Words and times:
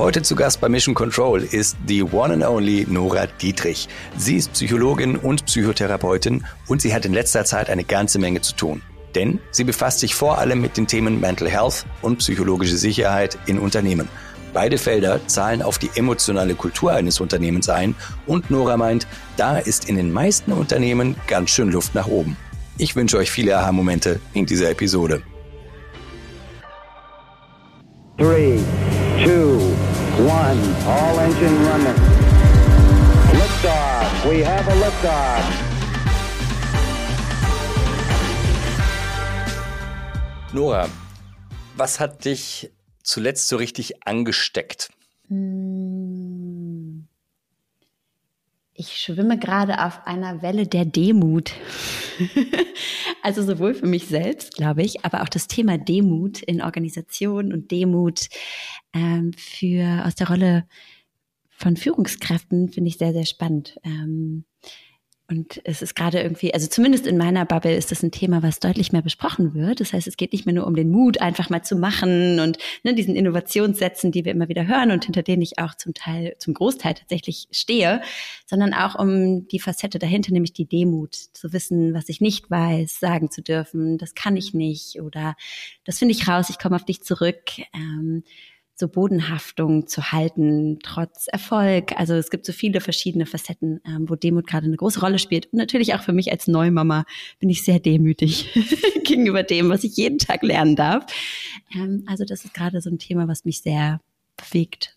Heute 0.00 0.22
zu 0.22 0.34
Gast 0.34 0.62
bei 0.62 0.70
Mission 0.70 0.94
Control 0.94 1.42
ist 1.42 1.76
die 1.86 2.02
one 2.02 2.32
and 2.32 2.42
only 2.42 2.86
Nora 2.88 3.26
Dietrich. 3.26 3.86
Sie 4.16 4.36
ist 4.36 4.54
Psychologin 4.54 5.14
und 5.14 5.44
Psychotherapeutin 5.44 6.46
und 6.68 6.80
sie 6.80 6.94
hat 6.94 7.04
in 7.04 7.12
letzter 7.12 7.44
Zeit 7.44 7.68
eine 7.68 7.84
ganze 7.84 8.18
Menge 8.18 8.40
zu 8.40 8.54
tun. 8.56 8.80
Denn 9.14 9.40
sie 9.50 9.62
befasst 9.62 9.98
sich 9.98 10.14
vor 10.14 10.38
allem 10.38 10.62
mit 10.62 10.78
den 10.78 10.86
Themen 10.86 11.20
Mental 11.20 11.50
Health 11.50 11.84
und 12.00 12.16
psychologische 12.20 12.78
Sicherheit 12.78 13.36
in 13.44 13.58
Unternehmen. 13.58 14.08
Beide 14.54 14.78
Felder 14.78 15.20
zahlen 15.26 15.60
auf 15.60 15.76
die 15.76 15.90
emotionale 15.94 16.54
Kultur 16.54 16.92
eines 16.92 17.20
Unternehmens 17.20 17.68
ein 17.68 17.94
und 18.26 18.50
Nora 18.50 18.78
meint, 18.78 19.06
da 19.36 19.58
ist 19.58 19.86
in 19.90 19.96
den 19.96 20.10
meisten 20.10 20.52
Unternehmen 20.52 21.14
ganz 21.26 21.50
schön 21.50 21.70
Luft 21.70 21.94
nach 21.94 22.06
oben. 22.06 22.38
Ich 22.78 22.96
wünsche 22.96 23.18
euch 23.18 23.30
viele 23.30 23.58
Aha-Momente 23.58 24.18
in 24.32 24.46
dieser 24.46 24.70
Episode. 24.70 25.20
Three, 28.16 28.58
two, 29.22 29.69
one, 30.30 30.60
all 30.86 31.18
engine 31.20 31.56
running. 31.66 31.98
Liftoff, 33.38 34.28
we 34.28 34.36
have 34.44 34.66
a 34.68 34.76
liftoff. 34.84 35.44
Nora, 40.52 40.88
was 41.76 41.98
hat 42.00 42.24
dich 42.24 42.70
zuletzt 43.02 43.48
so 43.48 43.56
richtig 43.56 44.06
angesteckt? 44.06 44.90
Hm. 45.28 46.09
Ich 48.80 48.96
schwimme 48.96 49.38
gerade 49.38 49.84
auf 49.84 50.06
einer 50.06 50.40
Welle 50.40 50.66
der 50.66 50.86
Demut. 50.86 51.52
also 53.22 53.42
sowohl 53.42 53.74
für 53.74 53.86
mich 53.86 54.06
selbst, 54.06 54.54
glaube 54.54 54.80
ich, 54.82 55.04
aber 55.04 55.20
auch 55.20 55.28
das 55.28 55.48
Thema 55.48 55.76
Demut 55.76 56.40
in 56.40 56.62
Organisationen 56.62 57.52
und 57.52 57.70
Demut 57.70 58.30
ähm, 58.94 59.32
für 59.36 60.06
aus 60.06 60.14
der 60.14 60.28
Rolle 60.30 60.66
von 61.50 61.76
Führungskräften 61.76 62.70
finde 62.70 62.88
ich 62.88 62.96
sehr, 62.96 63.12
sehr 63.12 63.26
spannend. 63.26 63.78
Ähm, 63.84 64.46
und 65.30 65.60
es 65.62 65.80
ist 65.80 65.94
gerade 65.94 66.20
irgendwie, 66.20 66.52
also 66.52 66.66
zumindest 66.66 67.06
in 67.06 67.16
meiner 67.16 67.46
Bubble 67.46 67.76
ist 67.76 67.92
das 67.92 68.02
ein 68.02 68.10
Thema, 68.10 68.42
was 68.42 68.58
deutlich 68.58 68.90
mehr 68.90 69.00
besprochen 69.02 69.54
wird. 69.54 69.78
Das 69.78 69.92
heißt, 69.92 70.08
es 70.08 70.16
geht 70.16 70.32
nicht 70.32 70.44
mehr 70.44 70.56
nur 70.56 70.66
um 70.66 70.74
den 70.74 70.90
Mut, 70.90 71.20
einfach 71.20 71.50
mal 71.50 71.62
zu 71.62 71.76
machen 71.76 72.40
und 72.40 72.58
ne, 72.82 72.94
diesen 72.94 73.14
Innovationssätzen, 73.14 74.10
die 74.10 74.24
wir 74.24 74.32
immer 74.32 74.48
wieder 74.48 74.66
hören 74.66 74.90
und 74.90 75.04
hinter 75.04 75.22
denen 75.22 75.42
ich 75.42 75.60
auch 75.60 75.76
zum 75.76 75.94
Teil, 75.94 76.34
zum 76.38 76.54
Großteil 76.54 76.94
tatsächlich 76.94 77.46
stehe, 77.52 78.02
sondern 78.44 78.74
auch 78.74 78.98
um 78.98 79.46
die 79.46 79.60
Facette 79.60 80.00
dahinter, 80.00 80.32
nämlich 80.32 80.52
die 80.52 80.66
Demut, 80.66 81.14
zu 81.14 81.52
wissen, 81.52 81.94
was 81.94 82.08
ich 82.08 82.20
nicht 82.20 82.50
weiß, 82.50 82.98
sagen 82.98 83.30
zu 83.30 83.40
dürfen, 83.40 83.98
das 83.98 84.16
kann 84.16 84.36
ich 84.36 84.52
nicht 84.52 85.00
oder 85.00 85.36
das 85.84 86.00
finde 86.00 86.12
ich 86.12 86.26
raus, 86.26 86.50
ich 86.50 86.58
komme 86.58 86.74
auf 86.74 86.84
dich 86.84 87.04
zurück. 87.04 87.38
Ähm, 87.72 88.24
so 88.80 88.88
Bodenhaftung 88.88 89.86
zu 89.86 90.12
halten, 90.12 90.78
trotz 90.82 91.28
Erfolg. 91.28 91.92
Also 91.96 92.14
es 92.14 92.30
gibt 92.30 92.44
so 92.44 92.52
viele 92.52 92.80
verschiedene 92.80 93.26
Facetten, 93.26 93.80
ähm, 93.86 94.08
wo 94.08 94.16
Demut 94.16 94.46
gerade 94.46 94.66
eine 94.66 94.76
große 94.76 95.00
Rolle 95.00 95.18
spielt. 95.18 95.46
Und 95.52 95.58
natürlich 95.58 95.94
auch 95.94 96.02
für 96.02 96.12
mich 96.12 96.32
als 96.32 96.48
Neumama 96.48 97.04
bin 97.38 97.48
ich 97.48 97.64
sehr 97.64 97.78
demütig 97.78 98.52
gegenüber 99.04 99.42
dem, 99.42 99.68
was 99.70 99.84
ich 99.84 99.96
jeden 99.96 100.18
Tag 100.18 100.42
lernen 100.42 100.74
darf. 100.74 101.06
Ähm, 101.74 102.04
also 102.06 102.24
das 102.24 102.44
ist 102.44 102.54
gerade 102.54 102.80
so 102.80 102.90
ein 102.90 102.98
Thema, 102.98 103.28
was 103.28 103.44
mich 103.44 103.62
sehr 103.62 104.00
bewegt. 104.36 104.96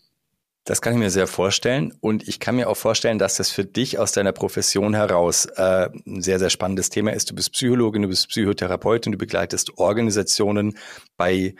Das 0.66 0.80
kann 0.80 0.94
ich 0.94 0.98
mir 0.98 1.10
sehr 1.10 1.26
vorstellen. 1.26 1.92
Und 2.00 2.26
ich 2.26 2.40
kann 2.40 2.56
mir 2.56 2.70
auch 2.70 2.76
vorstellen, 2.76 3.18
dass 3.18 3.36
das 3.36 3.50
für 3.50 3.66
dich 3.66 3.98
aus 3.98 4.12
deiner 4.12 4.32
Profession 4.32 4.94
heraus 4.94 5.44
äh, 5.56 5.90
ein 6.06 6.22
sehr, 6.22 6.38
sehr 6.38 6.48
spannendes 6.48 6.88
Thema 6.88 7.12
ist. 7.12 7.30
Du 7.30 7.34
bist 7.34 7.52
Psychologin, 7.52 8.02
du 8.02 8.08
bist 8.08 8.28
Psychotherapeutin, 8.28 9.12
du 9.12 9.18
begleitest 9.18 9.76
Organisationen 9.76 10.78
bei 11.18 11.54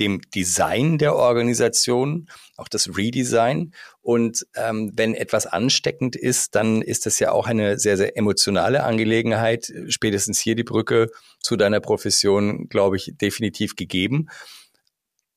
dem 0.00 0.20
Design 0.34 0.98
der 0.98 1.16
Organisation, 1.16 2.28
auch 2.56 2.68
das 2.68 2.96
Redesign. 2.96 3.72
Und 4.02 4.46
ähm, 4.54 4.92
wenn 4.94 5.14
etwas 5.14 5.46
ansteckend 5.46 6.16
ist, 6.16 6.54
dann 6.54 6.82
ist 6.82 7.06
das 7.06 7.18
ja 7.18 7.32
auch 7.32 7.46
eine 7.46 7.78
sehr, 7.78 7.96
sehr 7.96 8.16
emotionale 8.16 8.84
Angelegenheit. 8.84 9.72
Spätestens 9.88 10.38
hier 10.38 10.54
die 10.54 10.64
Brücke 10.64 11.08
zu 11.40 11.56
deiner 11.56 11.80
Profession, 11.80 12.68
glaube 12.68 12.96
ich, 12.96 13.12
definitiv 13.20 13.76
gegeben. 13.76 14.28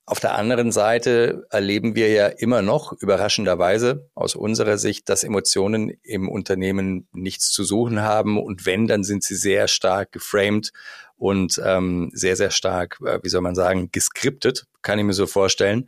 Auf 0.10 0.20
der 0.20 0.34
anderen 0.34 0.72
Seite 0.72 1.46
erleben 1.52 1.94
wir 1.94 2.10
ja 2.10 2.26
immer 2.26 2.64
noch 2.64 2.94
überraschenderweise 2.94 4.10
aus 4.16 4.34
unserer 4.34 4.80
Sicht, 4.80 5.08
dass 5.08 5.24
Emotionen 5.24 5.92
im 6.02 6.28
Unternehmen 6.28 7.08
nichts 7.12 7.52
zu 7.52 7.64
suchen 7.64 8.02
haben 8.02 8.42
und 8.42 8.66
wenn, 8.66 8.88
dann 8.88 9.04
sind 9.04 9.24
sie 9.24 9.36
sehr 9.36 9.68
stark 9.68 10.12
geframed 10.12 10.72
und 11.16 11.62
ähm, 11.64 12.10
sehr, 12.12 12.36
sehr 12.36 12.50
stark, 12.50 12.98
äh, 13.06 13.20
wie 13.22 13.30
soll 13.30 13.42
man 13.42 13.54
sagen, 13.54 13.92
geskriptet, 13.92 14.66
kann 14.82 14.98
ich 14.98 15.06
mir 15.06 15.14
so 15.14 15.28
vorstellen. 15.28 15.88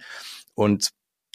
Und 0.53 0.89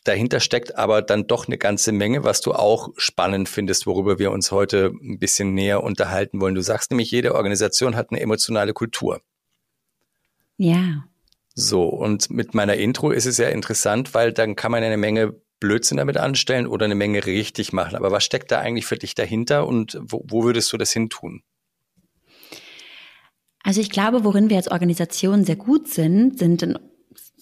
dahinter 0.05 0.39
steckt 0.39 0.79
aber 0.79 1.03
dann 1.03 1.27
doch 1.27 1.49
eine 1.49 1.59
ganze 1.59 1.91
Menge, 1.91 2.23
was 2.23 2.41
du 2.41 2.53
auch 2.53 2.91
spannend 2.99 3.49
findest, 3.49 3.89
worüber 3.89 4.21
wir 4.21 4.31
uns 4.31 4.53
heute 4.53 4.93
ein 5.03 5.19
bisschen 5.19 5.55
näher 5.55 5.83
unterhalten 5.83 6.41
wollen. 6.41 6.55
Du 6.55 6.63
sagst 6.63 6.93
nämlich, 6.93 7.11
jede 7.11 7.35
Organisation 7.35 7.97
hat 7.97 8.13
eine 8.13 8.21
emotionale 8.21 8.75
Kultur. 8.75 9.23
Ja. 10.57 11.03
So, 11.59 11.85
und 11.85 12.29
mit 12.29 12.55
meiner 12.55 12.75
Intro 12.75 13.11
ist 13.11 13.25
es 13.25 13.39
ja 13.39 13.49
interessant, 13.49 14.13
weil 14.13 14.31
dann 14.31 14.57
kann 14.57 14.71
man 14.71 14.83
eine 14.83 14.99
Menge 14.99 15.41
Blödsinn 15.59 15.97
damit 15.97 16.19
anstellen 16.19 16.67
oder 16.67 16.85
eine 16.85 16.95
Menge 16.95 17.25
richtig 17.25 17.73
machen. 17.73 17.97
Aber 17.97 18.13
was 18.13 18.25
steckt 18.25 18.51
da 18.51 18.61
eigentlich 18.61 18.85
für 18.85 18.99
dich 18.99 19.15
dahinter 19.15 19.67
und 19.67 19.99
wo, 20.03 20.23
wo 20.29 20.45
würdest 20.45 20.71
du 20.71 20.77
das 20.77 20.93
hin 20.93 21.09
tun? 21.09 21.43
Also 23.63 23.81
ich 23.81 23.89
glaube, 23.89 24.23
worin 24.23 24.51
wir 24.51 24.59
als 24.59 24.71
Organisation 24.71 25.45
sehr 25.45 25.57
gut 25.57 25.89
sind, 25.89 26.39
sind 26.39 26.63
in 26.63 26.79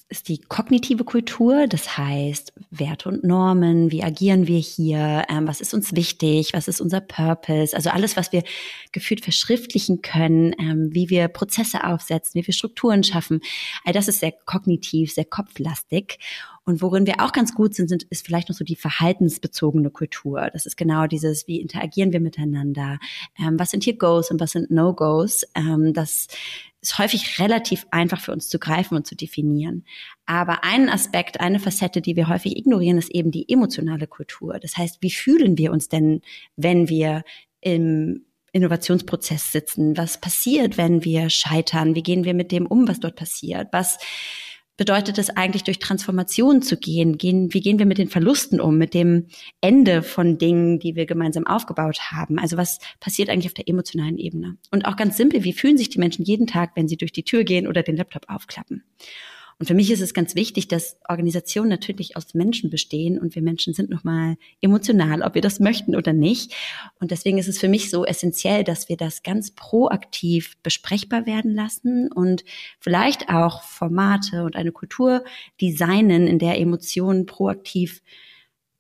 ist 0.09 0.29
die 0.29 0.39
kognitive 0.39 1.05
Kultur, 1.05 1.67
das 1.67 1.97
heißt 1.97 2.53
Werte 2.71 3.09
und 3.09 3.25
Normen, 3.25 3.91
wie 3.91 4.03
agieren 4.03 4.47
wir 4.47 4.59
hier, 4.59 5.25
ähm, 5.29 5.49
was 5.49 5.61
ist 5.61 5.73
uns 5.73 5.95
wichtig, 5.97 6.53
was 6.53 6.69
ist 6.69 6.81
unser 6.81 7.01
Purpose, 7.01 7.75
also 7.75 7.91
alles, 7.91 8.17
was 8.17 8.31
wir 8.31 8.43
gefühlt 8.93 9.25
verschriftlichen 9.25 10.03
können, 10.03 10.55
ähm, 10.59 10.91
wie 10.93 11.09
wir 11.09 11.29
Prozesse 11.29 11.85
aufsetzen, 11.85 12.41
wie 12.41 12.47
wir 12.47 12.55
Strukturen 12.55 13.03
schaffen, 13.03 13.41
all 13.85 13.95
das 13.95 14.09
ist 14.09 14.21
sehr 14.21 14.33
kognitiv, 14.33 15.13
sehr 15.13 15.25
kopflastig. 15.25 16.19
Und 16.67 16.81
worin 16.81 17.07
wir 17.07 17.21
auch 17.21 17.33
ganz 17.33 17.55
gut 17.55 17.75
sind, 17.75 17.89
sind 17.89 18.05
ist 18.05 18.25
vielleicht 18.25 18.49
noch 18.49 18.57
so 18.57 18.65
die 18.65 18.77
verhaltensbezogene 18.77 19.91
Kultur. 19.91 20.49
Das 20.53 20.65
ist 20.65 20.77
genau 20.77 21.07
dieses, 21.07 21.47
wie 21.47 21.61
interagieren 21.61 22.13
wir 22.13 22.21
miteinander, 22.21 22.99
ähm, 23.39 23.59
was 23.59 23.71
sind 23.71 23.85
hier 23.85 23.99
Goes 23.99 24.31
und 24.31 24.41
was 24.41 24.53
sind 24.53 24.71
No-Goes. 24.71 25.45
Ähm, 25.55 25.93
das 25.93 26.29
ist 26.85 26.99
häufig 26.99 27.39
relativ 27.41 27.87
einfach 27.91 28.21
für 28.21 28.33
uns 28.33 28.49
zu 28.49 28.59
greifen 28.59 28.95
und 28.95 29.07
zu 29.07 29.17
definieren. 29.17 29.85
Aber 30.27 30.65
ein 30.65 30.89
Aspekt, 30.89 31.41
eine 31.41 31.59
Facette, 31.59 32.01
die 32.01 32.17
wir 32.17 32.29
häufig 32.29 32.57
ignorieren, 32.57 32.99
ist 32.99 33.11
eben 33.11 33.31
die 33.31 33.49
emotionale 33.49 34.07
Kultur. 34.07 34.59
Das 34.61 34.77
heißt, 34.77 34.99
wie 35.01 35.11
fühlen 35.11 35.59
wir 35.59 35.73
uns 35.73 35.89
denn, 35.89 36.21
wenn 36.57 36.89
wir 36.89 37.25
im 37.61 38.27
Innovationsprozess 38.53 39.51
sitzen? 39.51 39.97
Was 39.97 40.21
passiert, 40.21 40.77
wenn 40.77 41.05
wir 41.05 41.31
scheitern? 41.31 41.95
Wie 41.95 42.03
gehen 42.03 42.25
wir 42.25 42.35
mit 42.35 42.53
dem 42.53 42.67
um, 42.67 42.87
was 42.87 43.01
dort 43.01 43.17
passiert? 43.17 43.69
Was 43.73 43.99
bedeutet 44.77 45.19
es 45.19 45.31
eigentlich, 45.31 45.65
durch 45.65 45.79
Transformation 45.79 46.63
zu 46.63 46.77
gehen? 46.77 47.19
gehen? 47.19 47.53
Wie 47.53 47.61
gehen 47.61 47.79
wir 47.79 47.87
mit 47.87 47.99
den 47.99 48.09
Verlusten 48.09 48.61
um, 48.61 48.77
mit 48.77 48.95
dem 48.95 49.29
Ende 49.61 50.03
von 50.03 50.39
Dingen, 50.39 50.79
die 50.79 50.97
wir 50.97 51.07
gemeinsam 51.07 51.47
aufgebaut 51.47 51.99
haben? 52.11 52.39
Also 52.39 52.57
was 52.57 52.79
passiert 53.01 53.29
eigentlich 53.29 53.47
auf 53.47 53.55
der 53.55 53.69
emotionalen 53.69 54.19
Ebene? 54.19 54.57
Und 54.71 54.87
auch 54.87 54.97
ganz 54.97 55.17
simpel, 55.17 55.45
wie 55.45 55.53
fühlen 55.53 55.77
sich 55.77 55.91
die 55.91 55.99
Menschen 55.99 56.25
jeden 56.25 56.47
Tag, 56.47 56.73
wenn 56.75 56.89
sie 56.89 56.97
durch 56.97 57.13
die 57.13 57.25
Tür 57.25 57.45
gehen 57.45 57.67
oder 57.67 57.83
den 57.83 57.97
Laptop 57.97 58.25
aufklappen? 58.29 58.85
Und 59.59 59.67
für 59.67 59.75
mich 59.75 59.91
ist 59.91 60.01
es 60.01 60.15
ganz 60.15 60.35
wichtig, 60.35 60.69
dass 60.69 60.99
Organisationen 61.09 61.69
natürlich 61.69 62.17
aus 62.17 62.35
Menschen 62.35 62.71
bestehen 62.71 63.19
und 63.19 63.35
wir 63.35 63.43
Menschen 63.43 63.75
sind 63.75 63.91
nochmal 63.91 64.37
emotional, 64.61 65.23
ob 65.23 65.35
wir 65.35 65.43
das 65.43 65.61
möchten 65.61 65.95
oder 65.95 66.13
nicht. 66.13 66.55
Und 67.01 67.11
deswegen 67.11 67.39
ist 67.39 67.49
es 67.49 67.59
für 67.59 67.69
mich 67.69 67.91
so 67.91 68.05
essentiell, 68.05 68.65
dass 68.65 68.89
wir 68.89 68.97
das 68.97 69.23
ganz 69.23 69.53
proaktiv 69.53 70.57
besprechbar 70.63 71.27
werden 71.27 71.55
lassen 71.55 72.11
und 72.13 72.45
vielleicht 72.81 73.29
auch 73.29 73.63
Formate 73.63 74.45
und 74.45 74.57
eine 74.57 74.73
Kultur 74.73 75.25
designen, 75.61 76.27
in 76.27 76.39
der 76.39 76.59
Emotionen 76.59 77.27
proaktiv 77.27 78.03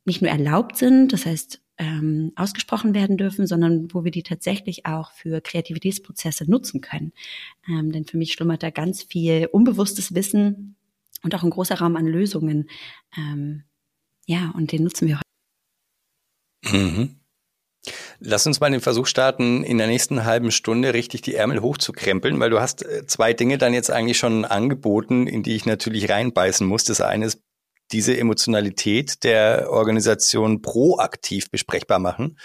nicht 0.04 0.22
nur 0.22 0.30
erlaubt 0.30 0.76
sind, 0.76 1.12
das 1.12 1.24
heißt 1.26 1.63
ähm, 1.78 2.32
ausgesprochen 2.36 2.94
werden 2.94 3.16
dürfen, 3.16 3.46
sondern 3.46 3.92
wo 3.92 4.04
wir 4.04 4.10
die 4.10 4.22
tatsächlich 4.22 4.86
auch 4.86 5.12
für 5.12 5.40
Kreativitätsprozesse 5.40 6.48
nutzen 6.48 6.80
können. 6.80 7.12
Ähm, 7.68 7.92
denn 7.92 8.04
für 8.04 8.16
mich 8.16 8.32
schlummert 8.32 8.62
da 8.62 8.70
ganz 8.70 9.02
viel 9.02 9.48
unbewusstes 9.50 10.14
Wissen 10.14 10.76
und 11.22 11.34
auch 11.34 11.42
ein 11.42 11.50
großer 11.50 11.78
Raum 11.78 11.96
an 11.96 12.06
Lösungen. 12.06 12.68
Ähm, 13.16 13.64
ja, 14.26 14.52
und 14.56 14.72
den 14.72 14.84
nutzen 14.84 15.08
wir 15.08 15.20
heute. 16.66 16.76
Mhm. 16.76 17.20
Lass 18.18 18.46
uns 18.46 18.60
mal 18.60 18.70
den 18.70 18.80
Versuch 18.80 19.06
starten, 19.06 19.64
in 19.64 19.76
der 19.76 19.86
nächsten 19.86 20.24
halben 20.24 20.50
Stunde 20.50 20.94
richtig 20.94 21.20
die 21.22 21.34
Ärmel 21.34 21.60
hochzukrempeln, 21.60 22.40
weil 22.40 22.50
du 22.50 22.60
hast 22.60 22.84
äh, 22.84 23.04
zwei 23.06 23.34
Dinge 23.34 23.58
dann 23.58 23.74
jetzt 23.74 23.90
eigentlich 23.90 24.16
schon 24.16 24.44
angeboten, 24.44 25.26
in 25.26 25.42
die 25.42 25.54
ich 25.54 25.66
natürlich 25.66 26.08
reinbeißen 26.08 26.66
muss. 26.66 26.84
Das 26.84 27.00
eine 27.00 27.26
ist 27.26 27.43
diese 27.92 28.16
Emotionalität 28.16 29.24
der 29.24 29.70
Organisation 29.70 30.62
proaktiv 30.62 31.50
besprechbar 31.50 31.98
machen. 31.98 32.38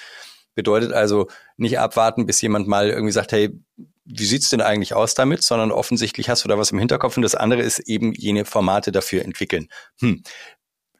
Bedeutet 0.55 0.91
also 0.91 1.27
nicht 1.57 1.79
abwarten, 1.79 2.25
bis 2.25 2.41
jemand 2.41 2.67
mal 2.67 2.89
irgendwie 2.89 3.13
sagt, 3.13 3.31
hey, 3.31 3.57
wie 4.05 4.25
sieht's 4.25 4.49
denn 4.49 4.61
eigentlich 4.61 4.93
aus 4.93 5.13
damit, 5.13 5.43
sondern 5.43 5.71
offensichtlich 5.71 6.29
hast 6.29 6.43
du 6.43 6.49
da 6.49 6.57
was 6.57 6.71
im 6.71 6.79
Hinterkopf 6.79 7.15
und 7.15 7.23
das 7.23 7.35
andere 7.35 7.61
ist 7.61 7.79
eben 7.79 8.13
jene 8.13 8.43
Formate 8.43 8.91
dafür 8.91 9.23
entwickeln. 9.23 9.69
Hm. 9.99 10.23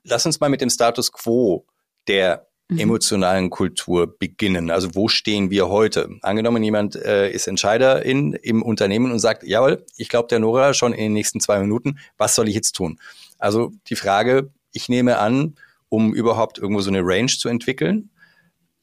Lass 0.04 0.26
uns 0.26 0.40
mal 0.40 0.50
mit 0.50 0.62
dem 0.62 0.70
Status 0.70 1.12
quo 1.12 1.66
der 2.08 2.48
mhm. 2.70 2.80
emotionalen 2.80 3.50
Kultur 3.50 4.18
beginnen. 4.18 4.72
Also 4.72 4.96
wo 4.96 5.08
stehen 5.08 5.50
wir 5.50 5.70
heute? 5.70 6.10
Angenommen, 6.22 6.64
jemand 6.64 6.96
äh, 6.96 7.30
ist 7.32 7.48
Entscheider 7.48 8.06
in, 8.06 8.34
im 8.34 8.62
Unternehmen 8.62 9.12
und 9.12 9.20
sagt, 9.20 9.44
jawohl, 9.44 9.86
ich 9.98 10.10
glaube 10.10 10.28
der 10.30 10.40
Nora 10.40 10.74
schon 10.74 10.94
in 10.94 11.00
den 11.00 11.14
nächsten 11.14 11.40
zwei 11.40 11.60
Minuten, 11.60 12.00
was 12.18 12.36
soll 12.36 12.48
ich 12.48 12.56
jetzt 12.56 12.74
tun? 12.74 13.00
Also 13.40 13.72
die 13.88 13.96
Frage, 13.96 14.52
ich 14.72 14.90
nehme 14.90 15.18
an, 15.18 15.56
um 15.90 16.14
überhaupt 16.14 16.60
irgendwo 16.60 16.82
so 16.82 16.92
eine 16.92 17.02
Range 17.02 17.28
zu 17.28 17.50
entwickeln, 17.50 18.12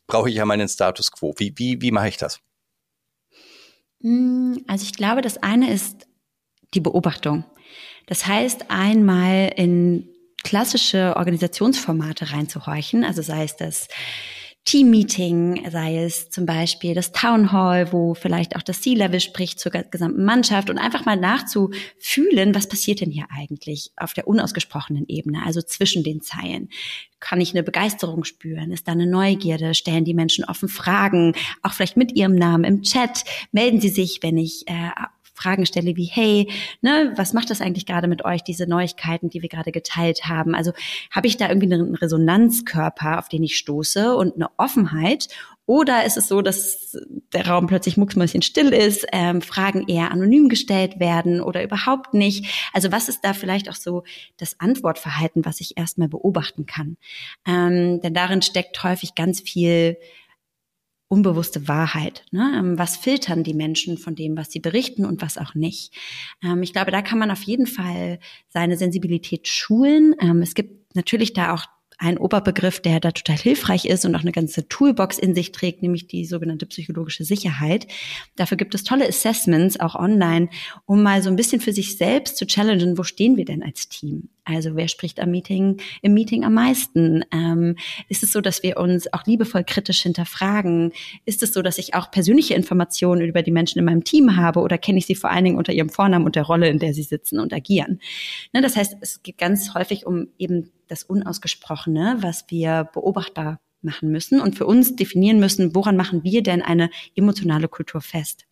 brauche 0.06 0.28
ich 0.28 0.36
ja 0.36 0.44
meinen 0.44 0.68
Status 0.68 1.12
quo. 1.12 1.34
Wie, 1.36 1.52
wie, 1.56 1.80
wie 1.80 1.92
mache 1.92 2.08
ich 2.08 2.16
das? 2.16 2.40
Hm, 4.02 4.64
also 4.66 4.84
ich 4.84 4.92
glaube, 4.92 5.22
das 5.22 5.38
eine 5.38 5.72
ist 5.72 6.08
die 6.74 6.80
Beobachtung. 6.80 7.44
Das 8.06 8.26
heißt, 8.26 8.70
einmal 8.70 9.52
in 9.56 10.08
klassische 10.42 11.14
Organisationsformate 11.16 12.32
reinzuhorchen, 12.32 13.04
also 13.04 13.22
sei 13.22 13.44
es 13.44 13.56
das 13.56 13.88
Teammeeting, 14.66 15.70
sei 15.70 16.02
es 16.02 16.28
zum 16.28 16.44
Beispiel 16.44 16.92
das 16.92 17.12
Town 17.12 17.52
Hall, 17.52 17.92
wo 17.92 18.14
vielleicht 18.14 18.56
auch 18.56 18.62
das 18.62 18.80
C-Level 18.80 19.20
spricht 19.20 19.60
zur 19.60 19.70
gesamten 19.70 20.24
Mannschaft 20.24 20.70
und 20.70 20.76
einfach 20.76 21.04
mal 21.04 21.16
nachzufühlen, 21.16 22.52
was 22.52 22.68
passiert 22.68 23.00
denn 23.00 23.12
hier 23.12 23.26
eigentlich 23.30 23.92
auf 23.96 24.12
der 24.12 24.26
unausgesprochenen 24.26 25.04
Ebene, 25.06 25.44
also 25.46 25.62
zwischen 25.62 26.02
den 26.02 26.20
Zeilen. 26.20 26.68
Kann 27.20 27.40
ich 27.40 27.52
eine 27.52 27.62
Begeisterung 27.62 28.24
spüren? 28.24 28.72
Ist 28.72 28.88
da 28.88 28.92
eine 28.92 29.06
Neugierde? 29.06 29.72
Stellen 29.72 30.04
die 30.04 30.14
Menschen 30.14 30.44
offen 30.44 30.68
Fragen? 30.68 31.34
Auch 31.62 31.72
vielleicht 31.72 31.96
mit 31.96 32.16
ihrem 32.16 32.34
Namen 32.34 32.64
im 32.64 32.82
Chat? 32.82 33.22
Melden 33.52 33.80
sie 33.80 33.88
sich, 33.88 34.18
wenn 34.22 34.36
ich 34.36 34.66
äh, 34.66 34.90
Fragen 35.36 35.66
stelle 35.66 35.96
wie, 35.96 36.06
hey, 36.06 36.48
ne, 36.80 37.12
was 37.16 37.32
macht 37.32 37.50
das 37.50 37.60
eigentlich 37.60 37.86
gerade 37.86 38.08
mit 38.08 38.24
euch, 38.24 38.42
diese 38.42 38.66
Neuigkeiten, 38.66 39.28
die 39.28 39.42
wir 39.42 39.48
gerade 39.48 39.70
geteilt 39.70 40.24
haben? 40.24 40.54
Also 40.54 40.72
habe 41.10 41.26
ich 41.26 41.36
da 41.36 41.48
irgendwie 41.48 41.72
einen 41.72 41.94
Resonanzkörper, 41.94 43.18
auf 43.18 43.28
den 43.28 43.42
ich 43.42 43.56
stoße 43.56 44.16
und 44.16 44.34
eine 44.34 44.48
Offenheit? 44.56 45.28
Oder 45.66 46.04
ist 46.04 46.16
es 46.16 46.28
so, 46.28 46.42
dass 46.42 46.96
der 47.32 47.48
Raum 47.48 47.66
plötzlich 47.66 47.96
mucksmäuschen 47.96 48.40
still 48.40 48.72
ist, 48.72 49.04
ähm, 49.12 49.42
Fragen 49.42 49.88
eher 49.88 50.12
anonym 50.12 50.48
gestellt 50.48 51.00
werden 51.00 51.40
oder 51.40 51.62
überhaupt 51.62 52.14
nicht? 52.14 52.70
Also 52.72 52.92
was 52.92 53.08
ist 53.08 53.24
da 53.24 53.34
vielleicht 53.34 53.68
auch 53.68 53.74
so 53.74 54.04
das 54.36 54.58
Antwortverhalten, 54.60 55.44
was 55.44 55.60
ich 55.60 55.76
erstmal 55.76 56.08
beobachten 56.08 56.66
kann? 56.66 56.96
Ähm, 57.46 58.00
denn 58.00 58.14
darin 58.14 58.42
steckt 58.42 58.82
häufig 58.84 59.16
ganz 59.16 59.40
viel 59.40 59.96
unbewusste 61.08 61.68
Wahrheit. 61.68 62.24
Ne? 62.32 62.52
Ähm, 62.58 62.78
was 62.78 62.96
filtern 62.96 63.44
die 63.44 63.54
Menschen 63.54 63.98
von 63.98 64.14
dem, 64.14 64.36
was 64.36 64.50
sie 64.50 64.60
berichten 64.60 65.04
und 65.04 65.22
was 65.22 65.38
auch 65.38 65.54
nicht? 65.54 65.94
Ähm, 66.42 66.62
ich 66.62 66.72
glaube, 66.72 66.90
da 66.90 67.02
kann 67.02 67.18
man 67.18 67.30
auf 67.30 67.42
jeden 67.42 67.66
Fall 67.66 68.18
seine 68.48 68.76
Sensibilität 68.76 69.46
schulen. 69.46 70.14
Ähm, 70.20 70.42
es 70.42 70.54
gibt 70.54 70.94
natürlich 70.96 71.32
da 71.32 71.54
auch 71.54 71.66
ein 71.98 72.18
Oberbegriff, 72.18 72.80
der 72.80 73.00
da 73.00 73.10
total 73.10 73.38
hilfreich 73.38 73.86
ist 73.86 74.04
und 74.04 74.14
auch 74.14 74.20
eine 74.20 74.32
ganze 74.32 74.68
Toolbox 74.68 75.18
in 75.18 75.34
sich 75.34 75.52
trägt, 75.52 75.82
nämlich 75.82 76.06
die 76.06 76.26
sogenannte 76.26 76.66
psychologische 76.66 77.24
Sicherheit. 77.24 77.86
Dafür 78.36 78.56
gibt 78.56 78.74
es 78.74 78.84
tolle 78.84 79.08
Assessments, 79.08 79.80
auch 79.80 79.94
online, 79.94 80.48
um 80.84 81.02
mal 81.02 81.22
so 81.22 81.30
ein 81.30 81.36
bisschen 81.36 81.60
für 81.60 81.72
sich 81.72 81.96
selbst 81.96 82.36
zu 82.36 82.46
challengen, 82.46 82.98
wo 82.98 83.02
stehen 83.02 83.36
wir 83.36 83.44
denn 83.44 83.62
als 83.62 83.88
Team? 83.88 84.28
Also 84.44 84.76
wer 84.76 84.86
spricht 84.86 85.18
am 85.18 85.32
Meeting, 85.32 85.80
im 86.02 86.14
Meeting 86.14 86.44
am 86.44 86.54
meisten? 86.54 87.24
Ähm, 87.32 87.76
ist 88.08 88.22
es 88.22 88.32
so, 88.32 88.40
dass 88.40 88.62
wir 88.62 88.76
uns 88.76 89.12
auch 89.12 89.24
liebevoll 89.26 89.64
kritisch 89.64 90.02
hinterfragen? 90.02 90.92
Ist 91.24 91.42
es 91.42 91.52
so, 91.52 91.62
dass 91.62 91.78
ich 91.78 91.94
auch 91.94 92.12
persönliche 92.12 92.54
Informationen 92.54 93.22
über 93.22 93.42
die 93.42 93.50
Menschen 93.50 93.80
in 93.80 93.84
meinem 93.84 94.04
Team 94.04 94.36
habe 94.36 94.60
oder 94.60 94.78
kenne 94.78 94.98
ich 94.98 95.06
sie 95.06 95.16
vor 95.16 95.30
allen 95.30 95.44
Dingen 95.44 95.58
unter 95.58 95.72
ihrem 95.72 95.88
Vornamen 95.88 96.26
und 96.26 96.36
der 96.36 96.44
Rolle, 96.44 96.68
in 96.68 96.78
der 96.78 96.94
sie 96.94 97.02
sitzen 97.02 97.40
und 97.40 97.52
agieren? 97.52 98.00
Ne, 98.52 98.60
das 98.60 98.76
heißt, 98.76 98.96
es 99.00 99.22
geht 99.24 99.38
ganz 99.38 99.74
häufig 99.74 100.06
um 100.06 100.28
eben 100.38 100.70
das 100.88 101.02
Unausgesprochene, 101.04 102.18
was 102.20 102.44
wir 102.48 102.88
beobachtbar 102.92 103.60
machen 103.82 104.10
müssen 104.10 104.40
und 104.40 104.56
für 104.56 104.66
uns 104.66 104.96
definieren 104.96 105.38
müssen, 105.38 105.74
woran 105.74 105.96
machen 105.96 106.24
wir 106.24 106.42
denn 106.42 106.62
eine 106.62 106.90
emotionale 107.14 107.68
Kultur 107.68 108.00
fest? 108.00 108.46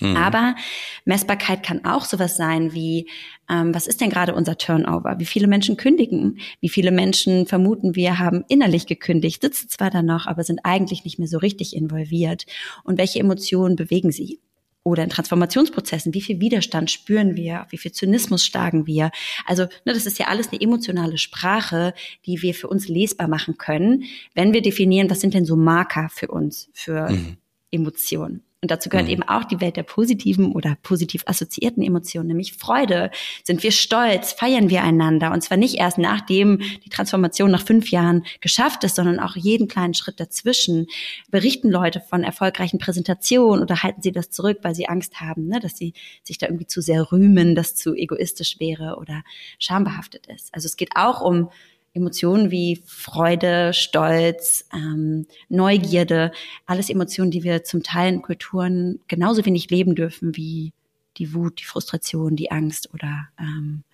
Mhm. 0.00 0.16
Aber 0.16 0.56
Messbarkeit 1.04 1.62
kann 1.62 1.84
auch 1.84 2.04
sowas 2.04 2.36
sein 2.36 2.72
wie, 2.72 3.08
ähm, 3.48 3.74
was 3.74 3.86
ist 3.86 4.00
denn 4.00 4.10
gerade 4.10 4.34
unser 4.34 4.58
Turnover? 4.58 5.16
Wie 5.18 5.24
viele 5.24 5.46
Menschen 5.46 5.76
kündigen? 5.76 6.38
Wie 6.60 6.68
viele 6.68 6.90
Menschen 6.90 7.46
vermuten 7.46 7.94
wir 7.94 8.18
haben 8.18 8.44
innerlich 8.48 8.86
gekündigt, 8.86 9.42
sitzen 9.42 9.68
zwar 9.68 9.90
da 9.90 10.02
noch, 10.02 10.26
aber 10.26 10.42
sind 10.42 10.60
eigentlich 10.64 11.04
nicht 11.04 11.18
mehr 11.18 11.28
so 11.28 11.38
richtig 11.38 11.76
involviert? 11.76 12.44
Und 12.82 12.98
welche 12.98 13.20
Emotionen 13.20 13.76
bewegen 13.76 14.10
sie? 14.10 14.40
Oder 14.84 15.02
in 15.02 15.10
Transformationsprozessen, 15.10 16.14
wie 16.14 16.20
viel 16.20 16.40
Widerstand 16.40 16.90
spüren 16.90 17.36
wir, 17.36 17.66
wie 17.70 17.78
viel 17.78 17.92
Zynismus 17.92 18.44
schlagen 18.44 18.86
wir. 18.86 19.10
Also 19.46 19.64
ne, 19.84 19.92
das 19.92 20.06
ist 20.06 20.18
ja 20.18 20.26
alles 20.26 20.52
eine 20.52 20.60
emotionale 20.60 21.18
Sprache, 21.18 21.94
die 22.26 22.42
wir 22.42 22.54
für 22.54 22.68
uns 22.68 22.86
lesbar 22.86 23.26
machen 23.26 23.56
können, 23.56 24.04
wenn 24.34 24.52
wir 24.52 24.62
definieren, 24.62 25.10
was 25.10 25.20
sind 25.20 25.34
denn 25.34 25.46
so 25.46 25.56
Marker 25.56 26.08
für 26.12 26.28
uns, 26.28 26.68
für 26.74 27.10
mhm. 27.10 27.38
Emotionen. 27.70 28.42
Und 28.64 28.70
dazu 28.70 28.88
gehört 28.88 29.08
mhm. 29.08 29.12
eben 29.12 29.22
auch 29.24 29.44
die 29.44 29.60
Welt 29.60 29.76
der 29.76 29.82
positiven 29.82 30.52
oder 30.52 30.78
positiv 30.82 31.22
assoziierten 31.26 31.82
Emotionen, 31.82 32.28
nämlich 32.28 32.54
Freude. 32.54 33.10
Sind 33.42 33.62
wir 33.62 33.72
stolz? 33.72 34.32
Feiern 34.32 34.70
wir 34.70 34.82
einander? 34.82 35.32
Und 35.32 35.42
zwar 35.42 35.58
nicht 35.58 35.74
erst 35.74 35.98
nachdem 35.98 36.62
die 36.82 36.88
Transformation 36.88 37.50
nach 37.50 37.60
fünf 37.60 37.90
Jahren 37.90 38.24
geschafft 38.40 38.82
ist, 38.82 38.96
sondern 38.96 39.20
auch 39.20 39.36
jeden 39.36 39.68
kleinen 39.68 39.92
Schritt 39.92 40.18
dazwischen. 40.18 40.86
Berichten 41.30 41.70
Leute 41.70 42.00
von 42.00 42.24
erfolgreichen 42.24 42.78
Präsentationen 42.78 43.62
oder 43.62 43.82
halten 43.82 44.00
sie 44.00 44.12
das 44.12 44.30
zurück, 44.30 44.60
weil 44.62 44.74
sie 44.74 44.88
Angst 44.88 45.20
haben, 45.20 45.46
ne, 45.46 45.60
dass 45.60 45.76
sie 45.76 45.92
sich 46.22 46.38
da 46.38 46.46
irgendwie 46.46 46.66
zu 46.66 46.80
sehr 46.80 47.12
rühmen, 47.12 47.54
das 47.54 47.74
zu 47.74 47.94
egoistisch 47.94 48.60
wäre 48.60 48.96
oder 48.96 49.24
schambehaftet 49.58 50.26
ist. 50.28 50.54
Also 50.54 50.64
es 50.64 50.78
geht 50.78 50.96
auch 50.96 51.20
um 51.20 51.50
Emotionen 51.94 52.50
wie 52.50 52.82
Freude, 52.84 53.72
Stolz, 53.72 54.66
ähm, 54.74 55.26
Neugierde, 55.48 56.32
alles 56.66 56.90
Emotionen, 56.90 57.30
die 57.30 57.44
wir 57.44 57.64
zum 57.64 57.82
Teil 57.82 58.12
in 58.12 58.22
Kulturen 58.22 59.00
genauso 59.08 59.46
wenig 59.46 59.70
leben 59.70 59.94
dürfen 59.94 60.36
wie 60.36 60.72
die 61.16 61.32
Wut, 61.32 61.60
die 61.60 61.64
Frustration, 61.64 62.36
die 62.36 62.50
Angst 62.50 62.92
oder 62.92 63.28
ähm, 63.38 63.84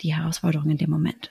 die 0.00 0.14
Herausforderung 0.14 0.70
in 0.70 0.78
dem 0.78 0.90
Moment. 0.90 1.30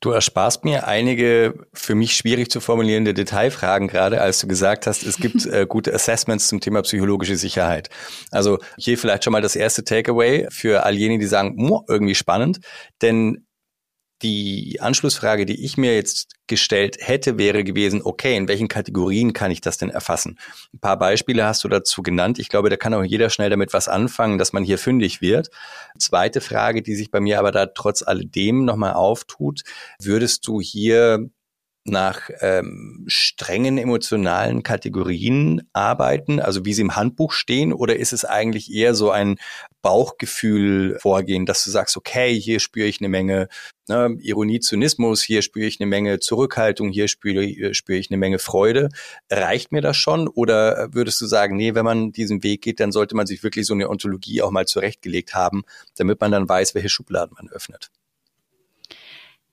Du 0.00 0.10
ersparst 0.10 0.64
mir 0.64 0.86
einige 0.86 1.66
für 1.74 1.94
mich 1.94 2.16
schwierig 2.16 2.50
zu 2.50 2.60
formulierende 2.60 3.12
Detailfragen 3.12 3.88
gerade, 3.88 4.20
als 4.20 4.38
du 4.38 4.46
gesagt 4.46 4.86
hast, 4.86 5.02
es 5.02 5.16
gibt 5.16 5.44
äh, 5.46 5.66
gute 5.68 5.92
Assessments 5.92 6.48
zum 6.48 6.60
Thema 6.60 6.82
psychologische 6.82 7.36
Sicherheit. 7.36 7.90
Also 8.30 8.58
hier 8.78 8.96
vielleicht 8.96 9.24
schon 9.24 9.32
mal 9.32 9.42
das 9.42 9.56
erste 9.56 9.84
Takeaway 9.84 10.46
für 10.50 10.84
all 10.84 10.94
jene, 10.94 11.18
die 11.18 11.26
sagen, 11.26 11.56
irgendwie 11.88 12.14
spannend, 12.14 12.60
denn 13.02 13.45
die 14.22 14.78
Anschlussfrage, 14.80 15.44
die 15.46 15.64
ich 15.64 15.76
mir 15.76 15.94
jetzt 15.94 16.36
gestellt 16.46 16.96
hätte, 17.00 17.38
wäre 17.38 17.64
gewesen, 17.64 18.02
okay, 18.02 18.36
in 18.36 18.48
welchen 18.48 18.68
Kategorien 18.68 19.32
kann 19.32 19.50
ich 19.50 19.60
das 19.60 19.78
denn 19.78 19.90
erfassen? 19.90 20.38
Ein 20.72 20.78
paar 20.78 20.98
Beispiele 20.98 21.44
hast 21.44 21.64
du 21.64 21.68
dazu 21.68 22.02
genannt. 22.02 22.38
Ich 22.38 22.48
glaube, 22.48 22.70
da 22.70 22.76
kann 22.76 22.94
auch 22.94 23.02
jeder 23.02 23.30
schnell 23.30 23.50
damit 23.50 23.72
was 23.72 23.88
anfangen, 23.88 24.38
dass 24.38 24.52
man 24.52 24.64
hier 24.64 24.78
fündig 24.78 25.20
wird. 25.20 25.50
Zweite 25.98 26.40
Frage, 26.40 26.82
die 26.82 26.94
sich 26.94 27.10
bei 27.10 27.20
mir 27.20 27.38
aber 27.38 27.52
da 27.52 27.66
trotz 27.66 28.02
alledem 28.02 28.64
nochmal 28.64 28.94
auftut, 28.94 29.62
würdest 29.98 30.46
du 30.46 30.60
hier 30.60 31.28
nach 31.88 32.30
ähm, 32.40 33.04
strengen 33.06 33.78
emotionalen 33.78 34.62
Kategorien 34.62 35.68
arbeiten, 35.72 36.40
also 36.40 36.64
wie 36.64 36.74
sie 36.74 36.82
im 36.82 36.96
Handbuch 36.96 37.32
stehen, 37.32 37.72
oder 37.72 37.96
ist 37.96 38.12
es 38.12 38.24
eigentlich 38.24 38.72
eher 38.72 38.94
so 38.94 39.10
ein 39.10 39.36
Bauchgefühl 39.82 40.98
vorgehen, 41.00 41.46
dass 41.46 41.62
du 41.64 41.70
sagst, 41.70 41.96
okay, 41.96 42.38
hier 42.38 42.58
spüre 42.60 42.88
ich 42.88 43.00
eine 43.00 43.08
Menge 43.08 43.48
ne, 43.88 44.16
Ironie, 44.20 44.60
Zynismus, 44.60 45.22
hier 45.22 45.42
spüre 45.42 45.66
ich 45.66 45.80
eine 45.80 45.86
Menge 45.86 46.18
Zurückhaltung, 46.18 46.90
hier 46.90 47.08
spüre, 47.08 47.74
spüre 47.74 47.98
ich 47.98 48.10
eine 48.10 48.18
Menge 48.18 48.38
Freude. 48.38 48.88
Reicht 49.30 49.72
mir 49.72 49.82
das 49.82 49.96
schon? 49.96 50.28
Oder 50.28 50.88
würdest 50.92 51.20
du 51.20 51.26
sagen, 51.26 51.56
nee, 51.56 51.74
wenn 51.74 51.84
man 51.84 52.12
diesen 52.12 52.42
Weg 52.42 52.62
geht, 52.62 52.80
dann 52.80 52.92
sollte 52.92 53.14
man 53.14 53.26
sich 53.26 53.42
wirklich 53.42 53.66
so 53.66 53.74
eine 53.74 53.88
Ontologie 53.88 54.42
auch 54.42 54.50
mal 54.50 54.66
zurechtgelegt 54.66 55.34
haben, 55.34 55.62
damit 55.96 56.20
man 56.20 56.32
dann 56.32 56.48
weiß, 56.48 56.74
welche 56.74 56.88
Schubladen 56.88 57.36
man 57.38 57.48
öffnet? 57.50 57.90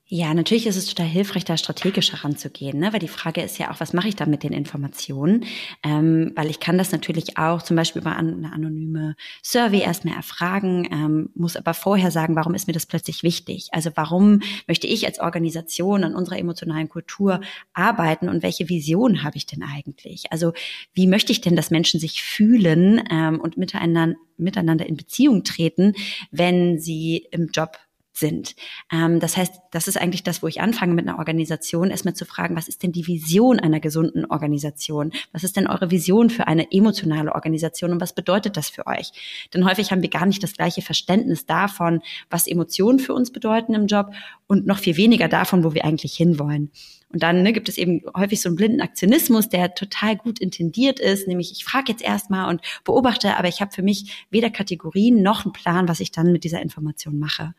Ja, 0.06 0.34
natürlich 0.34 0.66
ist 0.66 0.76
es 0.76 0.84
total 0.84 1.06
hilfreich, 1.06 1.46
da 1.46 1.56
strategisch 1.56 2.12
heranzugehen, 2.12 2.78
ne? 2.78 2.92
weil 2.92 3.00
die 3.00 3.08
Frage 3.08 3.40
ist 3.40 3.56
ja 3.56 3.70
auch, 3.70 3.80
was 3.80 3.94
mache 3.94 4.08
ich 4.08 4.16
da 4.16 4.26
mit 4.26 4.42
den 4.42 4.52
Informationen? 4.52 5.46
Ähm, 5.82 6.32
weil 6.36 6.50
ich 6.50 6.60
kann 6.60 6.76
das 6.76 6.92
natürlich 6.92 7.38
auch 7.38 7.62
zum 7.62 7.74
Beispiel 7.76 8.02
über 8.02 8.14
eine 8.14 8.52
anonyme 8.52 9.16
Survey 9.42 9.80
erstmal 9.80 10.14
erfragen, 10.14 10.86
ähm, 10.92 11.30
muss 11.34 11.56
aber 11.56 11.72
vorher 11.72 12.10
sagen, 12.10 12.36
warum 12.36 12.54
ist 12.54 12.66
mir 12.66 12.74
das 12.74 12.84
plötzlich 12.84 13.22
wichtig? 13.22 13.68
Also 13.72 13.92
warum 13.94 14.42
möchte 14.68 14.86
ich 14.86 15.06
als 15.06 15.20
Organisation 15.20 16.04
an 16.04 16.14
unserer 16.14 16.38
emotionalen 16.38 16.90
Kultur 16.90 17.40
arbeiten 17.72 18.28
und 18.28 18.42
welche 18.42 18.68
Vision 18.68 19.22
habe 19.22 19.38
ich 19.38 19.46
denn 19.46 19.62
eigentlich? 19.62 20.30
Also 20.30 20.52
wie 20.92 21.06
möchte 21.06 21.32
ich 21.32 21.40
denn, 21.40 21.56
dass 21.56 21.70
Menschen 21.70 21.98
sich 21.98 22.22
fühlen 22.22 23.02
ähm, 23.10 23.40
und 23.40 23.56
miteinander, 23.56 24.16
miteinander 24.36 24.84
in 24.84 24.98
Beziehung 24.98 25.44
treten, 25.44 25.94
wenn 26.30 26.78
sie 26.78 27.26
im 27.30 27.48
Job 27.48 27.78
sind. 28.14 28.54
Ähm, 28.92 29.20
das 29.20 29.36
heißt, 29.36 29.54
das 29.72 29.88
ist 29.88 29.96
eigentlich 30.00 30.22
das, 30.22 30.42
wo 30.42 30.46
ich 30.46 30.60
anfange 30.60 30.94
mit 30.94 31.06
einer 31.06 31.18
Organisation, 31.18 31.90
erstmal 31.90 32.14
zu 32.14 32.24
fragen, 32.24 32.56
was 32.56 32.68
ist 32.68 32.82
denn 32.82 32.92
die 32.92 33.06
Vision 33.06 33.58
einer 33.58 33.80
gesunden 33.80 34.24
Organisation? 34.24 35.12
Was 35.32 35.44
ist 35.44 35.56
denn 35.56 35.66
eure 35.66 35.90
Vision 35.90 36.30
für 36.30 36.46
eine 36.46 36.70
emotionale 36.70 37.34
Organisation 37.34 37.92
und 37.92 38.00
was 38.00 38.14
bedeutet 38.14 38.56
das 38.56 38.70
für 38.70 38.86
euch? 38.86 39.10
Denn 39.52 39.68
häufig 39.68 39.90
haben 39.90 40.02
wir 40.02 40.10
gar 40.10 40.26
nicht 40.26 40.42
das 40.42 40.54
gleiche 40.54 40.80
Verständnis 40.80 41.44
davon, 41.44 42.00
was 42.30 42.46
Emotionen 42.46 43.00
für 43.00 43.14
uns 43.14 43.32
bedeuten 43.32 43.74
im 43.74 43.86
Job 43.86 44.12
und 44.46 44.66
noch 44.66 44.78
viel 44.78 44.96
weniger 44.96 45.28
davon, 45.28 45.64
wo 45.64 45.74
wir 45.74 45.84
eigentlich 45.84 46.14
hinwollen. 46.14 46.70
Und 47.14 47.22
dann 47.22 47.42
ne, 47.42 47.52
gibt 47.52 47.68
es 47.68 47.78
eben 47.78 48.02
häufig 48.16 48.40
so 48.40 48.48
einen 48.48 48.56
blinden 48.56 48.80
Aktionismus, 48.80 49.48
der 49.48 49.74
total 49.74 50.16
gut 50.16 50.40
intendiert 50.40 50.98
ist, 50.98 51.28
nämlich 51.28 51.52
ich 51.52 51.64
frage 51.64 51.92
jetzt 51.92 52.02
erstmal 52.02 52.48
und 52.48 52.60
beobachte, 52.82 53.36
aber 53.36 53.46
ich 53.46 53.60
habe 53.60 53.72
für 53.72 53.82
mich 53.82 54.26
weder 54.30 54.50
Kategorien 54.50 55.22
noch 55.22 55.44
einen 55.44 55.52
Plan, 55.52 55.88
was 55.88 56.00
ich 56.00 56.10
dann 56.10 56.32
mit 56.32 56.42
dieser 56.42 56.60
Information 56.60 57.18
mache. 57.20 57.54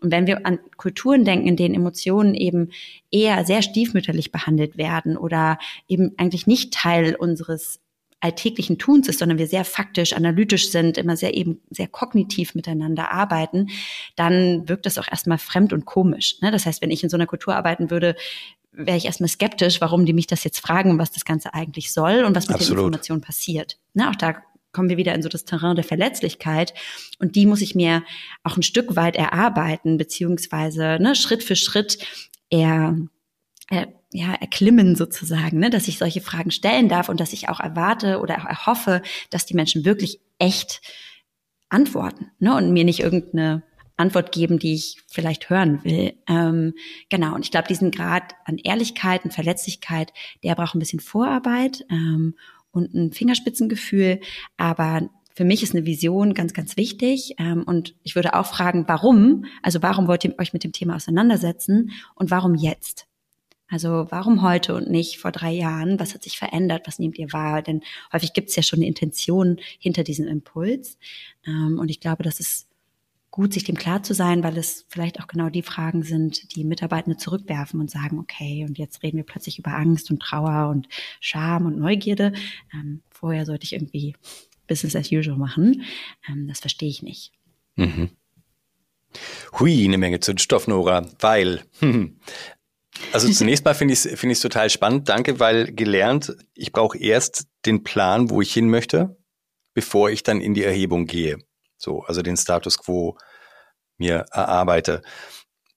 Und 0.00 0.12
wenn 0.12 0.26
wir 0.26 0.46
an 0.46 0.58
Kulturen 0.76 1.24
denken, 1.24 1.48
in 1.48 1.56
denen 1.56 1.74
Emotionen 1.74 2.34
eben 2.34 2.70
eher 3.10 3.44
sehr 3.44 3.62
stiefmütterlich 3.62 4.30
behandelt 4.30 4.78
werden 4.78 5.16
oder 5.16 5.58
eben 5.88 6.12
eigentlich 6.16 6.46
nicht 6.46 6.72
Teil 6.72 7.14
unseres 7.16 7.80
alltäglichen 8.20 8.78
Tuns 8.78 9.08
ist, 9.08 9.20
sondern 9.20 9.38
wir 9.38 9.46
sehr 9.46 9.64
faktisch, 9.64 10.12
analytisch 10.12 10.70
sind, 10.70 10.98
immer 10.98 11.16
sehr 11.16 11.34
eben 11.34 11.60
sehr 11.70 11.86
kognitiv 11.86 12.54
miteinander 12.54 13.12
arbeiten, 13.12 13.68
dann 14.16 14.68
wirkt 14.68 14.86
das 14.86 14.98
auch 14.98 15.08
erstmal 15.08 15.38
fremd 15.38 15.72
und 15.72 15.84
komisch. 15.84 16.36
Ne? 16.40 16.50
Das 16.50 16.66
heißt, 16.66 16.82
wenn 16.82 16.90
ich 16.90 17.02
in 17.02 17.10
so 17.10 17.16
einer 17.16 17.26
Kultur 17.26 17.54
arbeiten 17.54 17.90
würde, 17.90 18.16
wäre 18.72 18.96
ich 18.96 19.06
erstmal 19.06 19.28
skeptisch, 19.28 19.80
warum 19.80 20.04
die 20.04 20.12
mich 20.12 20.26
das 20.26 20.44
jetzt 20.44 20.60
fragen, 20.60 20.98
was 20.98 21.10
das 21.10 21.24
Ganze 21.24 21.54
eigentlich 21.54 21.92
soll 21.92 22.24
und 22.24 22.34
was 22.34 22.48
mit 22.48 22.56
Absolut. 22.56 22.78
den 22.78 22.86
Informationen 22.86 23.20
passiert. 23.20 23.78
Ne? 23.94 24.08
Auch 24.10 24.16
da 24.16 24.42
kommen 24.78 24.90
wir 24.90 24.96
wieder 24.96 25.12
in 25.12 25.22
so 25.22 25.28
das 25.28 25.44
Terrain 25.44 25.74
der 25.74 25.84
Verletzlichkeit. 25.84 26.72
Und 27.18 27.34
die 27.34 27.46
muss 27.46 27.62
ich 27.62 27.74
mir 27.74 28.04
auch 28.44 28.56
ein 28.56 28.62
Stück 28.62 28.94
weit 28.94 29.16
erarbeiten, 29.16 29.96
beziehungsweise 29.96 30.98
ne, 31.00 31.16
Schritt 31.16 31.42
für 31.42 31.56
Schritt 31.56 31.98
eher, 32.48 32.96
er, 33.68 33.88
ja, 34.12 34.34
erklimmen 34.34 34.94
sozusagen, 34.94 35.58
ne, 35.58 35.68
dass 35.68 35.88
ich 35.88 35.98
solche 35.98 36.20
Fragen 36.20 36.52
stellen 36.52 36.88
darf 36.88 37.08
und 37.08 37.18
dass 37.18 37.32
ich 37.32 37.48
auch 37.48 37.58
erwarte 37.58 38.20
oder 38.20 38.38
auch 38.38 38.44
erhoffe, 38.44 39.02
dass 39.30 39.46
die 39.46 39.54
Menschen 39.54 39.84
wirklich 39.84 40.20
echt 40.38 40.80
antworten 41.68 42.30
ne, 42.38 42.54
und 42.54 42.72
mir 42.72 42.84
nicht 42.84 43.00
irgendeine 43.00 43.64
Antwort 43.96 44.30
geben, 44.30 44.60
die 44.60 44.74
ich 44.74 45.02
vielleicht 45.08 45.50
hören 45.50 45.82
will. 45.82 46.14
Ähm, 46.28 46.74
genau, 47.08 47.34
und 47.34 47.44
ich 47.44 47.50
glaube, 47.50 47.66
diesen 47.66 47.90
Grad 47.90 48.36
an 48.44 48.58
Ehrlichkeit 48.58 49.24
und 49.24 49.34
Verletzlichkeit, 49.34 50.12
der 50.44 50.54
braucht 50.54 50.76
ein 50.76 50.78
bisschen 50.78 51.00
Vorarbeit. 51.00 51.84
Ähm, 51.90 52.36
und 52.78 52.94
ein 52.94 53.12
Fingerspitzengefühl. 53.12 54.20
Aber 54.56 55.08
für 55.34 55.44
mich 55.44 55.62
ist 55.62 55.74
eine 55.74 55.86
Vision 55.86 56.34
ganz, 56.34 56.52
ganz 56.52 56.76
wichtig. 56.76 57.34
Ähm, 57.38 57.62
und 57.64 57.94
ich 58.02 58.16
würde 58.16 58.34
auch 58.34 58.46
fragen, 58.46 58.84
warum? 58.88 59.44
Also 59.62 59.82
warum 59.82 60.08
wollt 60.08 60.24
ihr 60.24 60.34
euch 60.38 60.52
mit 60.52 60.64
dem 60.64 60.72
Thema 60.72 60.96
auseinandersetzen 60.96 61.92
und 62.14 62.30
warum 62.30 62.54
jetzt? 62.54 63.06
Also 63.70 64.06
warum 64.08 64.42
heute 64.42 64.74
und 64.74 64.90
nicht 64.90 65.18
vor 65.18 65.30
drei 65.30 65.52
Jahren? 65.52 66.00
Was 66.00 66.14
hat 66.14 66.22
sich 66.22 66.38
verändert? 66.38 66.86
Was 66.86 66.98
nehmt 66.98 67.18
ihr 67.18 67.32
wahr? 67.32 67.60
Denn 67.62 67.82
häufig 68.12 68.32
gibt 68.32 68.48
es 68.48 68.56
ja 68.56 68.62
schon 68.62 68.78
eine 68.78 68.86
Intention 68.86 69.58
hinter 69.78 70.04
diesem 70.04 70.26
Impuls. 70.26 70.98
Ähm, 71.46 71.78
und 71.78 71.90
ich 71.90 72.00
glaube, 72.00 72.22
das 72.22 72.40
ist 72.40 72.67
gut, 73.38 73.52
sich 73.52 73.62
dem 73.62 73.76
klar 73.76 74.02
zu 74.02 74.14
sein, 74.14 74.42
weil 74.42 74.58
es 74.58 74.84
vielleicht 74.88 75.20
auch 75.20 75.28
genau 75.28 75.48
die 75.48 75.62
Fragen 75.62 76.02
sind, 76.02 76.56
die 76.56 76.64
Mitarbeitende 76.64 77.18
zurückwerfen 77.18 77.78
und 77.78 77.88
sagen, 77.88 78.18
okay, 78.18 78.64
und 78.68 78.78
jetzt 78.78 79.04
reden 79.04 79.16
wir 79.16 79.22
plötzlich 79.22 79.60
über 79.60 79.76
Angst 79.76 80.10
und 80.10 80.18
Trauer 80.18 80.70
und 80.70 80.88
Scham 81.20 81.64
und 81.64 81.78
Neugierde. 81.78 82.32
Ähm, 82.74 83.00
vorher 83.12 83.46
sollte 83.46 83.62
ich 83.62 83.74
irgendwie 83.74 84.16
Business 84.66 84.96
as 84.96 85.12
usual 85.12 85.36
machen. 85.36 85.84
Ähm, 86.28 86.48
das 86.48 86.58
verstehe 86.58 86.88
ich 86.88 87.04
nicht. 87.04 87.30
Mhm. 87.76 88.10
Hui, 89.60 89.84
eine 89.84 89.98
Menge 89.98 90.18
Zündstoff, 90.18 90.66
Nora, 90.66 91.06
weil, 91.20 91.62
also 93.12 93.28
zunächst 93.32 93.64
mal 93.64 93.74
finde 93.74 93.94
ich 93.94 94.04
es 94.04 94.18
find 94.18 94.42
total 94.42 94.68
spannend. 94.68 95.08
Danke, 95.08 95.38
weil 95.38 95.72
gelernt, 95.72 96.36
ich 96.54 96.72
brauche 96.72 96.98
erst 96.98 97.46
den 97.66 97.84
Plan, 97.84 98.30
wo 98.30 98.42
ich 98.42 98.52
hin 98.52 98.68
möchte, 98.68 99.16
bevor 99.74 100.10
ich 100.10 100.24
dann 100.24 100.40
in 100.40 100.54
die 100.54 100.64
Erhebung 100.64 101.06
gehe. 101.06 101.38
So, 101.76 102.02
also 102.02 102.22
den 102.22 102.36
Status 102.36 102.78
quo 102.78 103.16
mir 103.98 104.26
erarbeite. 104.32 105.02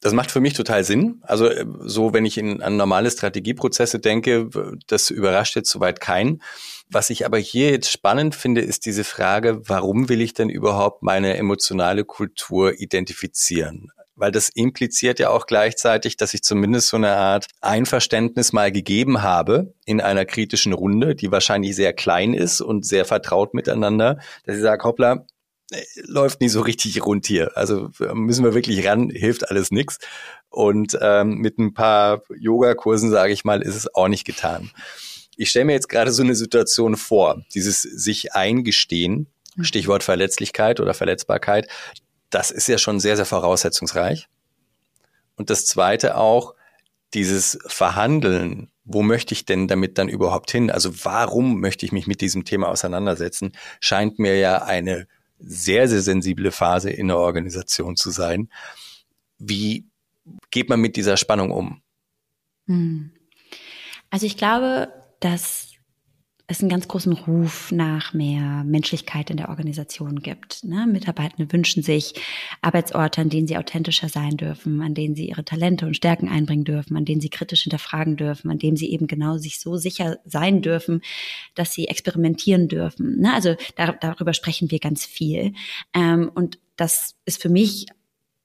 Das 0.02 0.14
macht 0.14 0.32
für 0.32 0.40
mich 0.40 0.54
total 0.54 0.84
Sinn. 0.84 1.22
Also 1.22 1.46
äh, 1.48 1.66
so, 1.82 2.14
wenn 2.14 2.26
ich 2.26 2.38
in, 2.38 2.62
an 2.62 2.76
normale 2.76 3.12
Strategieprozesse 3.12 4.00
denke, 4.00 4.50
das 4.88 5.12
überrascht 5.12 5.56
jetzt 5.56 5.70
soweit 5.70 6.02
keinen. 6.02 6.42
Was 6.90 7.10
ich 7.10 7.26
aber 7.26 7.38
hier 7.38 7.70
jetzt 7.70 7.92
spannend 7.92 8.36
finde, 8.36 8.62
ist 8.62 8.86
diese 8.86 9.04
Frage, 9.04 9.62
warum 9.70 10.10
will 10.10 10.20
ich 10.20 10.34
denn 10.34 10.50
überhaupt 10.50 11.04
meine 11.04 11.38
emotionale 11.38 12.04
Kultur 12.04 12.80
identifizieren? 12.80 13.92
Weil 14.16 14.32
das 14.32 14.50
impliziert 14.50 15.20
ja 15.20 15.30
auch 15.30 15.46
gleichzeitig, 15.46 16.18
dass 16.18 16.34
ich 16.34 16.44
zumindest 16.44 16.90
so 16.90 16.98
eine 16.98 17.16
Art 17.16 17.48
Einverständnis 17.62 18.54
mal 18.54 18.72
gegeben 18.72 19.22
habe 19.22 19.74
in 19.86 20.02
einer 20.02 20.26
kritischen 20.26 20.74
Runde, 20.74 21.16
die 21.16 21.32
wahrscheinlich 21.32 21.76
sehr 21.76 21.94
klein 21.94 22.34
ist 22.34 22.60
und 22.60 22.86
sehr 22.86 23.06
vertraut 23.06 23.54
miteinander, 23.54 24.20
dass 24.46 24.58
ich 24.58 24.62
sage, 24.62 24.84
hoppla, 24.84 25.26
läuft 26.04 26.42
nicht 26.42 26.52
so 26.52 26.62
richtig 26.62 27.06
rund 27.06 27.26
hier. 27.26 27.56
Also 27.56 27.90
müssen 28.14 28.44
wir 28.44 28.54
wirklich 28.54 28.86
ran, 28.86 29.10
hilft 29.10 29.50
alles 29.50 29.72
nichts. 29.72 30.00
Und 30.50 30.98
ähm, 31.02 31.36
mit 31.36 31.60
ein 31.60 31.74
paar 31.74 32.24
Yogakursen, 32.38 33.10
sage 33.10 33.34
ich 33.34 33.46
mal, 33.46 33.62
ist 33.62 33.76
es 33.76 33.94
auch 33.94 34.08
nicht 34.08 34.26
getan. 34.26 34.72
Ich 35.38 35.50
stelle 35.50 35.66
mir 35.66 35.74
jetzt 35.74 35.90
gerade 35.90 36.12
so 36.12 36.24
eine 36.24 36.36
Situation 36.36 36.98
vor, 36.98 37.42
dieses 37.54 37.82
sich 37.82 38.34
eingestehen, 38.34 39.28
mhm. 39.56 39.64
Stichwort 39.64 40.04
Verletzlichkeit 40.04 40.80
oder 40.80 40.94
Verletzbarkeit, 40.94 41.68
das 42.30 42.52
ist 42.52 42.68
ja 42.68 42.78
schon 42.78 43.00
sehr, 43.00 43.16
sehr 43.16 43.26
voraussetzungsreich. 43.26 44.28
Und 45.36 45.50
das 45.50 45.66
Zweite 45.66 46.18
auch, 46.18 46.56
dieses 47.14 47.60
Verhandeln, 47.68 48.72
wo 48.86 49.02
möchte 49.04 49.34
ich 49.34 49.46
denn 49.46 49.68
damit 49.68 49.98
dann 49.98 50.10
überhaupt 50.10 50.52
hin? 50.52 50.72
Also 50.72 51.04
warum 51.04 51.60
möchte 51.60 51.86
ich 51.86 51.92
mich 51.92 52.08
mit 52.08 52.22
diesem 52.22 52.46
Thema 52.46 52.70
auseinandersetzen? 52.70 53.52
Scheint 53.80 54.18
mir 54.18 54.38
ja 54.38 54.64
eine 54.64 55.08
sehr, 55.42 55.88
sehr 55.88 56.02
sensible 56.02 56.52
Phase 56.52 56.90
in 56.90 57.08
der 57.08 57.18
Organisation 57.18 57.96
zu 57.96 58.12
sein. 58.12 58.50
Wie 59.38 59.86
geht 60.52 60.70
man 60.70 60.80
mit 60.80 60.96
dieser 60.96 61.18
Spannung 61.18 61.52
um? 61.52 61.82
Hm. 62.68 63.12
Also 64.10 64.26
ich 64.26 64.38
glaube, 64.38 64.92
dass 65.20 65.71
es 66.52 66.62
einen 66.62 66.70
ganz 66.70 66.88
großen 66.88 67.14
Ruf 67.14 67.72
nach 67.72 68.14
mehr 68.14 68.64
Menschlichkeit 68.64 69.30
in 69.30 69.38
der 69.38 69.50
Organisation 69.50 70.22
gibt. 70.22 70.64
Ne? 70.64 70.86
Mitarbeitende 70.86 71.52
wünschen 71.52 71.82
sich 71.82 72.14
Arbeitsorte, 72.62 73.22
an 73.22 73.30
denen 73.30 73.48
sie 73.48 73.58
authentischer 73.58 74.10
sein 74.10 74.38
dürfen, 74.38 74.82
an 74.82 74.94
denen 74.94 75.16
sie 75.16 75.30
ihre 75.30 75.46
Talente 75.46 75.86
und 75.86 75.96
Stärken 75.96 76.30
einbringen 76.30 76.66
dürfen, 76.66 76.98
an 76.98 77.06
denen 77.06 77.22
sie 77.22 77.30
kritisch 77.30 77.64
hinterfragen 77.64 78.18
dürfen, 78.18 78.52
an 78.52 78.60
denen 78.60 78.78
sie 78.78 78.92
eben 78.92 79.08
genau 79.08 79.38
sich 79.38 79.60
so 79.60 79.78
sicher 79.78 80.20
sein 80.26 80.62
dürfen, 80.62 81.02
dass 81.56 81.74
sie 81.74 81.88
experimentieren 81.88 82.68
dürfen. 82.68 83.22
Ne? 83.22 83.34
Also 83.34 83.56
dar 83.76 83.94
darüber 84.00 84.34
sprechen 84.34 84.70
wir 84.72 84.80
ganz 84.80 85.06
viel. 85.06 85.54
Ähm, 85.94 86.30
und 86.36 86.60
das 86.76 87.16
ist 87.26 87.42
für 87.42 87.50
mich 87.50 87.88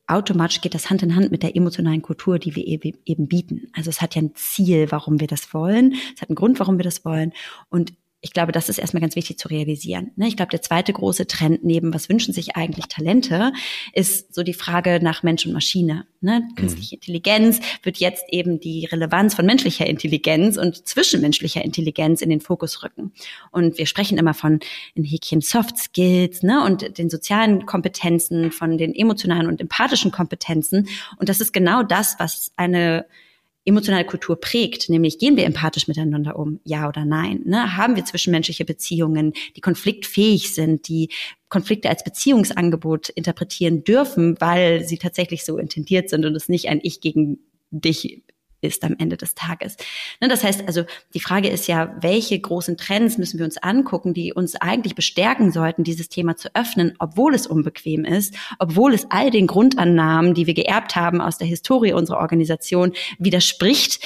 automatisch 0.06 0.60
geht 0.60 0.74
das 0.74 0.90
Hand 0.90 1.02
in 1.02 1.16
Hand 1.16 1.30
mit 1.30 1.42
der 1.42 1.56
emotionalen 1.56 2.02
Kultur, 2.02 2.38
die 2.38 2.54
wir 2.54 2.66
eben 2.66 3.28
bieten. 3.28 3.68
Also 3.72 3.90
es 3.90 4.00
hat 4.00 4.14
ja 4.14 4.22
ein 4.22 4.34
Ziel, 4.34 4.90
warum 4.90 5.20
wir 5.20 5.26
das 5.26 5.52
wollen. 5.52 5.94
Es 6.14 6.22
hat 6.22 6.28
einen 6.30 6.36
Grund, 6.36 6.60
warum 6.60 6.78
wir 6.78 6.84
das 6.84 7.04
wollen. 7.04 7.32
Und 7.68 7.94
ich 8.26 8.32
glaube, 8.32 8.50
das 8.50 8.68
ist 8.68 8.78
erstmal 8.78 9.00
ganz 9.00 9.14
wichtig 9.14 9.38
zu 9.38 9.46
realisieren. 9.46 10.10
Ne? 10.16 10.26
Ich 10.26 10.36
glaube, 10.36 10.50
der 10.50 10.60
zweite 10.60 10.92
große 10.92 11.28
Trend 11.28 11.62
neben, 11.62 11.94
was 11.94 12.08
wünschen 12.08 12.34
sich 12.34 12.56
eigentlich 12.56 12.86
Talente, 12.86 13.52
ist 13.92 14.34
so 14.34 14.42
die 14.42 14.52
Frage 14.52 14.98
nach 15.00 15.22
Mensch 15.22 15.46
und 15.46 15.52
Maschine. 15.52 16.06
Ne? 16.20 16.40
Mhm. 16.40 16.54
Künstliche 16.56 16.96
Intelligenz 16.96 17.60
wird 17.84 17.98
jetzt 17.98 18.24
eben 18.30 18.58
die 18.58 18.86
Relevanz 18.86 19.36
von 19.36 19.46
menschlicher 19.46 19.86
Intelligenz 19.86 20.56
und 20.56 20.88
zwischenmenschlicher 20.88 21.64
Intelligenz 21.64 22.20
in 22.20 22.28
den 22.28 22.40
Fokus 22.40 22.82
rücken. 22.82 23.12
Und 23.52 23.78
wir 23.78 23.86
sprechen 23.86 24.18
immer 24.18 24.34
von 24.34 24.58
in 24.96 25.04
Häkchen 25.04 25.40
Soft 25.40 25.78
Skills 25.78 26.42
ne? 26.42 26.64
und 26.64 26.98
den 26.98 27.08
sozialen 27.08 27.64
Kompetenzen, 27.64 28.50
von 28.50 28.76
den 28.76 28.92
emotionalen 28.92 29.46
und 29.46 29.60
empathischen 29.60 30.10
Kompetenzen. 30.10 30.88
Und 31.18 31.28
das 31.28 31.40
ist 31.40 31.52
genau 31.52 31.84
das, 31.84 32.16
was 32.18 32.50
eine 32.56 33.06
emotionale 33.66 34.04
Kultur 34.04 34.40
prägt, 34.40 34.88
nämlich 34.88 35.18
gehen 35.18 35.36
wir 35.36 35.44
empathisch 35.44 35.88
miteinander 35.88 36.38
um, 36.38 36.60
ja 36.64 36.88
oder 36.88 37.04
nein? 37.04 37.42
Ne? 37.44 37.76
Haben 37.76 37.96
wir 37.96 38.04
zwischenmenschliche 38.04 38.64
Beziehungen, 38.64 39.32
die 39.56 39.60
konfliktfähig 39.60 40.54
sind, 40.54 40.88
die 40.88 41.10
Konflikte 41.48 41.90
als 41.90 42.04
Beziehungsangebot 42.04 43.08
interpretieren 43.10 43.84
dürfen, 43.84 44.36
weil 44.40 44.84
sie 44.84 44.98
tatsächlich 44.98 45.44
so 45.44 45.58
intendiert 45.58 46.08
sind 46.08 46.24
und 46.24 46.34
es 46.36 46.48
nicht 46.48 46.68
ein 46.68 46.80
Ich 46.82 47.00
gegen 47.00 47.40
dich 47.70 48.22
ist 48.60 48.84
am 48.84 48.96
Ende 48.98 49.16
des 49.16 49.34
Tages. 49.34 49.76
Ne, 50.20 50.28
das 50.28 50.44
heißt 50.44 50.66
also, 50.66 50.84
die 51.14 51.20
Frage 51.20 51.48
ist 51.48 51.66
ja, 51.66 51.94
welche 52.00 52.38
großen 52.38 52.76
Trends 52.76 53.18
müssen 53.18 53.38
wir 53.38 53.44
uns 53.44 53.58
angucken, 53.58 54.14
die 54.14 54.32
uns 54.32 54.56
eigentlich 54.56 54.94
bestärken 54.94 55.52
sollten, 55.52 55.84
dieses 55.84 56.08
Thema 56.08 56.36
zu 56.36 56.54
öffnen, 56.54 56.94
obwohl 56.98 57.34
es 57.34 57.46
unbequem 57.46 58.04
ist, 58.04 58.34
obwohl 58.58 58.94
es 58.94 59.06
all 59.10 59.30
den 59.30 59.46
Grundannahmen, 59.46 60.34
die 60.34 60.46
wir 60.46 60.54
geerbt 60.54 60.96
haben 60.96 61.20
aus 61.20 61.38
der 61.38 61.46
Historie 61.46 61.92
unserer 61.92 62.18
Organisation, 62.18 62.92
widerspricht. 63.18 64.00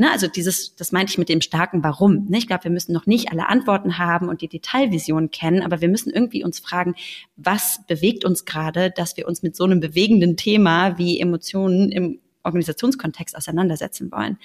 Ne? 0.00 0.10
Also 0.10 0.28
dieses, 0.28 0.74
das 0.76 0.92
meinte 0.92 1.10
ich 1.12 1.18
mit 1.18 1.28
dem 1.28 1.42
starken 1.42 1.84
Warum. 1.84 2.26
Ne? 2.30 2.38
Ich 2.38 2.46
glaube, 2.46 2.64
wir 2.64 2.70
müssen 2.70 2.94
noch 2.94 3.04
nicht 3.04 3.30
alle 3.30 3.48
Antworten 3.50 3.98
haben 3.98 4.30
und 4.30 4.40
die 4.40 4.48
Detailvision 4.48 5.30
kennen, 5.30 5.62
aber 5.62 5.82
wir 5.82 5.88
müssen 5.88 6.10
irgendwie 6.10 6.42
uns 6.42 6.58
fragen, 6.58 6.94
was 7.36 7.82
bewegt 7.86 8.24
uns 8.24 8.46
gerade, 8.46 8.90
dass 8.90 9.18
wir 9.18 9.28
uns 9.28 9.42
mit 9.42 9.54
so 9.54 9.64
einem 9.64 9.78
bewegenden 9.78 10.38
Thema 10.38 10.96
wie 10.96 11.20
Emotionen 11.20 11.92
im 11.92 12.18
Organisationskontext 12.42 13.36
auseinandersetzen 13.36 14.10
wollen. 14.10 14.38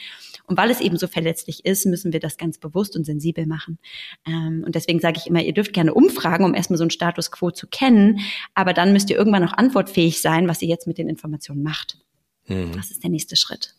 Und 0.47 0.57
weil 0.57 0.69
es 0.69 0.81
eben 0.81 0.97
so 0.97 1.07
verletzlich 1.07 1.65
ist, 1.65 1.85
müssen 1.85 2.13
wir 2.13 2.19
das 2.19 2.37
ganz 2.37 2.57
bewusst 2.57 2.95
und 2.95 3.05
sensibel 3.05 3.45
machen. 3.45 3.79
Ähm, 4.25 4.63
und 4.65 4.75
deswegen 4.75 4.99
sage 4.99 5.17
ich 5.17 5.27
immer, 5.27 5.41
ihr 5.41 5.53
dürft 5.53 5.73
gerne 5.73 5.93
umfragen, 5.93 6.45
um 6.45 6.53
erstmal 6.53 6.77
so 6.77 6.83
einen 6.83 6.91
Status 6.91 7.31
quo 7.31 7.51
zu 7.51 7.67
kennen, 7.67 8.19
aber 8.53 8.73
dann 8.73 8.93
müsst 8.93 9.09
ihr 9.09 9.17
irgendwann 9.17 9.47
auch 9.47 9.53
antwortfähig 9.53 10.21
sein, 10.21 10.47
was 10.47 10.61
ihr 10.61 10.67
jetzt 10.67 10.87
mit 10.87 10.97
den 10.97 11.09
Informationen 11.09 11.63
macht. 11.63 11.97
Mhm. 12.47 12.73
Das 12.75 12.91
ist 12.91 13.03
der 13.03 13.09
nächste 13.09 13.35
Schritt. 13.35 13.75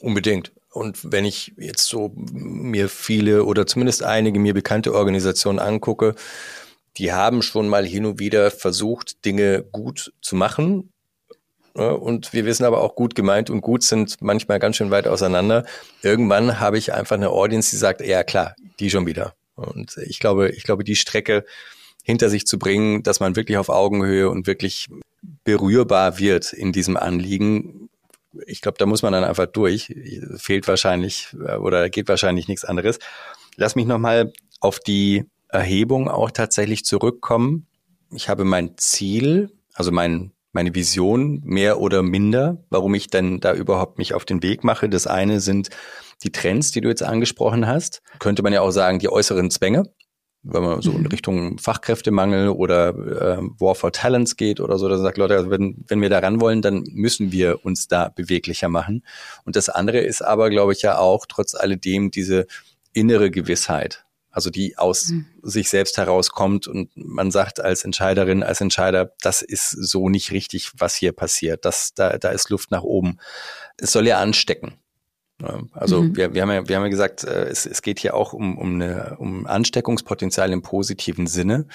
Unbedingt. 0.00 0.52
Und 0.72 1.12
wenn 1.12 1.24
ich 1.24 1.54
jetzt 1.56 1.86
so 1.86 2.12
mir 2.14 2.88
viele 2.88 3.44
oder 3.44 3.66
zumindest 3.66 4.02
einige 4.02 4.40
mir 4.40 4.54
bekannte 4.54 4.92
Organisationen 4.92 5.60
angucke, 5.60 6.14
die 6.96 7.12
haben 7.12 7.42
schon 7.42 7.68
mal 7.68 7.86
hin 7.86 8.06
und 8.06 8.18
wieder 8.18 8.50
versucht, 8.50 9.24
Dinge 9.24 9.64
gut 9.72 10.12
zu 10.20 10.36
machen, 10.36 10.90
und 11.74 12.32
wir 12.32 12.44
wissen 12.44 12.64
aber 12.64 12.80
auch 12.80 12.94
gut 12.94 13.14
gemeint 13.14 13.50
und 13.50 13.60
gut 13.60 13.82
sind 13.82 14.22
manchmal 14.22 14.58
ganz 14.58 14.76
schön 14.76 14.90
weit 14.90 15.08
auseinander. 15.08 15.64
Irgendwann 16.02 16.60
habe 16.60 16.78
ich 16.78 16.92
einfach 16.92 17.16
eine 17.16 17.30
Audience, 17.30 17.70
die 17.70 17.76
sagt, 17.76 18.00
ja 18.00 18.22
klar, 18.22 18.54
die 18.78 18.90
schon 18.90 19.06
wieder. 19.06 19.34
Und 19.56 19.96
ich 20.06 20.18
glaube, 20.18 20.50
ich 20.50 20.62
glaube, 20.62 20.84
die 20.84 20.96
Strecke 20.96 21.44
hinter 22.04 22.28
sich 22.28 22.46
zu 22.46 22.58
bringen, 22.58 23.02
dass 23.02 23.18
man 23.18 23.34
wirklich 23.34 23.56
auf 23.58 23.70
Augenhöhe 23.70 24.28
und 24.28 24.46
wirklich 24.46 24.88
berührbar 25.42 26.18
wird 26.18 26.52
in 26.52 26.72
diesem 26.72 26.96
Anliegen. 26.96 27.88
Ich 28.46 28.60
glaube, 28.60 28.78
da 28.78 28.86
muss 28.86 29.02
man 29.02 29.12
dann 29.12 29.24
einfach 29.24 29.46
durch. 29.46 29.94
Fehlt 30.36 30.68
wahrscheinlich 30.68 31.28
äh, 31.44 31.56
oder 31.56 31.88
geht 31.88 32.08
wahrscheinlich 32.08 32.46
nichts 32.46 32.64
anderes. 32.64 32.98
Lass 33.56 33.74
mich 33.74 33.86
nochmal 33.86 34.32
auf 34.60 34.80
die 34.80 35.24
Erhebung 35.48 36.08
auch 36.08 36.30
tatsächlich 36.30 36.84
zurückkommen. 36.84 37.66
Ich 38.12 38.28
habe 38.28 38.44
mein 38.44 38.76
Ziel, 38.76 39.50
also 39.72 39.90
mein 39.90 40.32
meine 40.54 40.74
Vision 40.74 41.42
mehr 41.44 41.80
oder 41.80 42.02
minder, 42.02 42.64
warum 42.70 42.94
ich 42.94 43.08
dann 43.08 43.40
da 43.40 43.52
überhaupt 43.52 43.98
mich 43.98 44.14
auf 44.14 44.24
den 44.24 44.42
Weg 44.42 44.64
mache. 44.64 44.88
Das 44.88 45.06
eine 45.06 45.40
sind 45.40 45.68
die 46.22 46.32
Trends, 46.32 46.70
die 46.70 46.80
du 46.80 46.88
jetzt 46.88 47.02
angesprochen 47.02 47.66
hast. 47.66 48.02
Könnte 48.20 48.42
man 48.42 48.52
ja 48.52 48.60
auch 48.60 48.70
sagen, 48.70 49.00
die 49.00 49.10
äußeren 49.10 49.50
Zwänge, 49.50 49.84
wenn 50.44 50.62
man 50.62 50.80
so 50.80 50.92
in 50.92 51.00
mhm. 51.00 51.06
Richtung 51.06 51.58
Fachkräftemangel 51.58 52.50
oder 52.50 52.88
äh, 52.90 53.38
War 53.58 53.74
for 53.74 53.92
Talents 53.92 54.36
geht 54.36 54.60
oder 54.60 54.78
so, 54.78 54.88
dann 54.88 55.00
sagt 55.00 55.18
Leute, 55.18 55.36
also 55.36 55.50
wenn, 55.50 55.84
wenn 55.88 56.00
wir 56.00 56.10
da 56.10 56.20
ran 56.20 56.40
wollen, 56.40 56.62
dann 56.62 56.84
müssen 56.90 57.32
wir 57.32 57.64
uns 57.64 57.88
da 57.88 58.10
beweglicher 58.10 58.68
machen. 58.68 59.04
Und 59.44 59.56
das 59.56 59.68
andere 59.68 59.98
ist 59.98 60.22
aber, 60.22 60.50
glaube 60.50 60.72
ich, 60.72 60.82
ja 60.82 60.98
auch 60.98 61.26
trotz 61.26 61.54
alledem 61.54 62.10
diese 62.10 62.46
innere 62.92 63.30
Gewissheit 63.30 64.04
also 64.34 64.50
die 64.50 64.76
aus 64.76 65.10
mhm. 65.10 65.26
sich 65.42 65.68
selbst 65.68 65.96
herauskommt 65.96 66.66
und 66.66 66.90
man 66.96 67.30
sagt 67.30 67.60
als 67.60 67.84
Entscheiderin, 67.84 68.42
als 68.42 68.60
Entscheider, 68.60 69.12
das 69.20 69.42
ist 69.42 69.70
so 69.70 70.08
nicht 70.08 70.32
richtig, 70.32 70.72
was 70.76 70.96
hier 70.96 71.12
passiert. 71.12 71.64
Das, 71.64 71.94
da, 71.94 72.18
da 72.18 72.30
ist 72.30 72.50
Luft 72.50 72.72
nach 72.72 72.82
oben. 72.82 73.18
Es 73.76 73.92
soll 73.92 74.08
ja 74.08 74.18
anstecken. 74.18 74.74
Also 75.72 76.02
mhm. 76.02 76.16
wir, 76.16 76.34
wir, 76.34 76.42
haben 76.42 76.50
ja, 76.50 76.68
wir 76.68 76.76
haben 76.76 76.82
ja 76.82 76.88
gesagt, 76.88 77.22
äh, 77.22 77.44
es, 77.44 77.64
es 77.64 77.80
geht 77.80 78.00
hier 78.00 78.14
auch 78.14 78.32
um, 78.32 78.58
um, 78.58 78.74
eine, 78.74 79.16
um 79.18 79.46
Ansteckungspotenzial 79.46 80.50
im 80.50 80.62
positiven 80.62 81.28
Sinne. 81.28 81.68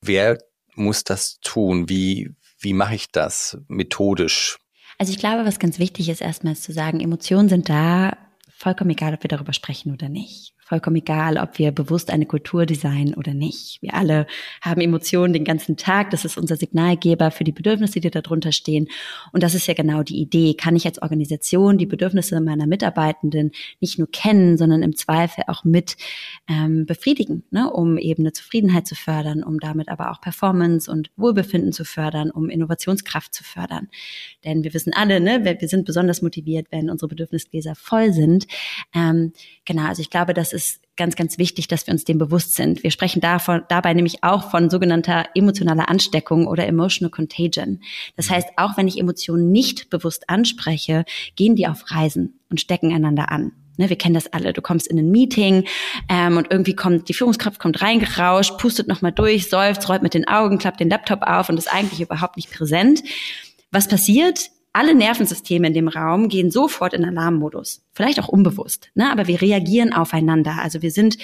Wer 0.00 0.38
muss 0.74 1.04
das 1.04 1.40
tun? 1.40 1.90
Wie, 1.90 2.34
wie 2.58 2.72
mache 2.72 2.94
ich 2.94 3.12
das 3.12 3.58
methodisch? 3.68 4.56
Also 4.96 5.12
ich 5.12 5.18
glaube, 5.18 5.44
was 5.44 5.58
ganz 5.58 5.78
wichtig 5.78 6.08
ist, 6.08 6.22
erstmal 6.22 6.54
ist 6.54 6.62
zu 6.62 6.72
sagen, 6.72 7.00
Emotionen 7.00 7.50
sind 7.50 7.68
da, 7.68 8.16
vollkommen 8.48 8.90
egal, 8.90 9.12
ob 9.12 9.22
wir 9.22 9.28
darüber 9.28 9.52
sprechen 9.52 9.92
oder 9.92 10.08
nicht 10.08 10.54
vollkommen 10.68 10.96
egal, 10.96 11.38
ob 11.38 11.58
wir 11.58 11.72
bewusst 11.72 12.10
eine 12.10 12.26
Kultur 12.26 12.66
designen 12.66 13.14
oder 13.14 13.32
nicht. 13.32 13.80
Wir 13.80 13.94
alle 13.94 14.26
haben 14.60 14.82
Emotionen 14.82 15.32
den 15.32 15.44
ganzen 15.44 15.78
Tag. 15.78 16.10
Das 16.10 16.26
ist 16.26 16.36
unser 16.36 16.56
Signalgeber 16.56 17.30
für 17.30 17.44
die 17.44 17.52
Bedürfnisse, 17.52 18.00
die 18.00 18.10
darunter 18.10 18.52
stehen. 18.52 18.88
Und 19.32 19.42
das 19.42 19.54
ist 19.54 19.66
ja 19.66 19.72
genau 19.72 20.02
die 20.02 20.20
Idee. 20.20 20.52
Kann 20.52 20.76
ich 20.76 20.84
als 20.84 21.00
Organisation 21.00 21.78
die 21.78 21.86
Bedürfnisse 21.86 22.38
meiner 22.42 22.66
Mitarbeitenden 22.66 23.52
nicht 23.80 23.98
nur 23.98 24.10
kennen, 24.10 24.58
sondern 24.58 24.82
im 24.82 24.94
Zweifel 24.94 25.44
auch 25.46 25.64
mit 25.64 25.96
ähm, 26.48 26.84
befriedigen, 26.84 27.44
ne? 27.50 27.70
um 27.72 27.96
eben 27.96 28.24
eine 28.24 28.32
Zufriedenheit 28.32 28.86
zu 28.86 28.94
fördern, 28.94 29.42
um 29.42 29.60
damit 29.60 29.88
aber 29.88 30.10
auch 30.10 30.20
Performance 30.20 30.90
und 30.90 31.10
Wohlbefinden 31.16 31.72
zu 31.72 31.86
fördern, 31.86 32.30
um 32.30 32.50
Innovationskraft 32.50 33.32
zu 33.32 33.42
fördern. 33.42 33.88
Denn 34.44 34.64
wir 34.64 34.74
wissen 34.74 34.92
alle, 34.92 35.18
ne, 35.20 35.44
wir 35.44 35.68
sind 35.68 35.86
besonders 35.86 36.20
motiviert, 36.20 36.66
wenn 36.70 36.90
unsere 36.90 37.08
Bedürfnisgläser 37.08 37.74
voll 37.74 38.12
sind. 38.12 38.46
Ähm, 38.94 39.32
genau, 39.64 39.86
also 39.86 40.02
ich 40.02 40.10
glaube, 40.10 40.34
das 40.34 40.52
ist 40.52 40.57
ganz, 40.96 41.16
ganz 41.16 41.38
wichtig, 41.38 41.68
dass 41.68 41.86
wir 41.86 41.92
uns 41.92 42.04
dem 42.04 42.18
bewusst 42.18 42.54
sind. 42.54 42.82
Wir 42.82 42.90
sprechen 42.90 43.20
davon, 43.20 43.62
dabei 43.68 43.94
nämlich 43.94 44.24
auch 44.24 44.50
von 44.50 44.68
sogenannter 44.68 45.26
emotionaler 45.34 45.88
Ansteckung 45.88 46.46
oder 46.46 46.66
emotional 46.66 47.10
contagion. 47.10 47.80
Das 48.16 48.28
mhm. 48.28 48.34
heißt, 48.34 48.48
auch 48.56 48.76
wenn 48.76 48.88
ich 48.88 48.98
Emotionen 48.98 49.50
nicht 49.50 49.88
bewusst 49.88 50.28
anspreche, 50.28 51.04
gehen 51.36 51.56
die 51.56 51.66
auf 51.66 51.90
Reisen 51.90 52.40
und 52.50 52.60
stecken 52.60 52.92
einander 52.92 53.30
an. 53.30 53.52
Ne, 53.78 53.88
wir 53.88 53.96
kennen 53.96 54.14
das 54.14 54.32
alle. 54.32 54.52
Du 54.52 54.60
kommst 54.60 54.88
in 54.88 54.98
ein 54.98 55.10
Meeting 55.10 55.64
ähm, 56.08 56.36
und 56.36 56.48
irgendwie 56.50 56.74
kommt 56.74 57.08
die 57.08 57.14
Führungskraft 57.14 57.60
kommt 57.60 57.80
reingerauscht, 57.80 58.58
pustet 58.58 58.88
nochmal 58.88 59.12
durch, 59.12 59.48
seufzt, 59.48 59.88
rollt 59.88 60.02
mit 60.02 60.14
den 60.14 60.26
Augen, 60.26 60.58
klappt 60.58 60.80
den 60.80 60.90
Laptop 60.90 61.22
auf 61.22 61.48
und 61.48 61.56
ist 61.56 61.72
eigentlich 61.72 62.00
überhaupt 62.00 62.36
nicht 62.36 62.50
präsent. 62.50 63.04
Was 63.70 63.86
passiert? 63.86 64.50
Alle 64.78 64.94
Nervensysteme 64.94 65.66
in 65.66 65.74
dem 65.74 65.88
Raum 65.88 66.28
gehen 66.28 66.52
sofort 66.52 66.94
in 66.94 67.04
Alarmmodus. 67.04 67.84
Vielleicht 67.92 68.20
auch 68.20 68.28
unbewusst, 68.28 68.90
ne? 68.94 69.10
aber 69.10 69.26
wir 69.26 69.42
reagieren 69.42 69.92
aufeinander. 69.92 70.58
Also 70.62 70.82
wir 70.82 70.92
sind 70.92 71.18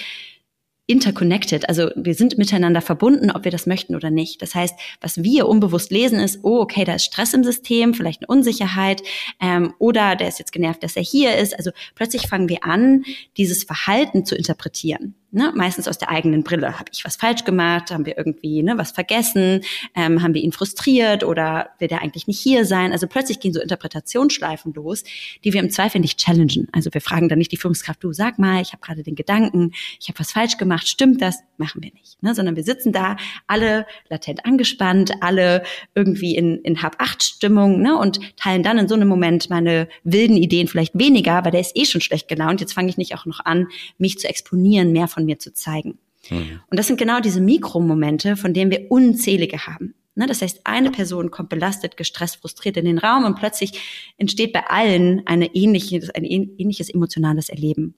interconnected, 0.87 1.67
also 1.67 1.89
wir 1.95 2.13
sind 2.13 2.37
miteinander 2.37 2.81
verbunden, 2.81 3.31
ob 3.31 3.43
wir 3.43 3.51
das 3.51 3.65
möchten 3.65 3.95
oder 3.95 4.11
nicht. 4.11 4.41
Das 4.41 4.53
heißt, 4.53 4.75
was 5.01 5.23
wir 5.23 5.47
unbewusst 5.47 5.91
lesen 5.91 6.19
ist, 6.19 6.39
oh, 6.43 6.59
okay, 6.59 6.83
da 6.83 6.95
ist 6.95 7.05
Stress 7.05 7.33
im 7.33 7.43
System, 7.43 7.93
vielleicht 7.93 8.21
eine 8.21 8.27
Unsicherheit 8.27 9.01
ähm, 9.41 9.73
oder 9.79 10.15
der 10.15 10.27
ist 10.27 10.39
jetzt 10.39 10.51
genervt, 10.51 10.83
dass 10.83 10.95
er 10.95 11.01
hier 11.01 11.35
ist. 11.37 11.57
Also 11.57 11.71
plötzlich 11.95 12.27
fangen 12.27 12.49
wir 12.49 12.63
an, 12.63 13.03
dieses 13.35 13.63
Verhalten 13.63 14.25
zu 14.25 14.35
interpretieren 14.35 15.15
ne, 15.35 15.51
meistens 15.53 15.87
aus 15.87 15.97
der 15.97 16.09
eigenen 16.09 16.43
Brille. 16.43 16.79
Habe 16.79 16.89
ich 16.91 17.05
was 17.05 17.17
falsch 17.17 17.43
gemacht? 17.43 17.91
Haben 17.91 18.05
wir 18.05 18.17
irgendwie 18.17 18.63
ne, 18.63 18.77
was 18.77 18.91
vergessen? 18.91 19.61
Ähm, 19.93 20.23
haben 20.23 20.33
wir 20.33 20.41
ihn 20.41 20.51
frustriert 20.51 21.23
oder 21.23 21.69
will 21.77 21.89
der 21.89 22.01
eigentlich 22.01 22.25
nicht 22.25 22.39
hier 22.39 22.65
sein? 22.65 22.91
Also 22.91 23.05
plötzlich 23.05 23.39
gehen 23.39 23.53
so 23.53 23.61
Interpretationsschleifen 23.61 24.73
los, 24.73 25.03
die 25.43 25.53
wir 25.53 25.59
im 25.59 25.69
Zweifel 25.69 26.01
nicht 26.01 26.19
challengen. 26.19 26.67
Also 26.71 26.91
wir 26.93 27.01
fragen 27.01 27.29
dann 27.29 27.37
nicht 27.37 27.51
die 27.51 27.57
Führungskraft, 27.57 28.03
du 28.03 28.13
sag 28.13 28.39
mal, 28.39 28.61
ich 28.61 28.71
habe 28.71 28.81
gerade 28.81 29.03
den 29.03 29.15
Gedanken, 29.15 29.71
ich 29.99 30.07
habe 30.07 30.19
was 30.19 30.31
falsch 30.31 30.57
gemacht, 30.57 30.74
stimmt 30.79 31.21
das? 31.21 31.39
Machen 31.57 31.83
wir 31.83 31.91
nicht. 31.93 32.21
Ne? 32.21 32.35
Sondern 32.35 32.55
wir 32.55 32.63
sitzen 32.63 32.91
da, 32.91 33.15
alle 33.47 33.85
latent 34.09 34.45
angespannt, 34.45 35.11
alle 35.21 35.63
irgendwie 35.93 36.35
in, 36.35 36.57
in 36.61 36.81
Hab-Acht-Stimmung 36.81 37.81
ne? 37.81 37.97
und 37.97 38.19
teilen 38.35 38.63
dann 38.63 38.77
in 38.77 38.87
so 38.87 38.95
einem 38.95 39.07
Moment 39.07 39.49
meine 39.49 39.87
wilden 40.03 40.37
Ideen 40.37 40.67
vielleicht 40.67 40.97
weniger, 40.97 41.43
weil 41.43 41.51
der 41.51 41.61
ist 41.61 41.77
eh 41.77 41.85
schon 41.85 42.01
schlecht 42.01 42.27
gelaunt. 42.27 42.61
Jetzt 42.61 42.73
fange 42.73 42.89
ich 42.89 42.97
nicht 42.97 43.15
auch 43.15 43.25
noch 43.25 43.39
an, 43.45 43.67
mich 43.97 44.19
zu 44.19 44.27
exponieren, 44.27 44.91
mehr 44.91 45.07
von 45.07 45.25
mir 45.25 45.39
zu 45.39 45.53
zeigen. 45.53 45.97
Mhm. 46.29 46.61
Und 46.69 46.79
das 46.79 46.87
sind 46.87 46.97
genau 46.97 47.19
diese 47.19 47.41
Mikromomente, 47.41 48.35
von 48.35 48.53
denen 48.53 48.71
wir 48.71 48.89
unzählige 48.89 49.67
haben. 49.67 49.93
Ne, 50.17 50.27
das 50.27 50.41
heißt, 50.41 50.61
eine 50.63 50.91
Person 50.91 51.29
kommt 51.29 51.49
belastet, 51.49 51.97
gestresst, 51.97 52.37
frustriert 52.37 52.77
in 52.77 52.85
den 52.85 52.97
Raum 52.97 53.25
und 53.25 53.35
plötzlich 53.35 54.13
entsteht 54.17 54.53
bei 54.53 54.65
allen 54.67 55.27
eine 55.27 55.53
ähnliche, 55.53 56.01
ein 56.15 56.23
ähnliches 56.23 56.89
emotionales 56.89 57.49
Erleben. 57.49 57.95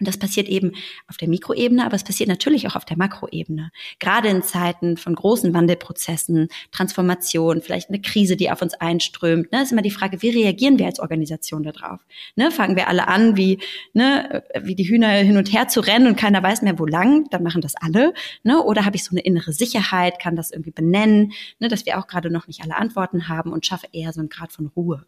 Und 0.00 0.08
das 0.08 0.16
passiert 0.16 0.48
eben 0.48 0.72
auf 1.08 1.18
der 1.18 1.28
Mikroebene, 1.28 1.84
aber 1.84 1.94
es 1.94 2.04
passiert 2.04 2.28
natürlich 2.28 2.66
auch 2.66 2.74
auf 2.74 2.84
der 2.84 2.96
Makroebene. 2.96 3.70
Gerade 3.98 4.28
in 4.28 4.42
Zeiten 4.42 4.96
von 4.96 5.14
großen 5.14 5.52
Wandelprozessen, 5.52 6.48
Transformation, 6.72 7.60
vielleicht 7.60 7.90
eine 7.90 8.00
Krise, 8.00 8.36
die 8.36 8.50
auf 8.50 8.62
uns 8.62 8.74
einströmt, 8.74 9.52
ne, 9.52 9.62
ist 9.62 9.72
immer 9.72 9.82
die 9.82 9.90
Frage, 9.90 10.22
wie 10.22 10.30
reagieren 10.30 10.78
wir 10.78 10.86
als 10.86 11.00
Organisation 11.00 11.62
darauf? 11.62 12.00
Ne, 12.34 12.50
fangen 12.50 12.76
wir 12.76 12.88
alle 12.88 13.08
an, 13.08 13.36
wie, 13.36 13.58
ne, 13.92 14.42
wie 14.60 14.74
die 14.74 14.88
Hühner 14.88 15.10
hin 15.10 15.36
und 15.36 15.52
her 15.52 15.68
zu 15.68 15.80
rennen 15.80 16.06
und 16.06 16.16
keiner 16.16 16.42
weiß 16.42 16.62
mehr, 16.62 16.78
wo 16.78 16.86
lang, 16.86 17.28
dann 17.30 17.42
machen 17.42 17.60
das 17.60 17.74
alle. 17.76 18.14
Ne? 18.42 18.62
Oder 18.62 18.86
habe 18.86 18.96
ich 18.96 19.04
so 19.04 19.10
eine 19.10 19.20
innere 19.20 19.52
Sicherheit, 19.52 20.18
kann 20.18 20.34
das 20.34 20.50
irgendwie 20.50 20.70
benennen, 20.70 21.32
ne, 21.58 21.68
dass 21.68 21.84
wir 21.84 21.98
auch 21.98 22.06
gerade 22.06 22.30
noch 22.30 22.46
nicht 22.46 22.62
alle 22.62 22.76
Antworten 22.76 23.28
haben 23.28 23.52
und 23.52 23.66
schaffe 23.66 23.88
eher 23.92 24.12
so 24.14 24.20
einen 24.20 24.30
Grad 24.30 24.52
von 24.52 24.66
Ruhe. 24.66 25.04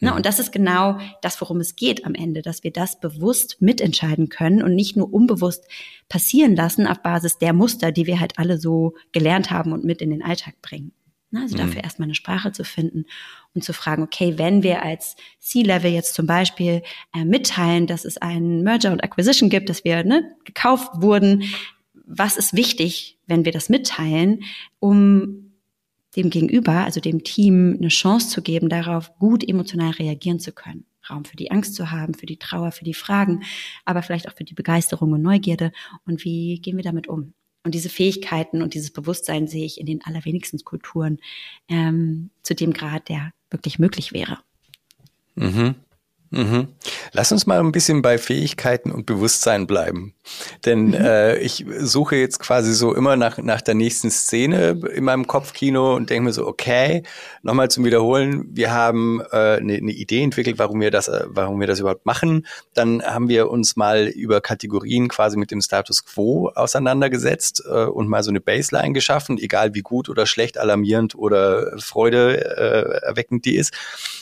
Ne? 0.00 0.14
Und 0.14 0.26
das 0.26 0.38
ist 0.38 0.52
genau 0.52 0.98
das, 1.22 1.40
worum 1.40 1.60
es 1.60 1.76
geht 1.76 2.04
am 2.04 2.14
Ende, 2.14 2.42
dass 2.42 2.62
wir 2.62 2.72
das 2.72 3.00
bewusst 3.00 3.60
mitentscheiden 3.60 4.28
können 4.34 4.62
und 4.62 4.74
nicht 4.74 4.96
nur 4.96 5.12
unbewusst 5.12 5.64
passieren 6.08 6.56
lassen 6.56 6.86
auf 6.86 7.02
Basis 7.02 7.38
der 7.38 7.52
Muster, 7.52 7.92
die 7.92 8.06
wir 8.06 8.20
halt 8.20 8.38
alle 8.38 8.58
so 8.58 8.94
gelernt 9.12 9.50
haben 9.50 9.72
und 9.72 9.84
mit 9.84 10.02
in 10.02 10.10
den 10.10 10.22
Alltag 10.22 10.60
bringen. 10.62 10.92
Also 11.34 11.56
dafür 11.56 11.78
mhm. 11.78 11.84
erstmal 11.84 12.06
eine 12.06 12.14
Sprache 12.14 12.52
zu 12.52 12.64
finden 12.64 13.06
und 13.54 13.64
zu 13.64 13.72
fragen, 13.72 14.02
okay, 14.02 14.34
wenn 14.36 14.62
wir 14.62 14.82
als 14.82 15.16
C-Level 15.40 15.90
jetzt 15.90 16.14
zum 16.14 16.26
Beispiel 16.26 16.82
äh, 17.12 17.24
mitteilen, 17.24 17.86
dass 17.86 18.04
es 18.04 18.18
einen 18.18 18.62
Merger 18.62 18.92
und 18.92 19.02
Acquisition 19.02 19.50
gibt, 19.50 19.68
dass 19.68 19.84
wir 19.84 20.04
ne, 20.04 20.36
gekauft 20.44 20.90
wurden, 20.96 21.44
was 22.06 22.36
ist 22.36 22.54
wichtig, 22.54 23.18
wenn 23.26 23.44
wir 23.44 23.52
das 23.52 23.68
mitteilen, 23.68 24.44
um 24.78 25.52
dem 26.16 26.30
Gegenüber, 26.30 26.84
also 26.84 27.00
dem 27.00 27.24
Team, 27.24 27.76
eine 27.78 27.88
Chance 27.88 28.28
zu 28.28 28.42
geben, 28.42 28.68
darauf 28.68 29.16
gut 29.18 29.46
emotional 29.48 29.90
reagieren 29.92 30.38
zu 30.38 30.52
können. 30.52 30.84
Raum 31.08 31.24
für 31.24 31.36
die 31.36 31.50
Angst 31.50 31.74
zu 31.74 31.90
haben, 31.90 32.14
für 32.14 32.26
die 32.26 32.38
Trauer, 32.38 32.72
für 32.72 32.84
die 32.84 32.94
Fragen, 32.94 33.42
aber 33.84 34.02
vielleicht 34.02 34.28
auch 34.28 34.34
für 34.34 34.44
die 34.44 34.54
Begeisterung 34.54 35.12
und 35.12 35.22
Neugierde. 35.22 35.72
Und 36.06 36.24
wie 36.24 36.60
gehen 36.60 36.76
wir 36.76 36.84
damit 36.84 37.06
um? 37.08 37.34
Und 37.64 37.74
diese 37.74 37.88
Fähigkeiten 37.88 38.62
und 38.62 38.74
dieses 38.74 38.90
Bewusstsein 38.90 39.48
sehe 39.48 39.64
ich 39.64 39.80
in 39.80 39.86
den 39.86 40.04
allerwenigsten 40.04 40.58
Kulturen 40.64 41.18
ähm, 41.68 42.30
zu 42.42 42.54
dem 42.54 42.74
Grad, 42.74 43.08
der 43.08 43.32
wirklich 43.50 43.78
möglich 43.78 44.12
wäre. 44.12 44.38
Mhm. 45.34 45.74
Mhm. 46.30 46.68
Lass 47.16 47.30
uns 47.30 47.46
mal 47.46 47.60
ein 47.60 47.70
bisschen 47.70 48.02
bei 48.02 48.18
Fähigkeiten 48.18 48.90
und 48.90 49.06
Bewusstsein 49.06 49.68
bleiben. 49.68 50.14
Denn 50.66 50.88
mhm. 50.88 50.94
äh, 50.94 51.38
ich 51.38 51.64
suche 51.78 52.16
jetzt 52.16 52.40
quasi 52.40 52.74
so 52.74 52.92
immer 52.92 53.14
nach, 53.14 53.38
nach 53.38 53.60
der 53.60 53.76
nächsten 53.76 54.10
Szene 54.10 54.80
in 54.92 55.04
meinem 55.04 55.28
Kopfkino 55.28 55.94
und 55.94 56.10
denke 56.10 56.24
mir 56.24 56.32
so, 56.32 56.44
okay, 56.44 57.04
nochmal 57.42 57.70
zum 57.70 57.84
Wiederholen, 57.84 58.48
wir 58.50 58.72
haben 58.72 59.20
äh, 59.30 59.58
eine, 59.58 59.74
eine 59.74 59.92
Idee 59.92 60.24
entwickelt, 60.24 60.58
warum 60.58 60.80
wir 60.80 60.90
das, 60.90 61.06
äh, 61.06 61.24
warum 61.28 61.60
wir 61.60 61.68
das 61.68 61.78
überhaupt 61.78 62.04
machen. 62.04 62.46
Dann 62.74 63.00
haben 63.00 63.28
wir 63.28 63.48
uns 63.48 63.76
mal 63.76 64.08
über 64.08 64.40
Kategorien 64.40 65.06
quasi 65.06 65.36
mit 65.36 65.52
dem 65.52 65.60
Status 65.60 66.04
quo 66.04 66.50
auseinandergesetzt 66.52 67.62
äh, 67.64 67.84
und 67.84 68.08
mal 68.08 68.24
so 68.24 68.30
eine 68.30 68.40
Baseline 68.40 68.92
geschaffen, 68.92 69.38
egal 69.38 69.72
wie 69.72 69.82
gut 69.82 70.08
oder 70.08 70.26
schlecht, 70.26 70.58
alarmierend 70.58 71.14
oder 71.14 71.78
Freude 71.78 72.56
äh, 72.56 73.06
erweckend 73.06 73.44
die 73.44 73.54
ist. 73.54 73.72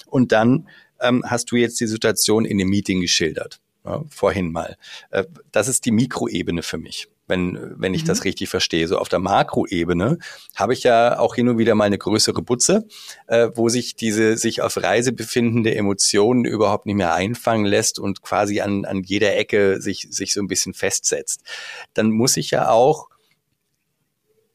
Und 0.08 0.30
dann 0.32 0.68
ähm, 1.02 1.22
hast 1.26 1.50
du 1.50 1.56
jetzt 1.56 1.80
die 1.80 1.86
Situation 1.86 2.44
in 2.44 2.58
dem 2.58 2.68
Meeting 2.68 3.00
geschildert. 3.00 3.60
Ja, 3.84 4.04
vorhin 4.08 4.52
mal. 4.52 4.76
Äh, 5.10 5.24
das 5.50 5.66
ist 5.66 5.84
die 5.86 5.90
Mikroebene 5.90 6.62
für 6.62 6.78
mich, 6.78 7.08
wenn, 7.26 7.74
wenn 7.76 7.94
ich 7.94 8.04
mhm. 8.04 8.08
das 8.08 8.22
richtig 8.22 8.48
verstehe. 8.48 8.86
So 8.86 8.96
auf 8.98 9.08
der 9.08 9.18
Makroebene 9.18 10.18
habe 10.54 10.72
ich 10.72 10.84
ja 10.84 11.18
auch 11.18 11.34
hin 11.34 11.48
und 11.48 11.58
wieder 11.58 11.74
mal 11.74 11.84
eine 11.84 11.98
größere 11.98 12.42
Butze, 12.42 12.86
äh, 13.26 13.48
wo 13.54 13.68
sich 13.68 13.96
diese 13.96 14.36
sich 14.36 14.62
auf 14.62 14.76
Reise 14.76 15.12
befindende 15.12 15.74
Emotionen 15.74 16.44
überhaupt 16.44 16.86
nicht 16.86 16.94
mehr 16.94 17.12
einfangen 17.12 17.66
lässt 17.66 17.98
und 17.98 18.22
quasi 18.22 18.60
an, 18.60 18.84
an 18.84 19.02
jeder 19.02 19.34
Ecke 19.36 19.80
sich, 19.80 20.06
sich 20.10 20.32
so 20.32 20.40
ein 20.40 20.48
bisschen 20.48 20.74
festsetzt. 20.74 21.42
Dann 21.92 22.12
muss 22.12 22.36
ich 22.36 22.52
ja 22.52 22.70
auch 22.70 23.08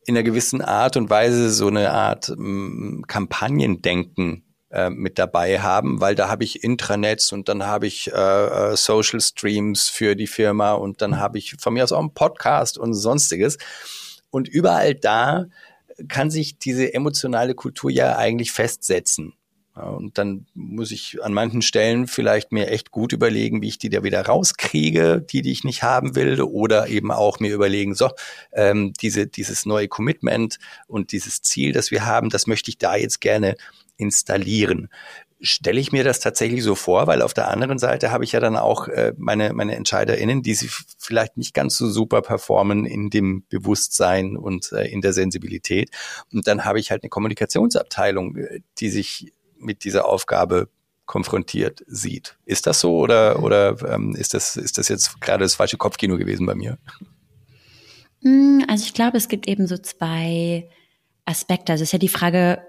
in 0.06 0.16
einer 0.16 0.24
gewissen 0.24 0.62
Art 0.62 0.96
und 0.96 1.10
Weise 1.10 1.50
so 1.50 1.68
eine 1.68 1.92
Art 1.92 2.30
m, 2.30 3.04
Kampagnendenken 3.08 4.47
äh, 4.70 4.90
mit 4.90 5.18
dabei 5.18 5.62
haben, 5.62 6.02
weil 6.02 6.16
da 6.16 6.28
habe 6.28 6.44
ich 6.44 6.64
Intranets 6.64 7.32
und 7.32 7.48
dann 7.48 7.66
habe 7.66 7.88
ich 7.88 8.12
äh, 8.12 8.14
äh, 8.16 8.76
Social 8.76 9.22
Streams 9.22 9.88
für 9.88 10.16
die 10.16 10.28
Firma 10.28 10.74
und 10.74 11.02
dann 11.02 11.20
habe 11.20 11.38
ich 11.38 11.56
von 11.60 11.74
mir 11.74 11.84
aus 11.84 11.92
auch 11.92 12.00
einen 12.00 12.14
Podcast 12.14 12.78
und 12.78 12.94
sonstiges. 12.94 13.58
Und 14.30 14.48
überall 14.48 14.94
da 14.94 15.46
kann 16.10 16.30
sich 16.30 16.60
diese 16.60 16.94
emotionale 16.94 17.56
Kultur 17.56 17.90
ja 17.90 18.18
eigentlich 18.18 18.52
festsetzen. 18.52 19.34
Und 19.78 20.18
dann 20.18 20.48
muss 20.56 20.92
ich 20.92 21.24
an 21.24 21.34
manchen 21.34 21.62
Stellen 21.62 22.08
vielleicht 22.08 22.52
mir 22.52 22.68
echt 22.70 22.90
gut 22.90 23.14
überlegen, 23.14 23.62
wie 23.62 23.68
ich 23.68 23.78
die 23.78 23.90
da 23.90 24.04
wieder 24.04 24.26
rauskriege, 24.26 25.22
die, 25.22 25.44
die 25.44 25.52
ich 25.52 25.64
nicht 25.64 25.84
haben 25.84 26.16
will, 26.16 26.42
oder 26.42 26.88
eben 26.88 27.12
auch 27.12 27.40
mir 27.40 27.54
überlegen, 27.54 27.94
so, 27.94 28.10
ähm, 28.54 28.94
diese, 29.00 29.28
dieses 29.28 29.66
neue 29.66 29.88
Commitment 29.88 30.58
und 30.88 31.12
dieses 31.12 31.44
Ziel, 31.44 31.74
das 31.74 31.92
wir 31.92 32.06
haben, 32.06 32.30
das 32.30 32.48
möchte 32.48 32.72
ich 32.72 32.80
da 32.80 32.96
jetzt 32.96 33.22
gerne 33.22 33.56
installieren. 33.98 34.90
Stelle 35.40 35.80
ich 35.80 35.92
mir 35.92 36.04
das 36.04 36.20
tatsächlich 36.20 36.64
so 36.64 36.74
vor, 36.74 37.06
weil 37.06 37.22
auf 37.22 37.34
der 37.34 37.50
anderen 37.50 37.78
Seite 37.78 38.12
habe 38.12 38.24
ich 38.24 38.32
ja 38.32 38.40
dann 38.40 38.56
auch 38.56 38.88
äh, 38.88 39.14
meine, 39.18 39.54
meine 39.54 39.76
EntscheiderInnen, 39.76 40.42
die 40.42 40.56
sich 40.56 40.72
vielleicht 40.98 41.38
nicht 41.38 41.54
ganz 41.54 41.78
so 41.78 41.88
super 41.90 42.24
performen 42.24 42.86
in 42.86 43.12
dem 43.12 43.44
Bewusstsein 43.48 44.36
und 44.36 44.72
äh, 44.72 44.88
in 44.88 45.02
der 45.02 45.14
Sensibilität. 45.14 45.92
Und 46.34 46.48
dann 46.48 46.66
habe 46.66 46.80
ich 46.80 46.90
halt 46.90 47.04
eine 47.04 47.10
Kommunikationsabteilung, 47.10 48.36
äh, 48.38 48.62
die 48.80 48.90
sich 48.90 49.34
mit 49.60 49.84
dieser 49.84 50.08
Aufgabe 50.08 50.70
konfrontiert 51.06 51.84
sieht. 51.88 52.38
Ist 52.46 52.68
das 52.68 52.80
so 52.80 52.98
oder, 52.98 53.42
oder 53.42 53.82
ähm, 53.92 54.16
ist, 54.16 54.34
das, 54.34 54.56
ist 54.56 54.78
das 54.78 54.90
jetzt 54.90 55.20
gerade 55.22 55.44
das 55.44 55.56
falsche 55.56 55.78
Kopfkino 55.78 56.18
gewesen 56.18 56.46
bei 56.46 56.54
mir? 56.54 56.78
Hm, 58.22 58.64
also 58.68 58.86
ich 58.86 58.94
glaube, 58.94 59.18
es 59.18 59.28
gibt 59.28 59.48
eben 59.48 59.68
so 59.68 59.78
zwei 59.78 60.70
Aspekte. 61.26 61.72
Also 61.72 61.84
es 61.84 61.90
ist 61.90 61.94
ja 61.94 62.00
die 62.00 62.08
Frage, 62.10 62.62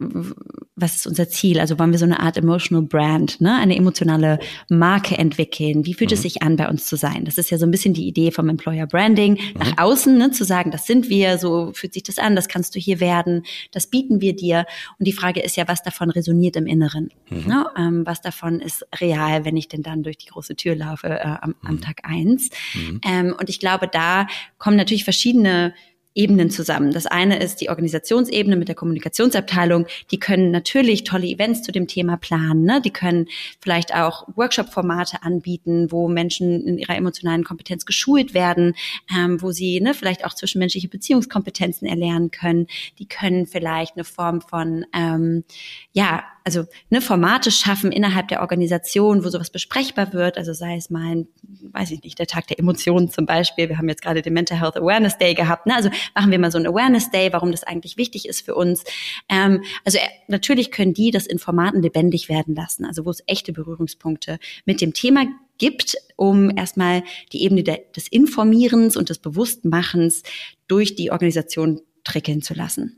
was 0.00 0.94
ist 0.94 1.06
unser 1.08 1.28
Ziel? 1.28 1.58
Also 1.58 1.78
wollen 1.78 1.90
wir 1.90 1.98
so 1.98 2.04
eine 2.04 2.20
Art 2.20 2.36
emotional 2.36 2.82
Brand, 2.82 3.40
ne? 3.40 3.56
eine 3.56 3.76
emotionale 3.76 4.38
Marke 4.68 5.18
entwickeln? 5.18 5.84
Wie 5.84 5.94
fühlt 5.94 6.10
mhm. 6.10 6.14
es 6.14 6.22
sich 6.22 6.42
an, 6.42 6.54
bei 6.54 6.68
uns 6.68 6.86
zu 6.86 6.96
sein? 6.96 7.24
Das 7.24 7.36
ist 7.36 7.50
ja 7.50 7.58
so 7.58 7.66
ein 7.66 7.72
bisschen 7.72 7.94
die 7.94 8.06
Idee 8.06 8.30
vom 8.30 8.48
Employer 8.48 8.86
Branding, 8.86 9.32
mhm. 9.32 9.58
nach 9.58 9.78
außen 9.78 10.16
ne? 10.16 10.30
zu 10.30 10.44
sagen, 10.44 10.70
das 10.70 10.86
sind 10.86 11.08
wir, 11.08 11.38
so 11.38 11.72
fühlt 11.74 11.94
sich 11.94 12.04
das 12.04 12.18
an, 12.18 12.36
das 12.36 12.46
kannst 12.46 12.76
du 12.76 12.78
hier 12.78 13.00
werden, 13.00 13.42
das 13.72 13.88
bieten 13.88 14.20
wir 14.20 14.36
dir. 14.36 14.66
Und 14.98 15.08
die 15.08 15.12
Frage 15.12 15.40
ist 15.40 15.56
ja, 15.56 15.66
was 15.66 15.82
davon 15.82 16.10
resoniert 16.10 16.54
im 16.54 16.66
Inneren? 16.66 17.10
Mhm. 17.28 17.46
Ne? 17.46 17.66
Ähm, 17.76 18.06
was 18.06 18.20
davon 18.20 18.60
ist 18.60 18.86
real, 19.00 19.44
wenn 19.44 19.56
ich 19.56 19.66
denn 19.66 19.82
dann 19.82 20.04
durch 20.04 20.18
die 20.18 20.26
große 20.26 20.54
Tür 20.54 20.76
laufe 20.76 21.08
äh, 21.08 21.36
am, 21.40 21.56
am, 21.62 21.74
mhm. 21.74 21.80
Tag 21.80 22.02
eins? 22.04 22.50
Mhm. 22.74 23.00
Ähm, 23.04 23.36
und 23.38 23.50
ich 23.50 23.58
glaube, 23.58 23.88
da 23.88 24.28
kommen 24.58 24.76
natürlich 24.76 25.04
verschiedene 25.04 25.74
Ebenen 26.18 26.50
zusammen. 26.50 26.92
Das 26.92 27.06
eine 27.06 27.38
ist 27.38 27.60
die 27.60 27.68
Organisationsebene 27.68 28.56
mit 28.56 28.66
der 28.66 28.74
Kommunikationsabteilung. 28.74 29.86
Die 30.10 30.18
können 30.18 30.50
natürlich 30.50 31.04
tolle 31.04 31.28
Events 31.28 31.62
zu 31.62 31.70
dem 31.70 31.86
Thema 31.86 32.16
planen. 32.16 32.64
Ne? 32.64 32.82
Die 32.84 32.90
können 32.90 33.28
vielleicht 33.60 33.94
auch 33.94 34.26
Workshop-Formate 34.34 35.22
anbieten, 35.22 35.92
wo 35.92 36.08
Menschen 36.08 36.66
in 36.66 36.76
ihrer 36.76 36.96
emotionalen 36.96 37.44
Kompetenz 37.44 37.86
geschult 37.86 38.34
werden, 38.34 38.74
ähm, 39.16 39.40
wo 39.40 39.52
sie 39.52 39.80
ne, 39.80 39.94
vielleicht 39.94 40.24
auch 40.24 40.34
zwischenmenschliche 40.34 40.88
Beziehungskompetenzen 40.88 41.86
erlernen 41.86 42.32
können. 42.32 42.66
Die 42.98 43.06
können 43.06 43.46
vielleicht 43.46 43.94
eine 43.94 44.04
Form 44.04 44.40
von 44.40 44.86
ähm, 44.92 45.44
ja 45.92 46.24
also 46.48 46.64
ne, 46.88 47.02
Formate 47.02 47.50
schaffen 47.50 47.92
innerhalb 47.92 48.28
der 48.28 48.40
Organisation, 48.40 49.22
wo 49.22 49.28
sowas 49.28 49.50
besprechbar 49.50 50.14
wird. 50.14 50.38
Also 50.38 50.54
sei 50.54 50.76
es 50.76 50.88
mal, 50.88 51.04
ein, 51.04 51.28
weiß 51.42 51.90
ich 51.90 52.02
nicht, 52.02 52.18
der 52.18 52.26
Tag 52.26 52.46
der 52.46 52.58
Emotionen 52.58 53.10
zum 53.10 53.26
Beispiel. 53.26 53.68
Wir 53.68 53.76
haben 53.76 53.88
jetzt 53.90 54.00
gerade 54.00 54.22
den 54.22 54.32
Mental 54.32 54.58
Health 54.58 54.78
Awareness 54.78 55.18
Day 55.18 55.34
gehabt. 55.34 55.66
Ne? 55.66 55.74
Also 55.74 55.90
machen 56.14 56.30
wir 56.30 56.38
mal 56.38 56.50
so 56.50 56.56
ein 56.56 56.66
Awareness 56.66 57.10
Day, 57.10 57.30
warum 57.34 57.52
das 57.52 57.64
eigentlich 57.64 57.98
wichtig 57.98 58.26
ist 58.26 58.46
für 58.46 58.54
uns. 58.54 58.82
Ähm, 59.28 59.62
also 59.84 59.98
äh, 59.98 60.08
natürlich 60.26 60.70
können 60.70 60.94
die 60.94 61.10
das 61.10 61.26
in 61.26 61.38
Formaten 61.38 61.82
lebendig 61.82 62.30
werden 62.30 62.54
lassen, 62.54 62.86
also 62.86 63.04
wo 63.04 63.10
es 63.10 63.22
echte 63.26 63.52
Berührungspunkte 63.52 64.38
mit 64.64 64.80
dem 64.80 64.94
Thema 64.94 65.26
gibt, 65.58 65.96
um 66.16 66.56
erstmal 66.56 67.02
die 67.34 67.42
Ebene 67.42 67.62
der, 67.62 67.80
des 67.94 68.08
Informierens 68.08 68.96
und 68.96 69.10
des 69.10 69.18
Bewusstmachens 69.18 70.22
durch 70.66 70.94
die 70.94 71.10
Organisation 71.10 71.82
trickeln 72.04 72.40
zu 72.40 72.54
lassen 72.54 72.97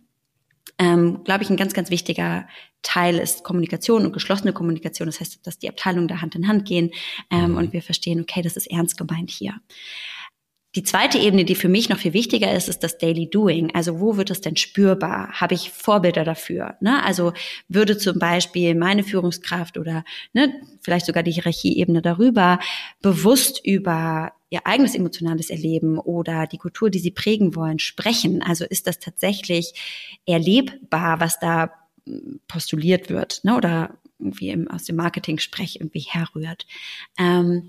ähm, 0.81 1.23
glaube 1.25 1.45
ich, 1.45 1.51
ein 1.51 1.59
ganz, 1.59 1.75
ganz 1.75 1.91
wichtiger 1.91 2.49
Teil 2.83 3.19
ist 3.19 3.45
Kommunikation 3.45 4.07
und 4.07 4.13
geschlossene 4.13 4.55
Kommunikation. 4.55 5.07
Das 5.07 5.21
heißt, 5.21 5.47
dass 5.47 5.59
die 5.59 5.69
Abteilungen 5.69 6.09
da 6.09 6.23
Hand 6.23 6.35
in 6.35 6.49
Hand 6.49 6.67
gehen 6.67 6.91
ähm, 7.31 7.51
mhm. 7.51 7.57
und 7.59 7.73
wir 7.75 7.83
verstehen, 7.83 8.21
okay, 8.23 8.41
das 8.41 8.57
ist 8.57 8.71
ernst 8.71 8.97
gemeint 8.97 9.31
hier. 9.31 9.61
Die 10.77 10.85
zweite 10.85 11.19
Ebene, 11.19 11.45
die 11.45 11.57
für 11.57 11.69
mich 11.69 11.89
noch 11.89 11.99
viel 11.99 12.13
wichtiger 12.13 12.55
ist, 12.55 12.69
ist 12.69 12.85
das 12.85 12.97
Daily 12.97 13.29
Doing. 13.29 13.75
Also 13.75 14.01
wo 14.01 14.17
wird 14.17 14.31
es 14.31 14.41
denn 14.41 14.57
spürbar? 14.57 15.33
Habe 15.33 15.55
ich 15.55 15.71
Vorbilder 15.71 16.25
dafür? 16.25 16.77
Ne? 16.81 17.03
Also 17.05 17.33
würde 17.69 17.99
zum 17.99 18.19
Beispiel 18.21 18.77
meine 18.77 19.03
Führungskraft 19.03 19.77
oder 19.77 20.05
ne, 20.33 20.55
vielleicht 20.81 21.07
sogar 21.07 21.25
die 21.25 21.33
Hierarchieebene 21.33 22.03
darüber 22.03 22.61
bewusst 23.03 23.61
über 23.65 24.33
ihr 24.51 24.67
eigenes 24.67 24.95
emotionales 24.95 25.49
Erleben 25.49 25.99
oder 25.99 26.47
die 26.47 26.59
Kultur, 26.59 26.91
die 26.91 26.99
sie 26.99 27.13
prägen 27.13 27.55
wollen, 27.55 27.79
sprechen? 27.79 28.43
Also 28.43 28.65
ist 28.65 28.87
das 28.87 28.99
tatsächlich 28.99 30.21
erlebbar, 30.27 31.21
was 31.21 31.39
da 31.39 31.73
hm, 32.07 32.41
postuliert 32.49 33.09
wird 33.09 33.41
ne? 33.45 33.57
oder 33.57 33.99
irgendwie 34.19 34.51
im, 34.51 34.69
aus 34.69 34.85
dem 34.85 34.97
Marketing-Sprech 34.97 35.77
irgendwie 35.77 36.01
herrührt? 36.01 36.67
Ähm, 37.17 37.69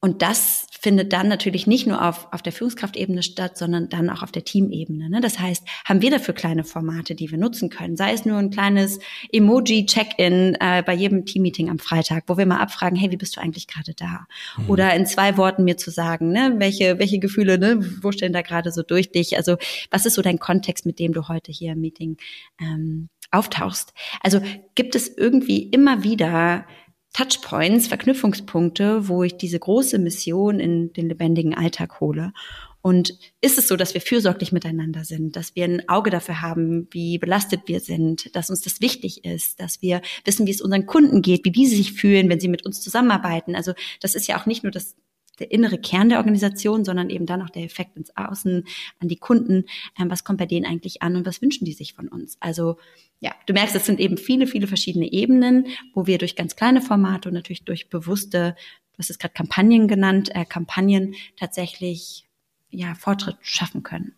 und 0.00 0.22
das 0.22 0.68
findet 0.80 1.12
dann 1.12 1.26
natürlich 1.26 1.66
nicht 1.66 1.88
nur 1.88 2.06
auf, 2.06 2.28
auf 2.30 2.40
der 2.40 2.52
Führungskraftebene 2.52 3.24
statt, 3.24 3.58
sondern 3.58 3.88
dann 3.88 4.08
auch 4.10 4.22
auf 4.22 4.30
der 4.30 4.44
Teamebene. 4.44 5.10
Ne? 5.10 5.20
Das 5.20 5.40
heißt, 5.40 5.66
haben 5.84 6.02
wir 6.02 6.10
dafür 6.12 6.34
kleine 6.34 6.62
Formate, 6.62 7.16
die 7.16 7.32
wir 7.32 7.38
nutzen 7.38 7.68
können? 7.68 7.96
Sei 7.96 8.12
es 8.12 8.24
nur 8.24 8.38
ein 8.38 8.50
kleines 8.50 9.00
Emoji-Check-in 9.32 10.56
äh, 10.60 10.84
bei 10.86 10.94
jedem 10.94 11.26
Teammeeting 11.26 11.68
am 11.68 11.80
Freitag, 11.80 12.24
wo 12.28 12.38
wir 12.38 12.46
mal 12.46 12.60
abfragen, 12.60 12.96
hey, 12.96 13.10
wie 13.10 13.16
bist 13.16 13.36
du 13.36 13.40
eigentlich 13.40 13.66
gerade 13.66 13.92
da? 13.94 14.26
Mhm. 14.56 14.70
Oder 14.70 14.94
in 14.94 15.04
zwei 15.04 15.36
Worten 15.36 15.64
mir 15.64 15.76
zu 15.76 15.90
sagen, 15.90 16.30
ne, 16.30 16.54
welche, 16.58 17.00
welche 17.00 17.18
Gefühle, 17.18 17.58
ne, 17.58 17.80
wo 18.00 18.12
stehen 18.12 18.32
da 18.32 18.42
gerade 18.42 18.70
so 18.70 18.84
durch 18.84 19.10
dich? 19.10 19.36
Also 19.36 19.56
was 19.90 20.06
ist 20.06 20.14
so 20.14 20.22
dein 20.22 20.38
Kontext, 20.38 20.86
mit 20.86 21.00
dem 21.00 21.12
du 21.12 21.26
heute 21.26 21.50
hier 21.50 21.72
im 21.72 21.80
Meeting 21.80 22.18
ähm, 22.60 23.08
auftauchst? 23.32 23.94
Also 24.22 24.40
gibt 24.76 24.94
es 24.94 25.08
irgendwie 25.08 25.64
immer 25.64 26.04
wieder 26.04 26.66
Touchpoints, 27.12 27.88
Verknüpfungspunkte, 27.88 29.08
wo 29.08 29.22
ich 29.22 29.36
diese 29.36 29.58
große 29.58 29.98
Mission 29.98 30.60
in 30.60 30.92
den 30.92 31.08
lebendigen 31.08 31.54
Alltag 31.54 32.00
hole. 32.00 32.32
Und 32.80 33.18
ist 33.40 33.58
es 33.58 33.66
so, 33.66 33.76
dass 33.76 33.94
wir 33.94 34.00
fürsorglich 34.00 34.52
miteinander 34.52 35.04
sind, 35.04 35.34
dass 35.34 35.56
wir 35.56 35.64
ein 35.64 35.88
Auge 35.88 36.10
dafür 36.10 36.40
haben, 36.40 36.86
wie 36.90 37.18
belastet 37.18 37.62
wir 37.66 37.80
sind, 37.80 38.34
dass 38.36 38.50
uns 38.50 38.60
das 38.62 38.80
wichtig 38.80 39.24
ist, 39.24 39.60
dass 39.60 39.82
wir 39.82 40.00
wissen, 40.24 40.46
wie 40.46 40.52
es 40.52 40.60
unseren 40.60 40.86
Kunden 40.86 41.20
geht, 41.20 41.44
wie 41.44 41.50
die 41.50 41.66
sich 41.66 41.92
fühlen, 41.92 42.28
wenn 42.28 42.40
sie 42.40 42.48
mit 42.48 42.64
uns 42.64 42.80
zusammenarbeiten. 42.80 43.56
Also 43.56 43.72
das 44.00 44.14
ist 44.14 44.28
ja 44.28 44.40
auch 44.40 44.46
nicht 44.46 44.62
nur 44.62 44.70
das 44.70 44.96
der 45.38 45.50
innere 45.50 45.78
Kern 45.78 46.08
der 46.08 46.18
Organisation, 46.18 46.84
sondern 46.84 47.10
eben 47.10 47.26
dann 47.26 47.42
auch 47.42 47.50
der 47.50 47.64
Effekt 47.64 47.96
ins 47.96 48.16
Außen, 48.16 48.64
an 49.00 49.08
die 49.08 49.16
Kunden. 49.16 49.64
Ähm, 49.98 50.10
was 50.10 50.24
kommt 50.24 50.38
bei 50.38 50.46
denen 50.46 50.66
eigentlich 50.66 51.02
an 51.02 51.16
und 51.16 51.26
was 51.26 51.42
wünschen 51.42 51.64
die 51.64 51.72
sich 51.72 51.94
von 51.94 52.08
uns? 52.08 52.36
Also 52.40 52.78
ja, 53.20 53.32
du 53.46 53.52
merkst, 53.52 53.74
es 53.74 53.86
sind 53.86 54.00
eben 54.00 54.16
viele, 54.16 54.46
viele 54.46 54.66
verschiedene 54.66 55.10
Ebenen, 55.12 55.66
wo 55.94 56.06
wir 56.06 56.18
durch 56.18 56.36
ganz 56.36 56.56
kleine 56.56 56.80
Formate 56.80 57.28
und 57.28 57.34
natürlich 57.34 57.64
durch 57.64 57.88
bewusste, 57.88 58.56
du 58.92 58.98
hast 58.98 59.10
es 59.10 59.18
gerade 59.18 59.34
Kampagnen 59.34 59.88
genannt, 59.88 60.30
äh, 60.34 60.44
Kampagnen 60.44 61.14
tatsächlich 61.36 62.28
ja 62.70 62.94
Fortschritt 62.94 63.36
schaffen 63.40 63.82
können. 63.82 64.14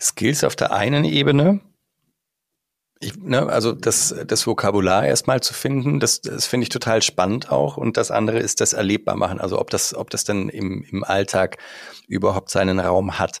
Skills 0.00 0.44
auf 0.44 0.54
der 0.54 0.72
einen 0.72 1.04
Ebene, 1.04 1.60
ich, 3.00 3.16
ne, 3.16 3.46
also 3.46 3.72
das, 3.72 4.14
das 4.26 4.46
Vokabular 4.46 5.06
erstmal 5.06 5.40
zu 5.40 5.54
finden, 5.54 6.00
das, 6.00 6.20
das 6.20 6.46
finde 6.46 6.64
ich 6.64 6.68
total 6.68 7.02
spannend 7.02 7.50
auch. 7.50 7.76
Und 7.76 7.96
das 7.96 8.10
andere 8.10 8.38
ist 8.40 8.60
das 8.60 8.72
erlebbar 8.72 9.16
machen. 9.16 9.40
Also 9.40 9.60
ob 9.60 9.70
das, 9.70 9.94
ob 9.94 10.10
das 10.10 10.24
dann 10.24 10.48
im, 10.48 10.84
im 10.90 11.04
Alltag 11.04 11.58
überhaupt 12.08 12.50
seinen 12.50 12.80
Raum 12.80 13.18
hat. 13.18 13.38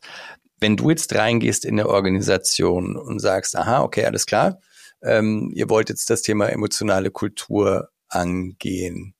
Wenn 0.60 0.76
du 0.76 0.90
jetzt 0.90 1.14
reingehst 1.14 1.64
in 1.64 1.78
eine 1.78 1.88
Organisation 1.88 2.96
und 2.96 3.20
sagst, 3.20 3.56
aha, 3.56 3.82
okay, 3.82 4.04
alles 4.04 4.26
klar, 4.26 4.60
ähm, 5.02 5.50
ihr 5.54 5.68
wollt 5.68 5.88
jetzt 5.88 6.10
das 6.10 6.22
Thema 6.22 6.48
emotionale 6.48 7.10
Kultur 7.10 7.88
angehen. 8.08 9.14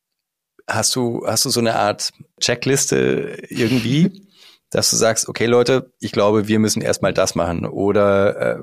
Hast 0.68 0.94
du, 0.96 1.24
hast 1.26 1.44
du 1.44 1.50
so 1.50 1.60
eine 1.60 1.76
Art 1.76 2.12
Checkliste 2.40 3.38
irgendwie, 3.48 4.26
dass 4.70 4.90
du 4.90 4.96
sagst, 4.96 5.28
okay 5.28 5.46
Leute, 5.46 5.92
ich 5.98 6.12
glaube, 6.12 6.46
wir 6.46 6.58
müssen 6.58 6.82
erstmal 6.82 7.14
das 7.14 7.34
machen 7.34 7.64
oder 7.64 8.58
äh, 8.58 8.60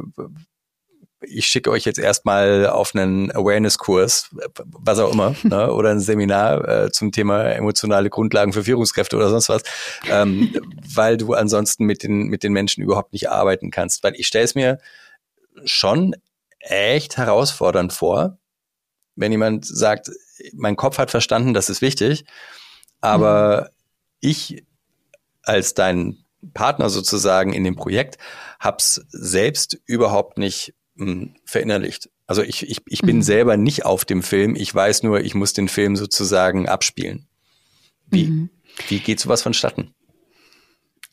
ich 1.28 1.48
schicke 1.48 1.72
euch 1.72 1.86
jetzt 1.86 2.00
erstmal 2.00 2.68
auf 2.68 2.96
einen 2.96 3.32
Awareness-Kurs, 3.32 4.30
was 4.66 5.00
auch 5.00 5.12
immer, 5.12 5.36
ne, 5.44 5.72
oder 5.74 5.92
ein 5.92 6.00
Seminar 6.00 6.68
äh, 6.68 6.92
zum 6.92 7.12
Thema 7.12 7.44
emotionale 7.46 8.10
Grundlagen 8.10 8.54
für 8.54 8.64
Führungskräfte 8.64 9.16
oder 9.16 9.30
sonst 9.30 9.50
was, 9.50 9.64
ähm, 10.10 10.54
weil 10.94 11.18
du 11.18 11.34
ansonsten 11.34 11.86
mit 11.86 12.04
den, 12.04 12.28
mit 12.28 12.44
den 12.44 12.54
Menschen 12.54 12.84
überhaupt 12.84 13.14
nicht 13.14 13.30
arbeiten 13.30 13.72
kannst. 13.72 14.04
Weil 14.04 14.16
ich 14.16 14.28
stelle 14.28 14.46
es 14.46 14.56
mir 14.56 14.80
schon 15.64 16.16
echt 16.60 17.18
herausfordernd 17.18 17.94
vor, 17.94 18.38
wenn 19.16 19.32
jemand 19.32 19.66
sagt, 19.66 20.12
mein 20.54 20.76
Kopf 20.76 20.98
hat 20.98 21.12
verstanden, 21.12 21.54
das 21.54 21.70
ist 21.70 21.82
wichtig, 21.82 22.26
aber 23.02 23.62
mhm. 23.62 23.68
ich 24.20 24.64
als 25.44 25.74
dein 25.74 26.26
Partner 26.54 26.90
sozusagen 26.90 27.54
in 27.54 27.64
dem 27.64 27.76
Projekt 27.76 28.18
hab's 28.60 29.02
selbst 29.10 29.80
überhaupt 29.86 30.38
nicht 30.38 30.74
mh, 30.96 31.36
verinnerlicht. 31.46 32.10
Also 32.28 32.42
ich, 32.42 32.68
ich, 32.70 32.82
ich 32.88 33.02
bin 33.02 33.18
mhm. 33.18 33.22
selber 33.22 33.58
nicht 33.58 33.86
auf 33.86 34.06
dem 34.06 34.24
Film, 34.24 34.56
ich 34.56 34.74
weiß 34.74 35.04
nur, 35.04 35.22
ich 35.22 35.36
muss 35.36 35.54
den 35.54 35.68
Film 35.68 35.96
sozusagen 35.96 36.68
abspielen. 36.68 37.28
Wie, 38.08 38.26
mhm. 38.26 38.50
wie 38.88 39.00
geht 39.00 39.20
sowas 39.20 39.42
vonstatten? 39.42 39.94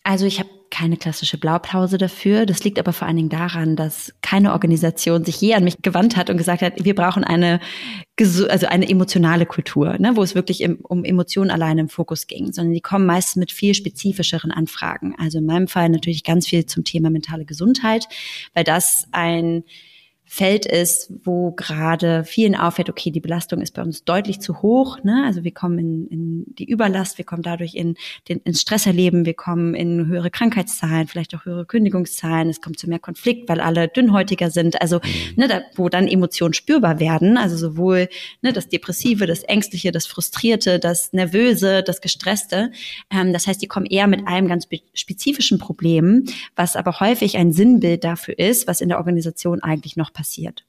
Also 0.04 0.26
ich 0.26 0.38
habe 0.40 0.50
keine 0.72 0.96
klassische 0.96 1.38
Blaupause 1.38 1.98
dafür. 1.98 2.46
Das 2.46 2.64
liegt 2.64 2.78
aber 2.78 2.92
vor 2.92 3.06
allen 3.06 3.18
Dingen 3.18 3.28
daran, 3.28 3.76
dass 3.76 4.12
keine 4.22 4.52
Organisation 4.52 5.24
sich 5.24 5.40
je 5.40 5.54
an 5.54 5.64
mich 5.64 5.76
gewandt 5.82 6.16
hat 6.16 6.30
und 6.30 6.38
gesagt 6.38 6.62
hat, 6.62 6.84
wir 6.84 6.94
brauchen 6.94 7.22
eine, 7.22 7.60
also 8.18 8.66
eine 8.66 8.88
emotionale 8.88 9.44
Kultur, 9.44 9.98
ne, 9.98 10.16
wo 10.16 10.22
es 10.22 10.34
wirklich 10.34 10.66
um 10.82 11.04
Emotionen 11.04 11.50
alleine 11.50 11.82
im 11.82 11.88
Fokus 11.90 12.26
ging, 12.26 12.52
sondern 12.52 12.72
die 12.72 12.80
kommen 12.80 13.04
meistens 13.04 13.36
mit 13.36 13.52
viel 13.52 13.74
spezifischeren 13.74 14.50
Anfragen. 14.50 15.14
Also 15.18 15.38
in 15.38 15.46
meinem 15.46 15.68
Fall 15.68 15.90
natürlich 15.90 16.24
ganz 16.24 16.48
viel 16.48 16.64
zum 16.64 16.84
Thema 16.84 17.10
mentale 17.10 17.44
Gesundheit, 17.44 18.08
weil 18.54 18.64
das 18.64 19.06
ein 19.12 19.64
Feld 20.34 20.64
ist, 20.64 21.12
wo 21.24 21.50
gerade 21.50 22.24
vielen 22.24 22.54
auffällt, 22.54 22.88
okay, 22.88 23.10
die 23.10 23.20
Belastung 23.20 23.60
ist 23.60 23.74
bei 23.74 23.82
uns 23.82 24.04
deutlich 24.04 24.40
zu 24.40 24.62
hoch. 24.62 25.04
Ne? 25.04 25.24
Also 25.26 25.44
wir 25.44 25.52
kommen 25.52 25.78
in, 25.78 26.06
in 26.06 26.44
die 26.54 26.64
Überlast, 26.64 27.18
wir 27.18 27.26
kommen 27.26 27.42
dadurch 27.42 27.74
in 27.74 27.96
den, 28.30 28.38
ins 28.38 28.62
Stresserleben, 28.62 29.26
wir 29.26 29.34
kommen 29.34 29.74
in 29.74 30.06
höhere 30.06 30.30
Krankheitszahlen, 30.30 31.06
vielleicht 31.06 31.34
auch 31.34 31.44
höhere 31.44 31.66
Kündigungszahlen, 31.66 32.48
es 32.48 32.62
kommt 32.62 32.78
zu 32.78 32.88
mehr 32.88 32.98
Konflikt, 32.98 33.46
weil 33.50 33.60
alle 33.60 33.88
dünnhäutiger 33.88 34.50
sind. 34.50 34.80
Also 34.80 35.00
mhm. 35.04 35.34
ne, 35.36 35.48
da, 35.48 35.60
wo 35.74 35.90
dann 35.90 36.08
Emotionen 36.08 36.54
spürbar 36.54 36.98
werden, 36.98 37.36
also 37.36 37.58
sowohl 37.58 38.08
ne, 38.40 38.54
das 38.54 38.68
Depressive, 38.68 39.26
das 39.26 39.42
Ängstliche, 39.42 39.92
das 39.92 40.06
Frustrierte, 40.06 40.78
das 40.78 41.12
Nervöse, 41.12 41.82
das 41.82 42.00
Gestresste. 42.00 42.70
Ähm, 43.10 43.34
das 43.34 43.46
heißt, 43.46 43.60
die 43.60 43.68
kommen 43.68 43.84
eher 43.84 44.06
mit 44.06 44.26
einem 44.26 44.48
ganz 44.48 44.66
spezifischen 44.94 45.58
Problem, 45.58 46.24
was 46.56 46.74
aber 46.74 47.00
häufig 47.00 47.36
ein 47.36 47.52
Sinnbild 47.52 48.02
dafür 48.02 48.38
ist, 48.38 48.66
was 48.66 48.80
in 48.80 48.88
der 48.88 48.96
Organisation 48.96 49.62
eigentlich 49.62 49.98
noch 49.98 50.10
passiert 50.10 50.21
passiert. 50.22 50.64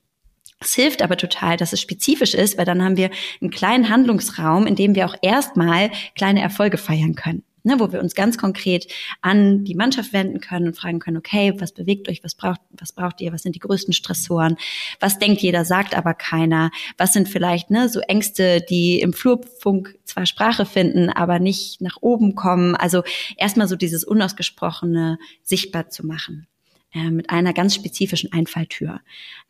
Es 0.60 0.74
hilft 0.74 1.04
aber 1.04 1.16
total, 1.16 1.58
dass 1.58 1.74
es 1.74 1.82
spezifisch 1.82 2.34
ist, 2.34 2.58
weil 2.58 2.66
dann 2.66 2.84
haben 2.84 2.98
wir 2.98 3.12
einen 3.40 3.52
kleinen 3.52 3.90
Handlungsraum, 3.90 4.66
in 4.66 4.76
dem 4.76 4.96
wir 4.96 5.06
auch 5.06 5.16
erstmal 5.22 5.92
kleine 6.16 6.42
Erfolge 6.42 6.78
feiern 6.78 7.14
können. 7.14 7.44
Ne, 7.66 7.80
wo 7.80 7.94
wir 7.94 8.02
uns 8.02 8.14
ganz 8.14 8.38
konkret 8.38 8.92
an 9.22 9.64
die 9.64 9.76
Mannschaft 9.76 10.12
wenden 10.12 10.42
können 10.42 10.68
und 10.68 10.76
fragen 10.76 11.00
können, 11.00 11.16
okay, 11.16 11.54
was 11.60 11.72
bewegt 11.72 12.10
euch, 12.10 12.22
was 12.22 12.36
braucht, 12.36 12.60
was 12.72 12.92
braucht 12.92 13.22
ihr, 13.22 13.32
was 13.32 13.44
sind 13.44 13.56
die 13.56 13.60
größten 13.60 13.94
Stressoren, 13.94 14.58
was 15.00 15.18
denkt 15.18 15.42
jeder, 15.42 15.64
sagt 15.64 15.96
aber 15.96 16.14
keiner, 16.14 16.72
was 16.98 17.14
sind 17.14 17.30
vielleicht 17.30 17.70
ne, 17.70 17.88
so 17.88 18.02
Ängste, 18.02 18.60
die 18.70 19.00
im 19.00 19.14
Flurfunk 19.14 19.98
zwar 20.04 20.26
Sprache 20.26 20.66
finden, 20.66 21.10
aber 21.10 21.40
nicht 21.40 21.80
nach 21.80 21.96
oben 22.02 22.36
kommen. 22.36 22.76
Also 22.76 23.04
erstmal 23.38 23.70
so 23.70 23.78
dieses 23.78 24.04
Unausgesprochene 24.04 25.18
sichtbar 25.42 25.90
zu 25.90 26.06
machen 26.06 26.48
äh, 26.94 27.10
mit 27.10 27.30
einer 27.32 27.54
ganz 27.54 27.74
spezifischen 27.74 28.32
Einfalltür. 28.32 29.02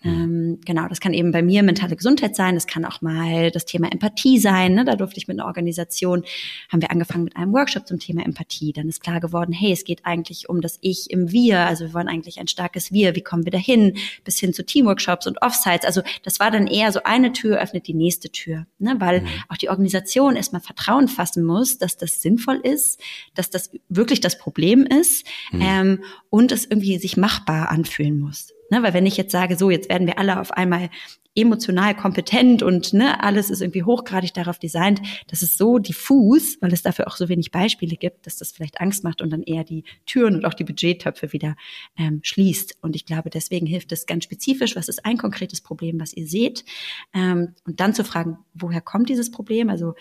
Mhm. 0.02 0.10
Ähm, 0.10 0.60
genau, 0.66 0.88
das 0.88 1.02
kann 1.02 1.14
eben 1.14 1.32
bei 1.32 1.42
mir 1.42 1.62
mentale 1.62 1.98
Gesundheit 1.98 2.38
sein, 2.38 2.56
das 2.56 2.68
kann 2.68 2.86
auch 2.86 3.02
mal 3.02 3.52
das 3.52 3.66
Thema 3.66 3.92
Empathie 3.92 4.40
sein. 4.40 4.76
Ne? 4.76 4.86
Da 4.86 4.96
durfte 4.96 5.18
ich 5.18 5.28
mit 5.28 5.38
einer 5.38 5.48
Organisation, 5.48 6.24
haben 6.70 6.82
wir 6.82 6.90
angefangen 6.90 7.26
mit 7.26 7.36
einem 7.36 7.52
Workshop 7.52 7.86
zum 7.86 8.00
Thema 8.00 8.24
Empathie. 8.26 8.72
Dann 8.72 8.88
ist 8.88 9.02
klar 9.02 9.20
geworden, 9.20 9.52
hey, 9.52 9.74
es 9.74 9.84
geht 9.84 10.06
eigentlich 10.06 10.48
um 10.48 10.62
das 10.62 10.78
Ich 10.80 11.12
im 11.12 11.34
Wir, 11.34 11.60
also 11.60 11.86
wir 11.86 11.94
wollen 11.94 12.08
eigentlich 12.08 12.40
ein 12.40 12.48
starkes 12.48 12.94
Wir, 12.94 13.16
wie 13.16 13.22
kommen 13.22 13.44
wir 13.44 13.52
dahin, 13.52 13.98
bis 14.24 14.40
hin 14.40 14.54
zu 14.54 14.66
Teamworkshops 14.66 15.28
und 15.28 15.42
Offsites. 15.42 15.86
Also 15.86 16.02
das 16.24 16.40
war 16.40 16.50
dann 16.50 16.68
eher 16.68 16.94
so 16.94 17.04
eine 17.04 17.34
Tür 17.34 17.60
öffnet 17.60 17.88
die 17.88 17.94
nächste 17.94 18.30
Tür, 18.30 18.68
ne? 18.80 18.96
weil 19.00 19.22
mhm. 19.22 19.28
auch 19.50 19.58
die 19.58 19.70
Organisation 19.70 20.38
erstmal 20.38 20.62
Vertrauen 20.62 21.10
fassen 21.10 21.44
muss, 21.44 21.78
dass 21.78 21.98
das 21.98 22.22
sinnvoll 22.22 22.62
ist, 22.64 23.02
dass 23.36 23.50
das 23.50 23.72
wirklich 23.90 24.22
das 24.22 24.38
Problem 24.38 24.86
ist 24.86 25.26
mhm. 25.52 25.62
ähm, 25.62 26.04
und 26.30 26.52
es 26.52 26.66
irgendwie 26.66 26.98
sich 26.98 27.18
macht 27.18 27.33
machbar 27.34 27.70
anfühlen 27.70 28.20
muss. 28.20 28.54
Ne, 28.70 28.82
weil 28.82 28.94
wenn 28.94 29.06
ich 29.06 29.18
jetzt 29.18 29.32
sage, 29.32 29.56
so, 29.56 29.70
jetzt 29.70 29.90
werden 29.90 30.08
wir 30.08 30.18
alle 30.18 30.40
auf 30.40 30.52
einmal 30.52 30.90
emotional 31.36 31.96
kompetent 31.96 32.62
und 32.62 32.94
ne, 32.94 33.24
alles 33.24 33.50
ist 33.50 33.62
irgendwie 33.62 33.84
hochgradig 33.84 34.34
darauf 34.34 34.60
designt, 34.60 35.02
das 35.28 35.42
ist 35.42 35.58
so 35.58 35.80
diffus, 35.80 36.58
weil 36.62 36.72
es 36.74 36.84
dafür 36.84 37.08
auch 37.08 37.16
so 37.16 37.28
wenig 37.28 37.52
Beispiele 37.52 37.96
gibt, 37.96 38.28
dass 38.28 38.38
das 38.38 38.52
vielleicht 38.52 38.82
Angst 38.82 39.04
macht 39.04 39.22
und 39.22 39.32
dann 39.32 39.42
eher 39.42 39.64
die 39.64 39.84
Türen 40.06 40.36
und 40.36 40.46
auch 40.46 40.54
die 40.54 40.64
Budgettöpfe 40.64 41.34
wieder 41.34 41.56
ähm, 41.98 42.20
schließt. 42.24 42.78
Und 42.82 42.96
ich 42.96 43.06
glaube, 43.06 43.30
deswegen 43.32 43.66
hilft 43.66 43.92
es 43.92 44.06
ganz 44.06 44.24
spezifisch, 44.26 44.76
was 44.76 44.88
ist 44.88 45.06
ein 45.06 45.18
konkretes 45.18 45.62
Problem, 45.62 46.00
was 46.00 46.14
ihr 46.14 46.28
seht, 46.28 46.66
ähm, 47.14 47.56
und 47.66 47.80
dann 47.80 47.96
zu 47.96 48.04
fragen, 48.04 48.38
woher 48.54 48.82
kommt 48.82 49.10
dieses 49.10 49.32
Problem? 49.32 49.70
Also 49.70 49.96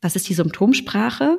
was 0.00 0.16
ist 0.16 0.28
die 0.28 0.34
Symptomsprache? 0.34 1.38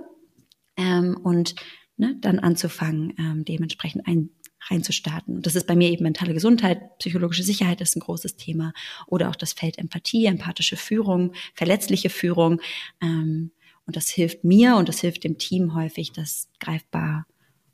Ähm, 0.76 1.18
und 1.22 1.56
ne, 1.98 2.18
dann 2.20 2.40
anzufangen, 2.40 3.14
ähm, 3.18 3.46
dementsprechend 3.46 4.08
ein 4.08 4.30
reinzustarten. 4.70 5.36
Und 5.36 5.46
das 5.46 5.56
ist 5.56 5.68
bei 5.68 5.76
mir 5.76 5.90
eben 5.90 6.04
mentale 6.04 6.34
Gesundheit, 6.34 6.98
psychologische 7.00 7.44
Sicherheit 7.44 7.82
ist 7.82 7.96
ein 7.96 8.02
großes 8.02 8.36
Thema 8.36 8.74
oder 9.08 9.30
auch 9.30 9.36
das 9.36 9.54
Feld 9.54 9.78
Empathie, 9.78 10.26
empathische 10.26 10.78
Führung, 10.78 11.34
verletzliche 11.54 12.10
Führung. 12.10 12.62
Ähm, 13.02 13.52
und 13.86 13.96
das 13.96 14.10
hilft 14.10 14.44
mir 14.44 14.76
und 14.78 14.88
das 14.90 15.02
hilft 15.02 15.24
dem 15.24 15.38
Team 15.38 15.76
häufig, 15.76 16.12
das 16.14 16.50
greifbar 16.60 17.26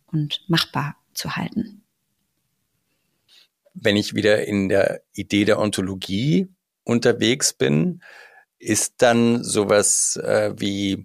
und 0.08 0.44
machbar 0.48 0.96
zu 1.14 1.36
halten. 1.36 1.84
Wenn 3.74 3.96
ich 3.96 4.16
wieder 4.16 4.46
in 4.46 4.70
der 4.70 5.02
Idee 5.14 5.46
der 5.46 5.60
Ontologie 5.60 6.50
unterwegs 6.84 7.54
bin, 7.54 8.02
ist 8.58 8.96
dann 8.98 9.44
sowas 9.44 10.18
äh, 10.18 10.54
wie 10.58 11.04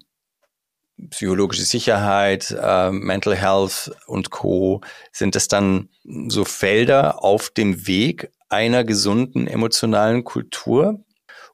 psychologische 1.09 1.63
Sicherheit, 1.63 2.55
äh, 2.59 2.91
Mental 2.91 3.35
Health 3.35 3.91
und 4.07 4.31
Co. 4.31 4.81
Sind 5.11 5.35
das 5.35 5.47
dann 5.47 5.89
so 6.27 6.45
Felder 6.45 7.23
auf 7.23 7.49
dem 7.49 7.87
Weg 7.87 8.31
einer 8.49 8.83
gesunden 8.83 9.47
emotionalen 9.47 10.23
Kultur? 10.23 11.03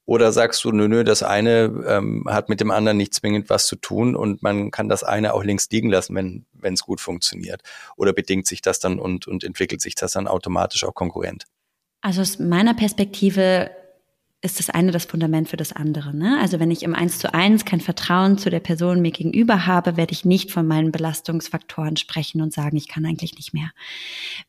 Oder 0.06 0.32
sagst 0.32 0.64
du, 0.64 0.72
nö, 0.72 0.88
nö, 0.88 1.04
das 1.04 1.24
eine 1.24 1.86
ähm, 1.88 2.26
hat 2.28 2.50
mit 2.50 2.60
dem 2.60 2.72
anderen 2.72 2.98
nicht 2.98 3.14
zwingend 3.14 3.50
was 3.50 3.68
zu 3.68 3.76
tun 3.76 4.16
und 4.16 4.44
man 4.44 4.72
kann 4.72 4.90
das 4.90 5.04
eine 5.04 5.34
auch 5.34 5.44
links 5.44 5.70
liegen 5.72 5.90
lassen, 5.90 6.16
wenn 6.54 6.74
es 6.74 6.82
gut 6.82 7.00
funktioniert? 7.00 7.62
Oder 7.96 8.12
bedingt 8.12 8.48
sich 8.48 8.62
das 8.62 8.80
dann 8.80 9.00
und, 9.00 9.28
und 9.28 9.44
entwickelt 9.44 9.80
sich 9.80 9.96
das 9.96 10.14
dann 10.14 10.28
automatisch 10.28 10.84
auch 10.84 10.96
konkurrent? 10.96 11.46
Also 12.02 12.22
aus 12.22 12.40
meiner 12.40 12.74
Perspektive 12.74 13.70
ist 14.42 14.60
das 14.60 14.70
eine 14.70 14.92
das 14.92 15.06
Fundament 15.06 15.50
für 15.50 15.58
das 15.58 15.72
andere. 15.72 16.16
Ne? 16.16 16.40
Also 16.42 16.60
wenn 16.60 16.72
ich 16.72 16.84
im 16.84 16.96
Eins 16.96 17.20
zu 17.20 17.34
eins 17.34 17.64
kein 17.64 17.80
Vertrauen 17.80 18.38
zu 18.38 18.50
der 18.50 18.60
Person 18.60 19.02
mir 19.02 19.12
gegenüber 19.12 19.68
habe, 19.68 19.98
werde 19.98 20.14
ich 20.14 20.26
nicht 20.26 20.52
von 20.52 20.66
meinen 20.66 20.92
Belastungsfaktoren 20.92 21.96
sprechen 21.96 22.42
und 22.42 22.52
sagen, 22.52 22.76
ich 22.76 22.88
kann 22.88 23.06
eigentlich 23.06 23.36
nicht 23.36 23.54
mehr. 23.54 23.72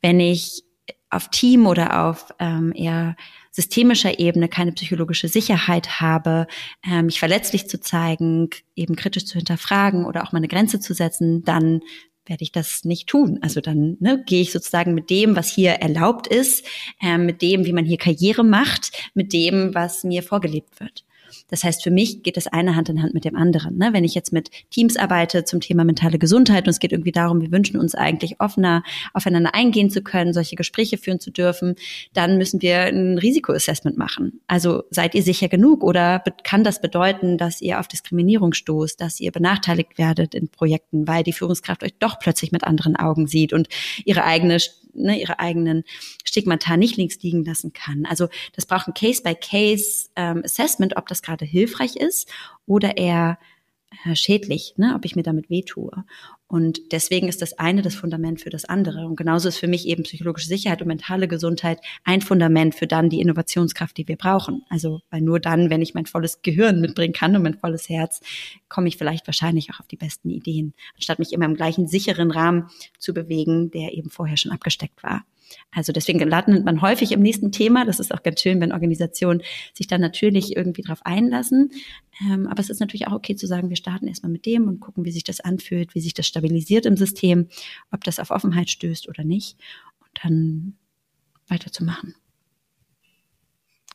Wenn 0.01 0.19
ich 0.19 0.65
auf 1.11 1.29
Team 1.29 1.67
oder 1.67 2.07
auf 2.07 2.33
ähm, 2.39 2.73
eher 2.75 3.17
systemischer 3.51 4.19
Ebene 4.19 4.49
keine 4.49 4.73
psychologische 4.73 5.29
Sicherheit 5.29 6.01
habe, 6.01 6.47
äh, 6.83 7.03
mich 7.03 7.19
verletzlich 7.19 7.69
zu 7.69 7.79
zeigen, 7.79 8.49
eben 8.75 8.97
kritisch 8.97 9.27
zu 9.27 9.35
hinterfragen 9.35 10.07
oder 10.07 10.25
auch 10.25 10.33
mal 10.33 10.39
eine 10.39 10.49
Grenze 10.49 10.81
zu 10.81 10.95
setzen, 10.95 11.45
dann 11.45 11.83
werde 12.27 12.43
ich 12.43 12.53
das 12.53 12.85
nicht 12.85 13.09
tun. 13.09 13.39
Also 13.43 13.61
dann 13.61 13.97
ne, 14.01 14.23
gehe 14.27 14.43
ich 14.43 14.53
sozusagen 14.53 14.95
mit 14.95 15.11
dem, 15.11 15.37
was 15.37 15.49
hier 15.51 15.73
erlaubt 15.73 16.27
ist, 16.27 16.65
äh, 17.01 17.19
mit 17.19 17.43
dem, 17.43 17.65
wie 17.65 17.73
man 17.73 17.85
hier 17.85 17.99
Karriere 17.99 18.45
macht, 18.45 18.93
mit 19.15 19.33
dem, 19.33 19.75
was 19.75 20.05
mir 20.05 20.23
vorgelebt 20.23 20.81
wird. 20.81 21.05
Das 21.49 21.65
heißt, 21.65 21.83
für 21.83 21.91
mich 21.91 22.23
geht 22.23 22.37
das 22.37 22.47
eine 22.47 22.77
Hand 22.77 22.89
in 22.89 23.03
Hand 23.03 23.15
mit 23.15 23.25
dem 23.25 23.37
anderen. 23.37 23.77
Ne? 23.77 23.91
Wenn 23.93 24.05
ich 24.05 24.15
jetzt 24.15 24.33
mit 24.33 24.51
Teams 24.71 24.97
arbeite 24.97 25.45
zum 25.45 25.61
Thema 25.61 25.85
mentale 25.85 26.19
Gesundheit 26.19 26.65
und 26.65 26.71
es 26.71 26.79
geht 26.79 26.93
irgendwie 26.93 27.13
darum, 27.13 27.41
wir 27.41 27.53
wünschen 27.53 27.79
uns 27.79 27.95
eigentlich 27.95 28.41
offener 28.41 28.83
aufeinander 29.13 29.55
eingehen 29.55 29.91
zu 29.91 30.03
können, 30.03 30.33
solche 30.33 30.57
Gespräche 30.57 30.99
führen 30.99 31.21
zu 31.21 31.31
dürfen, 31.31 31.75
dann 32.13 32.39
müssen 32.39 32.63
wir 32.63 32.81
ein 32.81 33.19
Risikoassessment 33.19 33.97
machen. 33.97 34.41
Also 34.47 34.85
seid 34.91 35.15
ihr 35.15 35.23
sicher 35.23 35.49
genug 35.49 35.83
oder 35.85 36.23
kann 36.45 36.65
das 36.65 36.81
bedeuten, 36.81 37.39
dass 37.39 37.61
ihr 37.61 37.81
auf 37.81 37.89
Diskriminierung 37.89 38.53
stoßt, 38.53 39.01
dass 39.01 39.21
ihr 39.21 39.33
benachteiligt 39.33 39.99
werdet 39.99 40.35
in 40.35 40.49
Projekten, 40.49 41.07
weil 41.07 41.23
die 41.23 41.33
Führungskraft 41.33 41.83
euch 41.83 41.95
doch 41.99 42.19
plötzlich 42.19 42.53
mit 42.53 42.65
anderen 42.65 42.97
Augen 42.97 43.27
sieht 43.27 43.53
und 43.53 43.69
ihre 44.05 44.25
eigene 44.25 44.59
ne, 44.95 45.21
ihre 45.21 45.39
eigenen 45.39 45.85
Stigmata 46.25 46.77
nicht 46.77 46.97
links 46.97 47.21
liegen 47.23 47.45
lassen 47.45 47.73
kann. 47.73 48.07
Also 48.07 48.29
das 48.55 48.67
braucht 48.67 48.89
ein 48.89 48.95
Case-by-Case-Assessment, 48.95 50.93
ähm, 50.93 50.99
ob 50.99 51.09
das 51.09 51.23
gerade 51.23 51.45
hilfreich 51.45 51.97
ist 51.97 52.31
oder 52.67 52.97
eher 52.97 53.39
äh, 54.05 54.17
schädlich, 54.17 54.75
ne, 54.77 54.95
ob 54.95 55.05
ich 55.05 55.17
mir 55.17 55.23
damit 55.23 55.51
wehtue. 55.51 56.05
Und 56.53 56.93
deswegen 56.93 57.29
ist 57.29 57.41
das 57.41 57.59
eine 57.59 57.81
das 57.81 57.95
Fundament 57.95 58.43
für 58.43 58.51
das 58.51 58.67
andere. 58.67 59.07
Und 59.07 59.17
genauso 59.17 59.49
ist 59.49 59.57
für 59.57 59.69
mich 59.69 59.89
eben 59.89 60.03
psychologische 60.03 60.49
Sicherheit 60.49 60.83
und 60.83 60.89
mentale 60.89 61.27
Gesundheit 61.27 61.81
ein 62.05 62.21
Fundament 62.21 62.75
für 62.75 62.87
dann 62.87 63.09
die 63.09 63.23
Innovationskraft, 63.23 63.97
die 63.97 64.07
wir 64.07 64.17
brauchen. 64.19 64.63
Also, 64.69 65.01
weil 65.09 65.23
nur 65.23 65.41
dann, 65.41 65.71
wenn 65.71 65.81
ich 65.81 65.95
mein 65.95 66.05
volles 66.05 66.43
Gehirn 66.43 66.83
mitbringen 66.83 67.15
kann 67.15 67.35
und 67.35 67.43
mein 67.43 67.55
volles 67.55 67.89
Herz, 67.89 68.21
komme 68.69 68.89
ich 68.89 68.99
vielleicht 68.99 69.27
wahrscheinlich 69.27 69.71
auch 69.71 69.81
auf 69.81 69.87
die 69.87 69.97
besten 69.97 70.29
Ideen, 70.29 70.75
anstatt 70.95 71.21
mich 71.21 71.33
immer 71.33 71.47
im 71.47 71.55
gleichen 71.55 71.89
sicheren 71.89 72.31
Rahmen 72.31 72.69
zu 72.99 73.15
bewegen, 73.15 73.71
der 73.71 73.95
eben 73.95 74.11
vorher 74.11 74.37
schon 74.37 74.53
abgesteckt 74.53 75.03
war. 75.03 75.25
Also 75.71 75.93
deswegen 75.93 76.21
landet 76.29 76.65
man 76.65 76.83
häufig 76.83 77.13
im 77.13 77.21
nächsten 77.21 77.53
Thema. 77.53 77.85
Das 77.85 78.01
ist 78.01 78.13
auch 78.13 78.23
ganz 78.23 78.41
schön, 78.41 78.61
wenn 78.61 78.73
Organisationen 78.73 79.43
sich 79.75 79.87
dann 79.87 80.01
natürlich 80.01 80.57
irgendwie 80.57 80.83
drauf 80.83 81.01
einlassen. 81.05 81.71
Ähm, 82.21 82.47
aber 82.47 82.61
es 82.61 82.71
ist 82.71 82.81
natürlich 82.81 83.07
auch 83.07 83.13
okay 83.13 83.37
zu 83.37 83.47
sagen, 83.47 83.69
wir 83.69 83.77
starten 83.77 84.09
erstmal 84.09 84.33
mit 84.33 84.47
dem 84.47 84.69
und 84.69 84.81
gucken, 84.81 85.05
wie 85.05 85.13
sich 85.13 85.25
das 85.25 85.41
anfühlt, 85.41 85.95
wie 85.95 86.01
sich 86.01 86.15
das 86.15 86.27
stabilisiert 86.27 86.87
im 86.87 86.97
System, 86.97 87.49
ob 87.91 88.05
das 88.05 88.19
auf 88.19 88.31
Offenheit 88.31 88.71
stößt 88.71 89.09
oder 89.09 89.25
nicht. 89.25 89.57
Und 90.01 90.11
dann 90.23 90.75
weiterzumachen. 91.49 92.15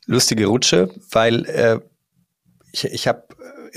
Lustige 0.05 0.47
Rutsche, 0.47 0.89
weil 1.11 1.45
äh, 1.45 1.79
ich, 2.71 2.85
ich 2.85 3.07
habe 3.07 3.27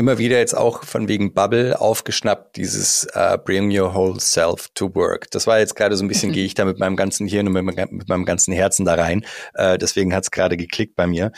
immer 0.01 0.17
wieder 0.17 0.39
jetzt 0.39 0.57
auch 0.57 0.83
von 0.83 1.09
wegen 1.09 1.35
Bubble 1.35 1.79
aufgeschnappt, 1.79 2.57
dieses 2.57 3.07
uh, 3.15 3.37
Bring 3.37 3.71
Your 3.71 3.95
Whole 3.95 4.19
Self 4.19 4.69
to 4.75 4.93
Work. 4.95 5.31
Das 5.31 5.47
war 5.47 5.59
jetzt 5.59 5.77
gerade 5.77 5.95
so 5.95 6.05
ein 6.05 6.09
bisschen, 6.09 6.31
mhm. 6.31 6.35
gehe 6.37 6.45
ich 6.47 6.55
da 6.55 6.65
mit 6.65 6.79
meinem 6.79 6.97
ganzen 6.97 7.27
Hirn 7.27 7.47
und 7.47 7.53
mit, 7.53 7.93
mit 7.93 8.09
meinem 8.09 8.25
ganzen 8.25 8.53
Herzen 8.53 8.87
da 8.87 8.95
rein. 8.95 9.25
Uh, 9.57 9.77
deswegen 9.77 10.15
hat 10.15 10.25
es 10.25 10.31
gerade 10.31 10.57
geklickt 10.57 10.97
bei 10.97 11.07
mir. 11.07 11.33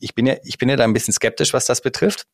Ich 0.00 0.14
bin 0.14 0.26
ja, 0.26 0.34
ich 0.42 0.58
bin 0.58 0.68
ja 0.68 0.76
da 0.76 0.84
ein 0.84 0.92
bisschen 0.92 1.14
skeptisch, 1.14 1.54
was 1.54 1.64
das 1.64 1.80
betrifft. 1.80 2.24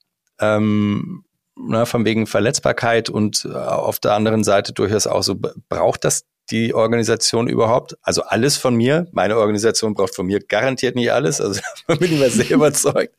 Ähm, 0.41 1.25
na, 1.55 1.85
von 1.85 2.05
wegen 2.05 2.27
Verletzbarkeit 2.27 3.11
und 3.11 3.45
uh, 3.45 3.53
auf 3.53 3.99
der 3.99 4.15
anderen 4.15 4.45
Seite 4.45 4.73
durchaus 4.73 5.07
auch 5.07 5.23
so, 5.23 5.37
braucht 5.69 6.05
das 6.05 6.25
die 6.51 6.75
Organisation 6.75 7.49
überhaupt? 7.49 7.97
Also 8.03 8.23
alles 8.23 8.57
von 8.57 8.75
mir. 8.75 9.07
Meine 9.13 9.37
Organisation 9.37 9.95
braucht 9.95 10.15
von 10.15 10.27
mir 10.27 10.41
garantiert 10.41 10.95
nicht 10.95 11.13
alles. 11.13 11.41
Also 11.41 11.61
da 11.87 11.95
bin 11.95 12.13
ich 12.13 12.19
mir 12.19 12.31
sehr 12.31 12.51
überzeugt. 12.51 13.15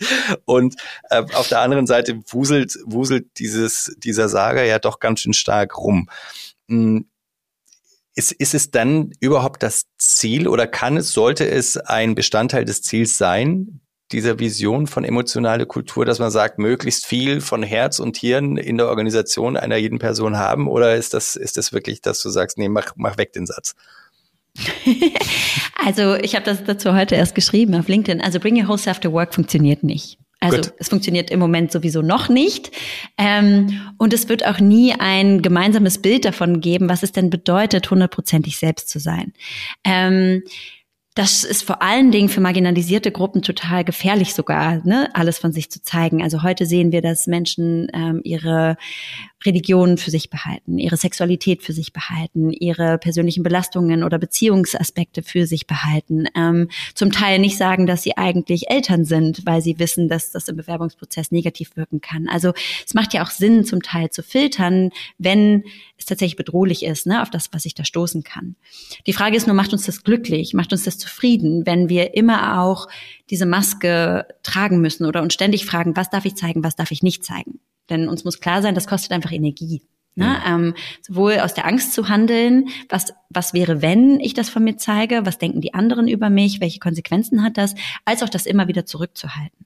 Und 0.46 0.76
äh, 1.10 1.24
auf 1.34 1.48
der 1.48 1.62
anderen 1.62 1.88
Seite 1.88 2.20
wuselt, 2.28 2.78
wuselt 2.86 3.28
dieses, 3.38 3.96
dieser 3.98 4.30
Saga 4.30 4.64
ja 4.64 4.80
doch 4.80 5.00
ganz 5.00 5.22
schön 5.22 5.34
stark 5.34 5.78
rum. 5.78 6.10
Hm. 6.68 7.06
Ist, 8.16 8.34
ist 8.34 8.54
es 8.54 8.70
dann 8.72 9.12
überhaupt 9.22 9.64
das 9.64 9.86
Ziel 9.98 10.48
oder 10.48 10.68
kann 10.68 10.98
es, 10.98 11.14
sollte 11.14 11.48
es 11.48 11.78
ein 11.78 12.16
Bestandteil 12.16 12.66
des 12.66 12.82
Ziels 12.82 13.18
sein, 13.18 13.80
dieser 14.12 14.40
Vision 14.40 14.88
von 14.88 15.04
emotionale 15.04 15.66
Kultur, 15.66 16.06
dass 16.06 16.20
man 16.20 16.32
sagt, 16.32 16.58
möglichst 16.58 17.06
viel 17.06 17.42
von 17.42 17.64
Herz 17.64 18.00
und 18.00 18.18
Hirn 18.18 18.58
in 18.58 18.78
der 18.78 18.88
Organisation 18.88 19.58
einer 19.58 19.78
jeden 19.78 20.00
Person 20.00 20.38
haben? 20.38 20.68
Oder 20.68 20.96
ist 20.96 21.14
das, 21.14 21.36
ist 21.36 21.58
das 21.58 21.74
wirklich, 21.74 22.02
dass 22.02 22.22
du 22.22 22.30
sagst, 22.30 22.58
nee, 22.58 22.70
mach, 22.70 22.94
mach 22.96 23.18
weg 23.18 23.34
den 23.34 23.46
Satz? 23.46 23.76
also 25.86 26.16
ich 26.16 26.36
habe 26.36 26.46
das 26.46 26.64
dazu 26.64 26.94
heute 26.94 27.16
erst 27.16 27.36
geschrieben 27.36 27.76
auf 27.76 27.88
LinkedIn. 27.88 28.22
Also 28.22 28.40
Bring 28.40 28.60
Your 28.60 28.68
Whole 28.68 28.78
Self 28.78 29.00
to 29.00 29.12
Work 29.12 29.34
funktioniert 29.34 29.84
nicht. 29.84 30.18
Also 30.42 30.58
Gut. 30.58 30.74
es 30.78 30.88
funktioniert 30.88 31.32
im 31.32 31.40
Moment 31.40 31.72
sowieso 31.72 32.02
noch 32.02 32.30
nicht. 32.30 32.72
Ähm, 33.18 33.82
und 33.98 34.14
es 34.14 34.30
wird 34.30 34.46
auch 34.46 34.60
nie 34.60 34.94
ein 34.98 35.42
gemeinsames 35.42 35.98
Bild 35.98 36.24
davon 36.24 36.62
geben, 36.62 36.88
was 36.88 37.04
es 37.04 37.12
denn 37.12 37.30
bedeutet, 37.30 37.92
hundertprozentig 37.92 38.58
selbst 38.58 38.90
zu 38.90 39.00
sein. 39.00 39.34
Ähm, 39.84 40.44
das 41.20 41.44
ist 41.44 41.64
vor 41.64 41.82
allen 41.82 42.12
Dingen 42.12 42.30
für 42.30 42.40
marginalisierte 42.40 43.12
Gruppen 43.12 43.42
total 43.42 43.84
gefährlich 43.84 44.34
sogar, 44.34 44.80
ne, 44.86 45.10
alles 45.14 45.38
von 45.38 45.52
sich 45.52 45.70
zu 45.70 45.82
zeigen. 45.82 46.24
Also 46.24 46.44
heute 46.44 46.66
sehen 46.66 46.94
wir, 46.94 47.02
dass 47.02 47.28
Menschen 47.28 47.92
ähm, 47.94 48.22
ihre 48.24 48.78
Religionen 49.46 49.98
für 49.98 50.12
sich 50.12 50.30
behalten, 50.30 50.78
ihre 50.78 50.98
Sexualität 50.98 51.64
für 51.64 51.72
sich 51.72 51.94
behalten, 51.94 52.52
ihre 52.52 52.98
persönlichen 52.98 53.42
Belastungen 53.42 54.04
oder 54.04 54.18
Beziehungsaspekte 54.18 55.24
für 55.24 55.48
sich 55.48 55.66
behalten. 55.66 56.26
Ähm, 56.36 56.70
zum 56.94 57.12
Teil 57.12 57.40
nicht 57.40 57.58
sagen, 57.58 57.88
dass 57.88 58.04
sie 58.04 58.18
eigentlich 58.18 58.70
Eltern 58.70 59.06
sind, 59.06 59.46
weil 59.46 59.62
sie 59.62 59.80
wissen, 59.80 60.10
dass 60.10 60.32
das 60.32 60.50
im 60.50 60.58
Bewerbungsprozess 60.58 61.32
negativ 61.32 61.78
wirken 61.78 62.02
kann. 62.02 62.28
Also 62.28 62.54
es 62.86 62.94
macht 62.94 63.14
ja 63.14 63.24
auch 63.24 63.32
Sinn, 63.32 63.64
zum 63.64 63.82
Teil 63.82 64.10
zu 64.10 64.24
filtern, 64.24 64.92
wenn 65.18 65.64
es 65.98 66.06
tatsächlich 66.06 66.36
bedrohlich 66.36 66.84
ist, 66.84 67.08
ne, 67.08 67.22
auf 67.22 67.30
das, 67.30 67.54
was 67.54 67.66
ich 67.66 67.76
da 67.76 67.86
stoßen 67.86 68.24
kann. 68.24 68.56
Die 69.08 69.14
Frage 69.14 69.38
ist 69.38 69.48
nur, 69.48 69.56
macht 69.56 69.72
uns 69.72 69.86
das 69.86 70.04
glücklich, 70.04 70.54
macht 70.54 70.74
uns 70.74 70.84
das 70.84 70.98
zufrieden, 70.98 71.66
wenn 71.66 71.88
wir 71.88 72.14
immer 72.14 72.62
auch 72.62 72.88
diese 73.30 73.46
Maske 73.46 74.26
tragen 74.44 74.82
müssen 74.82 75.06
oder 75.06 75.22
uns 75.22 75.34
ständig 75.34 75.66
fragen, 75.66 75.96
was 75.96 76.10
darf 76.10 76.26
ich 76.26 76.36
zeigen, 76.36 76.64
was 76.64 76.76
darf 76.76 76.92
ich 76.92 77.04
nicht 77.04 77.24
zeigen? 77.24 77.60
Denn 77.90 78.08
uns 78.08 78.24
muss 78.24 78.40
klar 78.40 78.62
sein, 78.62 78.76
das 78.76 78.88
kostet 78.88 79.12
einfach 79.12 79.32
Energie. 79.32 79.82
Ne? 80.16 80.38
Ähm, 80.46 80.74
sowohl 81.02 81.40
aus 81.40 81.54
der 81.54 81.66
Angst 81.66 81.94
zu 81.94 82.10
handeln, 82.10 82.68
was, 82.90 83.14
was 83.30 83.54
wäre, 83.54 83.82
wenn 83.82 84.20
ich 84.20 84.34
das 84.34 84.50
von 84.50 84.64
mir 84.64 84.76
zeige, 84.76 85.26
was 85.26 85.38
denken 85.38 85.62
die 85.62 85.74
anderen 85.74 86.10
über 86.10 86.30
mich, 86.30 86.60
welche 86.60 86.80
Konsequenzen 86.80 87.42
hat 87.42 87.58
das, 87.58 87.74
als 88.04 88.22
auch 88.22 88.28
das 88.28 88.46
immer 88.46 88.68
wieder 88.68 88.86
zurückzuhalten. 88.86 89.66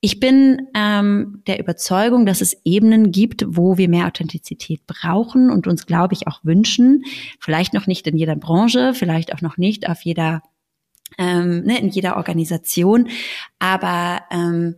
Ich 0.00 0.20
bin 0.20 0.68
ähm, 0.74 1.42
der 1.48 1.58
Überzeugung, 1.58 2.24
dass 2.24 2.40
es 2.40 2.56
Ebenen 2.64 3.10
gibt, 3.10 3.44
wo 3.48 3.78
wir 3.78 3.88
mehr 3.88 4.06
Authentizität 4.06 4.86
brauchen 4.86 5.50
und 5.50 5.66
uns, 5.66 5.86
glaube 5.86 6.14
ich, 6.14 6.28
auch 6.28 6.38
wünschen. 6.44 7.02
Vielleicht 7.40 7.74
noch 7.74 7.88
nicht 7.88 8.06
in 8.06 8.16
jeder 8.16 8.36
Branche, 8.36 8.94
vielleicht 8.94 9.34
auch 9.34 9.40
noch 9.40 9.56
nicht 9.56 9.88
auf 9.88 10.02
jeder, 10.02 10.42
ähm, 11.18 11.64
ne, 11.64 11.80
in 11.80 11.88
jeder 11.88 12.16
Organisation, 12.16 13.08
aber 13.58 14.22
ähm, 14.30 14.76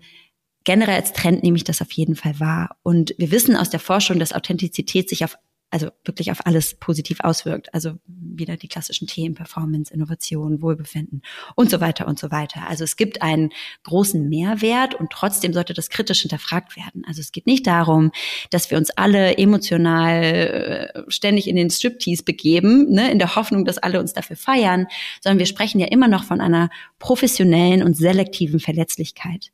generell 0.71 0.95
als 0.95 1.13
Trend 1.13 1.43
nehme 1.43 1.57
ich 1.57 1.65
das 1.65 1.83
auf 1.83 1.91
jeden 1.91 2.15
Fall 2.15 2.39
wahr. 2.39 2.77
Und 2.85 3.13
wir 3.19 3.33
wissen 3.33 3.57
aus 3.57 3.71
der 3.71 3.81
Forschung, 3.81 4.21
dass 4.21 4.33
Authentizität 4.33 5.09
sich 5.09 5.25
auf 5.25 5.37
also 5.73 5.89
wirklich 6.05 6.33
auf 6.33 6.47
alles 6.47 6.75
positiv 6.75 7.21
auswirkt. 7.21 7.73
Also 7.75 7.95
wieder 8.07 8.57
die 8.57 8.67
klassischen 8.67 9.07
Themen, 9.07 9.37
Performance, 9.37 9.93
Innovation, 9.95 10.63
Wohlbefinden 10.63 11.23
und 11.55 11.71
so 11.71 11.81
weiter 11.81 12.09
und 12.09 12.19
so 12.19 12.33
weiter. 12.33 12.69
Also 12.69 12.83
es 12.83 12.97
gibt 12.97 13.23
einen 13.23 13.51
großen 13.85 14.29
Mehrwert 14.29 14.97
und 14.97 15.11
trotzdem 15.11 15.53
sollte 15.53 15.73
das 15.73 15.89
kritisch 15.89 16.23
hinterfragt 16.23 16.77
werden. 16.77 17.05
Also 17.07 17.21
es 17.21 17.31
geht 17.31 17.47
nicht 17.47 17.69
darum, 17.69 18.11
dass 18.51 18.71
wir 18.71 18.79
uns 18.79 18.91
alle 18.91 19.39
emotional 19.39 20.23
äh, 20.23 21.03
ständig 21.07 21.47
in 21.47 21.55
den 21.55 21.71
Striptease 21.71 22.25
begeben, 22.25 22.91
ne, 22.91 23.11
in 23.11 23.21
der 23.21 23.37
Hoffnung, 23.37 23.65
dass 23.65 23.79
alle 23.79 24.01
uns 24.01 24.13
dafür 24.13 24.37
feiern, 24.37 24.87
sondern 25.21 25.39
wir 25.39 25.47
sprechen 25.47 25.81
ja 25.81 25.87
immer 25.87 26.09
noch 26.09 26.25
von 26.25 26.41
einer 26.41 26.69
professionellen 26.99 27.85
und 27.85 27.97
selektiven 27.97 28.59
Verletzlichkeit. 28.59 29.53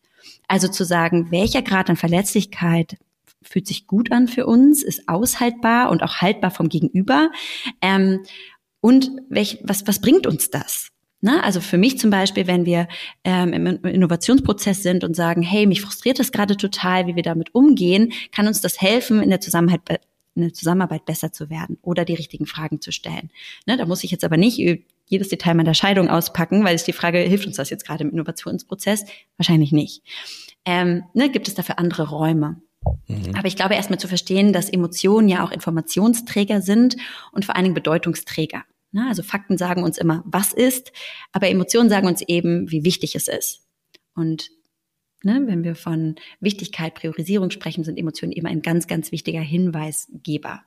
Also 0.48 0.68
zu 0.68 0.84
sagen, 0.84 1.30
welcher 1.30 1.62
Grad 1.62 1.90
an 1.90 1.96
Verletzlichkeit 1.96 2.96
fühlt 3.42 3.66
sich 3.66 3.86
gut 3.86 4.12
an 4.12 4.28
für 4.28 4.46
uns, 4.46 4.82
ist 4.82 5.08
aushaltbar 5.08 5.90
und 5.90 6.02
auch 6.02 6.16
haltbar 6.16 6.50
vom 6.50 6.68
Gegenüber. 6.68 7.30
Ähm, 7.80 8.20
und 8.80 9.10
welch, 9.28 9.58
was, 9.64 9.86
was 9.86 10.00
bringt 10.00 10.26
uns 10.26 10.50
das? 10.50 10.90
Na, 11.20 11.40
also 11.40 11.60
für 11.60 11.78
mich 11.78 11.98
zum 11.98 12.10
Beispiel, 12.10 12.46
wenn 12.46 12.66
wir 12.66 12.88
ähm, 13.24 13.52
im 13.52 13.66
Innovationsprozess 13.84 14.82
sind 14.82 15.02
und 15.02 15.16
sagen, 15.16 15.42
hey, 15.42 15.66
mich 15.66 15.80
frustriert 15.80 16.18
das 16.18 16.30
gerade 16.30 16.56
total, 16.56 17.06
wie 17.06 17.16
wir 17.16 17.22
damit 17.22 17.54
umgehen, 17.54 18.12
kann 18.32 18.46
uns 18.46 18.60
das 18.60 18.80
helfen, 18.80 19.22
in 19.22 19.30
der 19.30 19.40
Zusammenarbeit, 19.40 20.02
in 20.34 20.42
der 20.42 20.52
Zusammenarbeit 20.52 21.06
besser 21.06 21.32
zu 21.32 21.48
werden 21.48 21.78
oder 21.82 22.04
die 22.04 22.14
richtigen 22.14 22.46
Fragen 22.46 22.80
zu 22.80 22.92
stellen. 22.92 23.30
Ne, 23.66 23.76
da 23.76 23.86
muss 23.86 24.04
ich 24.04 24.10
jetzt 24.10 24.24
aber 24.24 24.36
nicht 24.36 24.58
jedes 25.06 25.28
Detail 25.28 25.54
meiner 25.54 25.74
Scheidung 25.74 26.08
auspacken, 26.08 26.64
weil 26.64 26.74
es 26.74 26.84
die 26.84 26.92
Frage, 26.92 27.18
hilft 27.18 27.46
uns 27.46 27.56
das 27.56 27.70
jetzt 27.70 27.86
gerade 27.86 28.04
im 28.04 28.10
Innovationsprozess? 28.10 29.06
Wahrscheinlich 29.36 29.72
nicht. 29.72 30.02
Ähm, 30.64 31.04
ne, 31.14 31.30
gibt 31.30 31.48
es 31.48 31.54
dafür 31.54 31.78
andere 31.78 32.08
Räume? 32.10 32.60
Mhm. 33.06 33.34
Aber 33.36 33.46
ich 33.46 33.56
glaube 33.56 33.74
erstmal 33.74 33.98
zu 33.98 34.08
verstehen, 34.08 34.52
dass 34.52 34.68
Emotionen 34.68 35.28
ja 35.28 35.44
auch 35.44 35.50
Informationsträger 35.50 36.60
sind 36.60 36.96
und 37.32 37.44
vor 37.44 37.54
allen 37.54 37.64
Dingen 37.64 37.74
Bedeutungsträger. 37.74 38.64
Ne? 38.92 39.06
Also 39.08 39.22
Fakten 39.22 39.58
sagen 39.58 39.82
uns 39.82 39.98
immer, 39.98 40.22
was 40.26 40.52
ist, 40.52 40.92
aber 41.32 41.48
Emotionen 41.48 41.88
sagen 41.88 42.06
uns 42.06 42.22
eben, 42.22 42.70
wie 42.70 42.84
wichtig 42.84 43.14
es 43.14 43.28
ist. 43.28 43.62
Und 44.14 44.50
ne, 45.22 45.42
wenn 45.46 45.64
wir 45.64 45.74
von 45.74 46.16
Wichtigkeit, 46.40 46.94
Priorisierung 46.94 47.50
sprechen, 47.50 47.84
sind 47.84 47.98
Emotionen 47.98 48.32
eben 48.32 48.46
ein 48.46 48.62
ganz, 48.62 48.86
ganz 48.86 49.12
wichtiger 49.12 49.40
Hinweisgeber. 49.40 50.62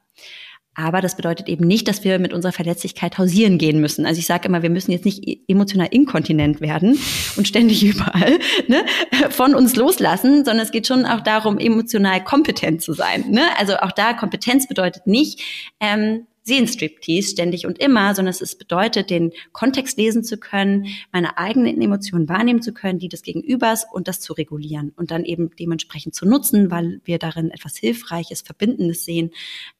Aber 0.75 1.01
das 1.01 1.17
bedeutet 1.17 1.49
eben 1.49 1.67
nicht, 1.67 1.87
dass 1.87 2.03
wir 2.03 2.19
mit 2.19 2.31
unserer 2.31 2.53
Verletzlichkeit 2.53 3.17
hausieren 3.17 3.57
gehen 3.57 3.81
müssen. 3.81 4.05
Also 4.05 4.19
ich 4.19 4.25
sage 4.25 4.47
immer, 4.47 4.61
wir 4.61 4.69
müssen 4.69 4.91
jetzt 4.91 5.03
nicht 5.03 5.27
e-, 5.27 5.39
emotional 5.47 5.87
inkontinent 5.91 6.61
werden 6.61 6.97
und 7.35 7.47
ständig 7.47 7.83
überall 7.83 8.39
ne, 8.67 8.85
von 9.29 9.55
uns 9.55 9.75
loslassen, 9.75 10.45
sondern 10.45 10.59
es 10.59 10.71
geht 10.71 10.87
schon 10.87 11.05
auch 11.05 11.21
darum, 11.21 11.57
emotional 11.57 12.23
kompetent 12.23 12.81
zu 12.81 12.93
sein. 12.93 13.25
Ne? 13.29 13.41
Also 13.57 13.77
auch 13.77 13.91
da 13.91 14.13
Kompetenz 14.13 14.67
bedeutet 14.67 15.07
nicht, 15.07 15.41
ähm, 15.79 16.27
Seelenstriptease 16.49 17.29
ständig 17.29 17.65
und 17.65 17.79
immer, 17.79 18.13
sondern 18.13 18.35
es 18.37 18.57
bedeutet, 18.57 19.09
den 19.09 19.31
Kontext 19.53 19.97
lesen 19.97 20.23
zu 20.23 20.37
können, 20.37 20.87
meine 21.11 21.37
eigenen 21.37 21.81
Emotionen 21.81 22.27
wahrnehmen 22.27 22.61
zu 22.61 22.73
können, 22.73 22.99
die 22.99 23.07
des 23.07 23.21
Gegenübers 23.21 23.85
und 23.91 24.07
das 24.07 24.19
zu 24.19 24.33
regulieren 24.33 24.91
und 24.97 25.11
dann 25.11 25.23
eben 25.23 25.51
dementsprechend 25.57 26.15
zu 26.15 26.25
nutzen, 26.25 26.71
weil 26.71 27.01
wir 27.05 27.19
darin 27.19 27.51
etwas 27.51 27.77
Hilfreiches, 27.77 28.41
Verbindendes 28.41 29.05
sehen. 29.05 29.31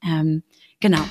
Ähm, 0.03 0.43
genau. 0.79 1.03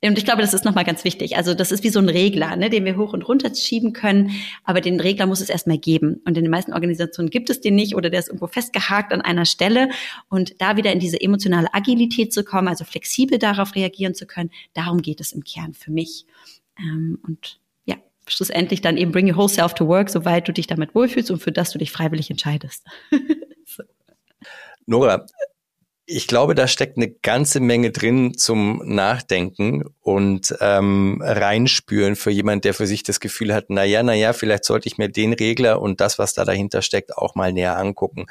Und 0.00 0.18
ich 0.18 0.24
glaube, 0.24 0.42
das 0.42 0.54
ist 0.54 0.64
nochmal 0.64 0.84
ganz 0.84 1.04
wichtig. 1.04 1.36
Also 1.36 1.54
das 1.54 1.70
ist 1.72 1.84
wie 1.84 1.88
so 1.88 1.98
ein 1.98 2.08
Regler, 2.08 2.56
ne, 2.56 2.70
den 2.70 2.84
wir 2.84 2.96
hoch 2.96 3.12
und 3.12 3.22
runter 3.28 3.54
schieben 3.54 3.92
können. 3.92 4.30
Aber 4.64 4.80
den 4.80 5.00
Regler 5.00 5.26
muss 5.26 5.40
es 5.40 5.48
erstmal 5.48 5.78
geben. 5.78 6.20
Und 6.24 6.36
in 6.36 6.44
den 6.44 6.50
meisten 6.50 6.72
Organisationen 6.72 7.30
gibt 7.30 7.50
es 7.50 7.60
den 7.60 7.74
nicht 7.74 7.94
oder 7.94 8.10
der 8.10 8.20
ist 8.20 8.28
irgendwo 8.28 8.46
festgehakt 8.46 9.12
an 9.12 9.20
einer 9.20 9.44
Stelle. 9.44 9.90
Und 10.28 10.60
da 10.60 10.76
wieder 10.76 10.92
in 10.92 10.98
diese 10.98 11.20
emotionale 11.20 11.72
Agilität 11.74 12.32
zu 12.32 12.44
kommen, 12.44 12.68
also 12.68 12.84
flexibel 12.84 13.38
darauf 13.38 13.74
reagieren 13.74 14.14
zu 14.14 14.26
können, 14.26 14.50
darum 14.74 15.02
geht 15.02 15.20
es 15.20 15.32
im 15.32 15.44
Kern 15.44 15.74
für 15.74 15.90
mich. 15.90 16.26
Ähm, 16.78 17.18
und 17.22 17.60
ja, 17.84 17.96
schlussendlich 18.26 18.80
dann 18.80 18.96
eben 18.96 19.12
bring 19.12 19.28
your 19.28 19.36
whole 19.36 19.48
self 19.48 19.74
to 19.74 19.86
work, 19.86 20.10
soweit 20.10 20.48
du 20.48 20.52
dich 20.52 20.66
damit 20.66 20.94
wohlfühlst 20.94 21.30
und 21.30 21.42
für 21.42 21.52
das 21.52 21.70
du 21.70 21.78
dich 21.78 21.92
freiwillig 21.92 22.30
entscheidest. 22.30 22.86
so. 23.66 23.82
Nora, 24.86 25.26
ich 26.04 26.26
glaube, 26.26 26.54
da 26.54 26.66
steckt 26.66 26.96
eine 26.96 27.10
ganze 27.10 27.60
Menge 27.60 27.92
drin 27.92 28.36
zum 28.36 28.82
Nachdenken 28.84 29.84
und 30.00 30.54
ähm, 30.60 31.22
reinspüren 31.24 32.16
für 32.16 32.30
jemand, 32.30 32.64
der 32.64 32.74
für 32.74 32.86
sich 32.86 33.02
das 33.04 33.20
Gefühl 33.20 33.54
hat, 33.54 33.66
na 33.68 33.84
ja, 33.84 34.02
na 34.02 34.14
ja, 34.14 34.32
vielleicht 34.32 34.64
sollte 34.64 34.88
ich 34.88 34.98
mir 34.98 35.08
den 35.08 35.32
Regler 35.32 35.80
und 35.80 36.00
das, 36.00 36.18
was 36.18 36.34
da 36.34 36.44
dahinter 36.44 36.82
steckt, 36.82 37.16
auch 37.16 37.34
mal 37.34 37.52
näher 37.52 37.78
angucken. 37.78 38.26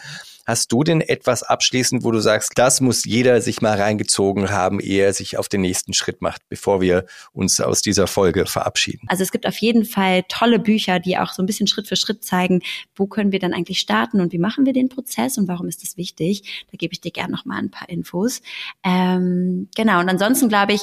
Hast 0.45 0.71
du 0.71 0.83
denn 0.83 1.01
etwas 1.01 1.43
abschließend, 1.43 2.03
wo 2.03 2.11
du 2.11 2.19
sagst, 2.19 2.51
das 2.55 2.81
muss 2.81 3.05
jeder 3.05 3.41
sich 3.41 3.61
mal 3.61 3.79
reingezogen 3.79 4.49
haben, 4.49 4.79
ehe 4.79 5.03
er 5.03 5.13
sich 5.13 5.37
auf 5.37 5.47
den 5.47 5.61
nächsten 5.61 5.93
Schritt 5.93 6.21
macht, 6.21 6.41
bevor 6.49 6.81
wir 6.81 7.05
uns 7.33 7.59
aus 7.61 7.81
dieser 7.81 8.07
Folge 8.07 8.45
verabschieden? 8.45 9.07
Also 9.07 9.23
es 9.23 9.31
gibt 9.31 9.45
auf 9.47 9.57
jeden 9.57 9.85
Fall 9.85 10.23
tolle 10.27 10.59
Bücher, 10.59 10.99
die 10.99 11.17
auch 11.17 11.33
so 11.33 11.43
ein 11.43 11.45
bisschen 11.45 11.67
Schritt 11.67 11.87
für 11.87 11.95
Schritt 11.95 12.23
zeigen, 12.23 12.61
wo 12.95 13.07
können 13.07 13.31
wir 13.31 13.39
dann 13.39 13.53
eigentlich 13.53 13.79
starten 13.79 14.19
und 14.19 14.33
wie 14.33 14.39
machen 14.39 14.65
wir 14.65 14.73
den 14.73 14.89
Prozess 14.89 15.37
und 15.37 15.47
warum 15.47 15.67
ist 15.67 15.83
das 15.83 15.97
wichtig. 15.97 16.65
Da 16.71 16.77
gebe 16.77 16.93
ich 16.93 17.01
dir 17.01 17.11
gerne 17.11 17.31
noch 17.31 17.45
mal 17.45 17.57
ein 17.57 17.71
paar 17.71 17.89
Infos. 17.89 18.41
Ähm, 18.83 19.69
genau, 19.75 19.99
und 19.99 20.09
ansonsten 20.09 20.49
glaube 20.49 20.73
ich, 20.73 20.81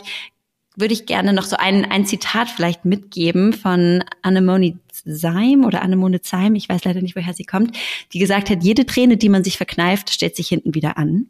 würde 0.78 0.94
ich 0.94 1.06
gerne 1.06 1.32
noch 1.32 1.44
so 1.44 1.56
ein, 1.56 1.84
ein 1.84 2.06
Zitat 2.06 2.48
vielleicht 2.48 2.84
mitgeben 2.84 3.52
von 3.52 4.04
Anemone 4.22 4.78
Seim 5.08 5.64
oder 5.64 5.82
Anemone 5.82 6.20
Zeim, 6.20 6.54
ich 6.54 6.68
weiß 6.68 6.84
leider 6.84 7.02
nicht, 7.02 7.16
woher 7.16 7.34
sie 7.34 7.44
kommt, 7.44 7.76
die 8.12 8.18
gesagt 8.18 8.50
hat, 8.50 8.62
jede 8.62 8.86
Träne, 8.86 9.16
die 9.16 9.28
man 9.28 9.44
sich 9.44 9.56
verkneift, 9.56 10.10
stellt 10.10 10.36
sich 10.36 10.48
hinten 10.48 10.74
wieder 10.74 10.98
an. 10.98 11.28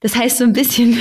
Das 0.00 0.16
heißt 0.16 0.38
so 0.38 0.44
ein 0.44 0.52
bisschen, 0.52 0.98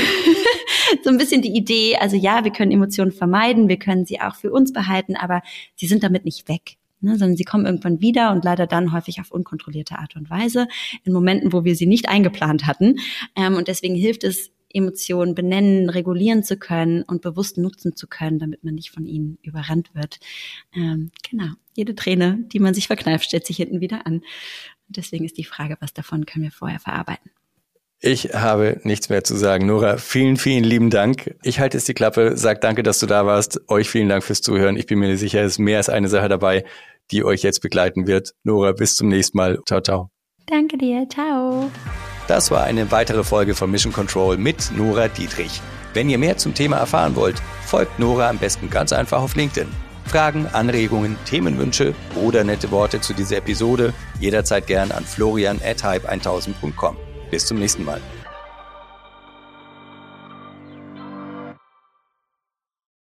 so 1.04 1.10
ein 1.10 1.18
bisschen 1.18 1.42
die 1.42 1.56
Idee, 1.56 1.98
also 1.98 2.16
ja, 2.16 2.44
wir 2.44 2.52
können 2.52 2.72
Emotionen 2.72 3.12
vermeiden, 3.12 3.68
wir 3.68 3.78
können 3.78 4.06
sie 4.06 4.22
auch 4.22 4.36
für 4.36 4.52
uns 4.52 4.74
behalten, 4.74 5.16
aber 5.16 5.42
sie 5.76 5.88
sind 5.88 6.04
damit 6.04 6.26
nicht 6.26 6.48
weg. 6.48 6.78
Ne, 7.04 7.18
sondern 7.18 7.36
sie 7.36 7.46
kommen 7.46 7.66
irgendwann 7.66 8.00
wieder 8.00 8.32
und 8.32 8.46
leider 8.46 8.68
dann 8.68 8.94
häufig 8.94 9.20
auf 9.20 9.32
unkontrollierte 9.32 9.98
Art 9.98 10.16
und 10.16 10.30
Weise, 10.30 10.68
in 11.04 11.14
Momenten, 11.14 11.52
wo 11.52 11.64
wir 11.64 11.76
sie 11.76 11.88
nicht 11.88 12.08
eingeplant 12.08 12.68
hatten. 12.68 13.00
Ähm, 13.36 13.56
und 13.56 13.68
deswegen 13.68 13.96
hilft 13.96 14.24
es, 14.24 14.52
Emotionen 14.74 15.36
benennen, 15.36 15.90
regulieren 15.90 16.44
zu 16.44 16.58
können 16.58 17.04
und 17.04 17.22
bewusst 17.22 17.58
nutzen 17.58 17.96
zu 17.96 18.08
können, 18.08 18.40
damit 18.40 18.64
man 18.64 18.76
nicht 18.76 18.92
von 18.92 19.06
ihnen 19.06 19.38
überrannt 19.42 19.94
wird. 19.94 20.20
Ähm, 20.76 21.12
genau. 21.30 21.54
Jede 21.76 21.96
Träne, 21.96 22.40
die 22.52 22.60
man 22.60 22.74
sich 22.74 22.88
verkneift, 22.88 23.26
stellt 23.26 23.46
sich 23.46 23.58
hinten 23.58 23.82
wieder 23.82 24.06
an. 24.06 24.16
Und 24.16 24.98
deswegen 24.98 25.26
ist 25.26 25.38
die 25.38 25.44
Frage, 25.44 25.78
was 25.80 25.94
davon 25.94 26.26
können 26.26 26.44
wir 26.44 26.52
vorher 26.52 26.80
verarbeiten? 26.80 27.32
Ich 28.04 28.34
habe 28.34 28.82
nichts 28.84 29.10
mehr 29.10 29.24
zu 29.24 29.36
sagen. 29.36 29.68
Nora, 29.68 29.98
vielen, 29.98 30.36
vielen 30.36 30.64
lieben 30.64 30.90
Dank. 30.90 31.36
Ich 31.44 31.60
halte 31.60 31.78
jetzt 31.78 31.88
die 31.88 31.94
Klappe, 31.94 32.36
sag 32.36 32.60
danke, 32.62 32.82
dass 32.82 33.00
du 33.00 33.06
da 33.06 33.28
warst. 33.28 33.62
Euch 33.70 33.90
vielen 33.90 34.10
Dank 34.10 34.24
fürs 34.24 34.42
Zuhören. 34.42 34.76
Ich 34.76 34.88
bin 34.88 34.98
mir 34.98 35.16
sicher, 35.18 35.42
es 35.44 35.54
ist 35.54 35.60
mehr 35.60 35.78
als 35.78 35.88
eine 35.88 36.08
Sache 36.08 36.28
dabei, 36.28 36.66
die 37.12 37.24
euch 37.24 37.44
jetzt 37.44 37.62
begleiten 37.62 38.08
wird. 38.08 38.34
Nora, 38.44 38.72
bis 38.72 38.96
zum 38.96 39.08
nächsten 39.08 39.38
Mal. 39.38 39.60
Ciao, 39.68 39.82
ciao. 39.82 40.10
Danke 40.48 40.78
dir. 40.78 41.08
Ciao. 41.10 41.70
Das 42.32 42.50
war 42.50 42.64
eine 42.64 42.92
weitere 42.92 43.26
Folge 43.26 43.56
von 43.56 43.70
Mission 43.70 43.92
Control 43.92 44.38
mit 44.38 44.72
Nora 44.74 45.10
Dietrich. 45.10 45.60
Wenn 45.94 46.10
ihr 46.10 46.18
mehr 46.18 46.38
zum 46.38 46.54
Thema 46.54 46.78
erfahren 46.78 47.18
wollt, 47.18 47.42
folgt 47.66 48.00
Nora 48.00 48.30
am 48.30 48.38
besten 48.38 48.70
ganz 48.70 48.94
einfach 48.94 49.22
auf 49.22 49.36
LinkedIn. 49.36 49.68
Fragen, 50.06 50.48
Anregungen, 50.48 51.18
Themenwünsche 51.26 51.94
oder 52.16 52.46
nette 52.46 52.72
Worte 52.72 53.02
zu 53.02 53.14
dieser 53.14 53.36
Episode 53.36 53.94
jederzeit 54.22 54.66
gern 54.66 54.94
an 54.94 55.04
florian 55.04 55.60
at 55.62 55.84
hype1000.com. 55.84 56.96
Bis 57.30 57.48
zum 57.48 57.60
nächsten 57.60 57.84
Mal. 57.84 58.00